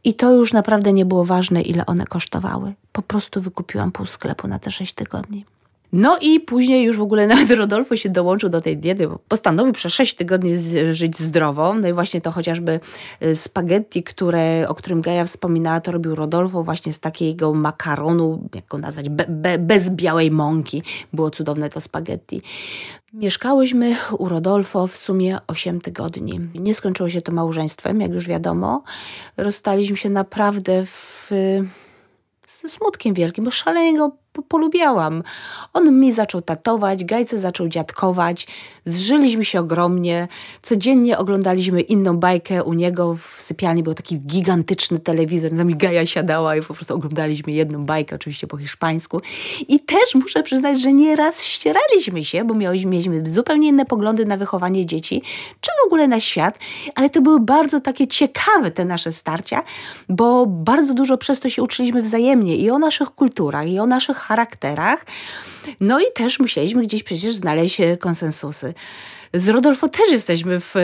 I 0.04 0.14
to 0.14 0.32
już 0.32 0.52
naprawdę 0.52 0.92
nie 0.92 1.04
było 1.04 1.24
ważne, 1.24 1.62
ile 1.62 1.86
one 1.86 2.06
kosztowały. 2.06 2.74
Po 2.92 3.02
prostu 3.02 3.40
wykupiłam 3.40 3.92
pół 3.92 4.06
sklepu 4.06 4.48
na 4.48 4.58
te 4.58 4.70
sześć 4.70 4.92
tygodni. 4.92 5.44
No 5.96 6.18
i 6.20 6.40
później 6.40 6.84
już 6.84 6.96
w 6.96 7.02
ogóle 7.02 7.26
nawet 7.36 7.50
Rodolfo 7.50 7.96
się 7.96 8.08
dołączył 8.08 8.48
do 8.48 8.60
tej 8.60 8.76
diety, 8.76 9.08
bo 9.08 9.18
postanowił 9.28 9.72
przez 9.72 9.92
6 9.92 10.14
tygodni 10.14 10.56
żyć 10.90 11.18
zdrowo. 11.18 11.74
No 11.74 11.88
i 11.88 11.92
właśnie 11.92 12.20
to 12.20 12.30
chociażby 12.30 12.80
y, 13.22 13.36
spaghetti, 13.36 14.02
które, 14.02 14.68
o 14.68 14.74
którym 14.74 15.00
Gaja 15.00 15.24
wspominała, 15.24 15.80
to 15.80 15.92
robił 15.92 16.14
Rodolfo 16.14 16.62
właśnie 16.62 16.92
z 16.92 17.00
takiego 17.00 17.54
makaronu, 17.54 18.48
jak 18.54 18.66
go 18.66 18.78
nazwać, 18.78 19.08
be, 19.08 19.24
be, 19.28 19.58
bez 19.58 19.90
białej 19.90 20.30
mąki. 20.30 20.82
Było 21.12 21.30
cudowne 21.30 21.68
to 21.68 21.80
spaghetti. 21.80 22.42
Mieszkałyśmy 23.12 23.96
u 24.18 24.28
Rodolfo 24.28 24.86
w 24.86 24.96
sumie 24.96 25.38
8 25.46 25.80
tygodni. 25.80 26.40
Nie 26.54 26.74
skończyło 26.74 27.08
się 27.08 27.22
to 27.22 27.32
małżeństwem, 27.32 28.00
jak 28.00 28.12
już 28.12 28.28
wiadomo. 28.28 28.82
Rozstaliśmy 29.36 29.96
się 29.96 30.10
naprawdę 30.10 30.84
w 30.86 31.30
ze 32.62 32.68
smutkiem 32.68 33.14
wielkim, 33.14 33.44
bo 33.44 33.50
szalenie 33.50 33.98
go 33.98 34.23
polubiałam. 34.42 35.22
On 35.72 36.00
mi 36.00 36.12
zaczął 36.12 36.42
tatować, 36.42 37.04
Gajce 37.04 37.38
zaczął 37.38 37.68
dziadkować, 37.68 38.46
zżyliśmy 38.84 39.44
się 39.44 39.60
ogromnie. 39.60 40.28
Codziennie 40.62 41.18
oglądaliśmy 41.18 41.80
inną 41.80 42.16
bajkę 42.16 42.64
u 42.64 42.72
niego 42.72 43.14
w 43.14 43.36
sypialni, 43.38 43.82
był 43.82 43.94
taki 43.94 44.20
gigantyczny 44.20 44.98
telewizor, 44.98 45.50
tam 45.56 45.66
mi 45.66 45.76
Gaja 45.76 46.06
siadała 46.06 46.56
i 46.56 46.62
po 46.62 46.74
prostu 46.74 46.94
oglądaliśmy 46.94 47.52
jedną 47.52 47.86
bajkę, 47.86 48.16
oczywiście 48.16 48.46
po 48.46 48.56
hiszpańsku. 48.56 49.20
I 49.68 49.80
też 49.80 50.14
muszę 50.14 50.42
przyznać, 50.42 50.80
że 50.80 50.92
nieraz 50.92 51.42
ścieraliśmy 51.44 52.24
się, 52.24 52.44
bo 52.44 52.54
mieliśmy, 52.54 52.90
mieliśmy 52.90 53.28
zupełnie 53.28 53.68
inne 53.68 53.84
poglądy 53.84 54.24
na 54.24 54.36
wychowanie 54.36 54.86
dzieci, 54.86 55.22
czy 55.60 55.70
w 55.82 55.86
ogóle 55.86 56.08
na 56.08 56.20
świat, 56.20 56.58
ale 56.94 57.10
to 57.10 57.20
były 57.20 57.40
bardzo 57.40 57.80
takie 57.80 58.06
ciekawe 58.06 58.70
te 58.70 58.84
nasze 58.84 59.12
starcia, 59.12 59.62
bo 60.08 60.46
bardzo 60.46 60.94
dużo 60.94 61.18
przez 61.18 61.40
to 61.40 61.48
się 61.48 61.62
uczyliśmy 61.62 62.02
wzajemnie 62.02 62.56
i 62.56 62.70
o 62.70 62.78
naszych 62.78 63.10
kulturach, 63.10 63.68
i 63.68 63.78
o 63.78 63.86
naszych 63.86 64.23
charakterach. 64.26 65.06
No 65.80 66.00
i 66.00 66.04
też 66.14 66.40
musieliśmy 66.40 66.82
gdzieś 66.82 67.02
przecież 67.02 67.34
znaleźć 67.34 67.80
e, 67.80 67.96
konsensusy. 67.96 68.74
Z 69.34 69.48
Rodolfo 69.48 69.88
też 69.88 70.10
jesteśmy 70.10 70.60
w, 70.60 70.76
e, 70.76 70.80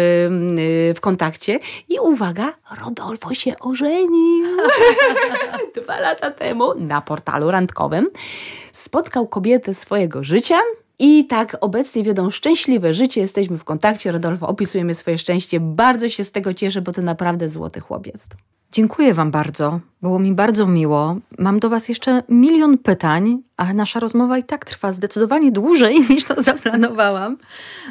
w 0.94 0.98
kontakcie 1.00 1.58
i 1.88 1.98
uwaga, 1.98 2.54
Rodolfo 2.84 3.34
się 3.34 3.58
ożenił 3.58 4.46
dwa 5.82 6.00
lata 6.00 6.30
temu 6.30 6.74
na 6.74 7.00
portalu 7.00 7.50
randkowym. 7.50 8.10
Spotkał 8.72 9.26
kobietę 9.26 9.74
swojego 9.74 10.24
życia, 10.24 10.58
i 11.02 11.26
tak 11.26 11.56
obecnie 11.60 12.02
wiodą 12.02 12.30
szczęśliwe 12.30 12.94
życie, 12.94 13.20
jesteśmy 13.20 13.58
w 13.58 13.64
kontakcie. 13.64 14.12
Rodolfo, 14.12 14.48
opisujemy 14.48 14.94
swoje 14.94 15.18
szczęście. 15.18 15.60
Bardzo 15.60 16.08
się 16.08 16.24
z 16.24 16.32
tego 16.32 16.54
cieszę, 16.54 16.82
bo 16.82 16.92
to 16.92 17.02
naprawdę 17.02 17.48
złoty 17.48 17.80
chłopiec. 17.80 18.26
Dziękuję 18.72 19.14
Wam 19.14 19.30
bardzo. 19.30 19.80
Było 20.02 20.18
mi 20.18 20.32
bardzo 20.32 20.66
miło. 20.66 21.16
Mam 21.38 21.60
do 21.60 21.70
Was 21.70 21.88
jeszcze 21.88 22.22
milion 22.28 22.78
pytań, 22.78 23.42
ale 23.56 23.74
nasza 23.74 24.00
rozmowa 24.00 24.38
i 24.38 24.44
tak 24.44 24.64
trwa 24.64 24.92
zdecydowanie 24.92 25.52
dłużej 25.52 26.00
niż 26.10 26.24
to 26.24 26.42
zaplanowałam, 26.42 27.36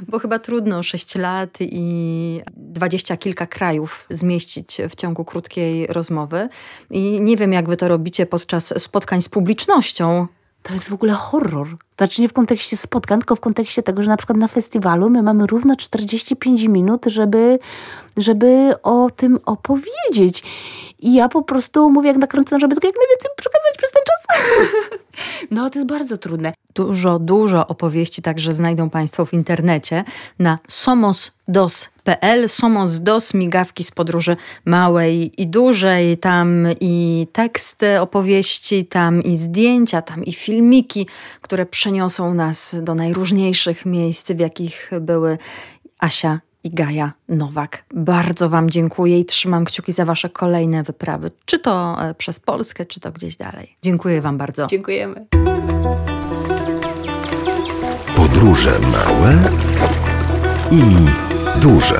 bo 0.08 0.20
chyba 0.20 0.40
trudno 0.40 0.84
6 0.84 1.16
lat 1.16 1.58
i 1.62 2.42
dwadzieścia 2.58 3.18
kilka 3.18 3.48
krajów 3.48 4.06
zmieścić 4.10 4.78
w 4.90 4.96
ciągu 4.96 5.26
krótkiej 5.26 5.88
rozmowy. 5.88 6.50
I 6.90 7.22
nie 7.22 7.38
wiem, 7.38 7.54
jak 7.54 7.70
Wy 7.70 7.78
to 7.78 7.88
robicie 7.88 8.26
podczas 8.26 8.84
spotkań 8.84 9.22
z 9.22 9.30
publicznością. 9.30 10.28
To 10.64 10.74
jest 10.74 10.90
w 10.90 10.94
ogóle 10.94 11.14
horror. 11.14 11.68
Znaczy 11.98 12.22
nie 12.22 12.30
w 12.30 12.34
kontekście 12.34 12.78
spotkań, 12.78 13.20
tylko 13.20 13.36
w 13.36 13.40
kontekście 13.40 13.84
tego, 13.84 14.04
że 14.04 14.10
na 14.10 14.18
przykład 14.18 14.38
na 14.38 14.48
festiwalu 14.48 15.10
my 15.10 15.24
mamy 15.24 15.48
równo 15.48 15.76
45 15.76 16.64
minut, 16.64 17.06
żeby, 17.06 17.60
żeby 18.18 18.74
o 18.84 19.10
tym 19.16 19.40
opowiedzieć. 19.46 20.44
I 21.00 21.14
ja 21.14 21.30
po 21.30 21.42
prostu 21.42 21.90
mówię 21.90 22.08
jak 22.08 22.18
nakręcona, 22.18 22.60
żeby 22.60 22.76
tylko 22.76 22.88
jak 22.88 22.96
najwięcej 22.96 23.32
przekazać 23.38 23.78
przez 23.78 23.92
ten 23.92 24.04
czas. 24.06 24.19
No, 25.52 25.70
to 25.70 25.80
jest 25.80 25.88
bardzo 25.88 26.18
trudne. 26.18 26.54
Dużo, 26.76 27.20
dużo 27.20 27.68
opowieści 27.68 28.22
także 28.22 28.54
znajdą 28.54 28.90
Państwo 28.90 29.26
w 29.26 29.34
internecie 29.34 30.04
na 30.40 30.60
somosdos.pl. 30.68 32.50
Somos 32.50 33.00
Dos, 33.00 33.34
migawki 33.34 33.84
z 33.84 33.92
podróży 33.92 34.38
małej 34.66 35.42
i 35.42 35.48
dużej. 35.48 36.18
Tam 36.18 36.68
i 36.80 37.28
teksty 37.34 38.00
opowieści, 38.02 38.86
tam 38.86 39.24
i 39.24 39.38
zdjęcia, 39.38 40.02
tam 40.02 40.24
i 40.24 40.34
filmiki, 40.34 41.08
które 41.42 41.66
przeniosą 41.66 42.34
nas 42.34 42.76
do 42.82 42.96
najróżniejszych 42.96 43.86
miejsc, 43.86 44.32
w 44.32 44.40
jakich 44.40 44.92
były 45.02 45.38
Asia 46.00 46.40
i 46.64 46.70
Gaja 46.70 47.14
Nowak. 47.30 47.86
Bardzo 47.94 48.50
Wam 48.50 48.70
dziękuję 48.70 49.20
i 49.20 49.26
trzymam 49.26 49.66
kciuki 49.66 49.92
za 49.92 50.06
Wasze 50.06 50.30
kolejne 50.30 50.84
wyprawy, 50.84 51.32
czy 51.46 51.60
to 51.60 51.98
e, 52.02 52.14
przez 52.14 52.40
Polskę, 52.40 52.86
czy 52.86 53.00
to 53.00 53.12
gdzieś 53.12 53.38
dalej. 53.38 53.76
Dziękuję 53.82 54.22
Wam 54.22 54.38
bardzo. 54.38 54.68
Dziękujemy. 54.68 55.26
Podróże 58.16 58.80
małe 58.80 59.38
i 60.72 60.82
duże. 61.62 62.00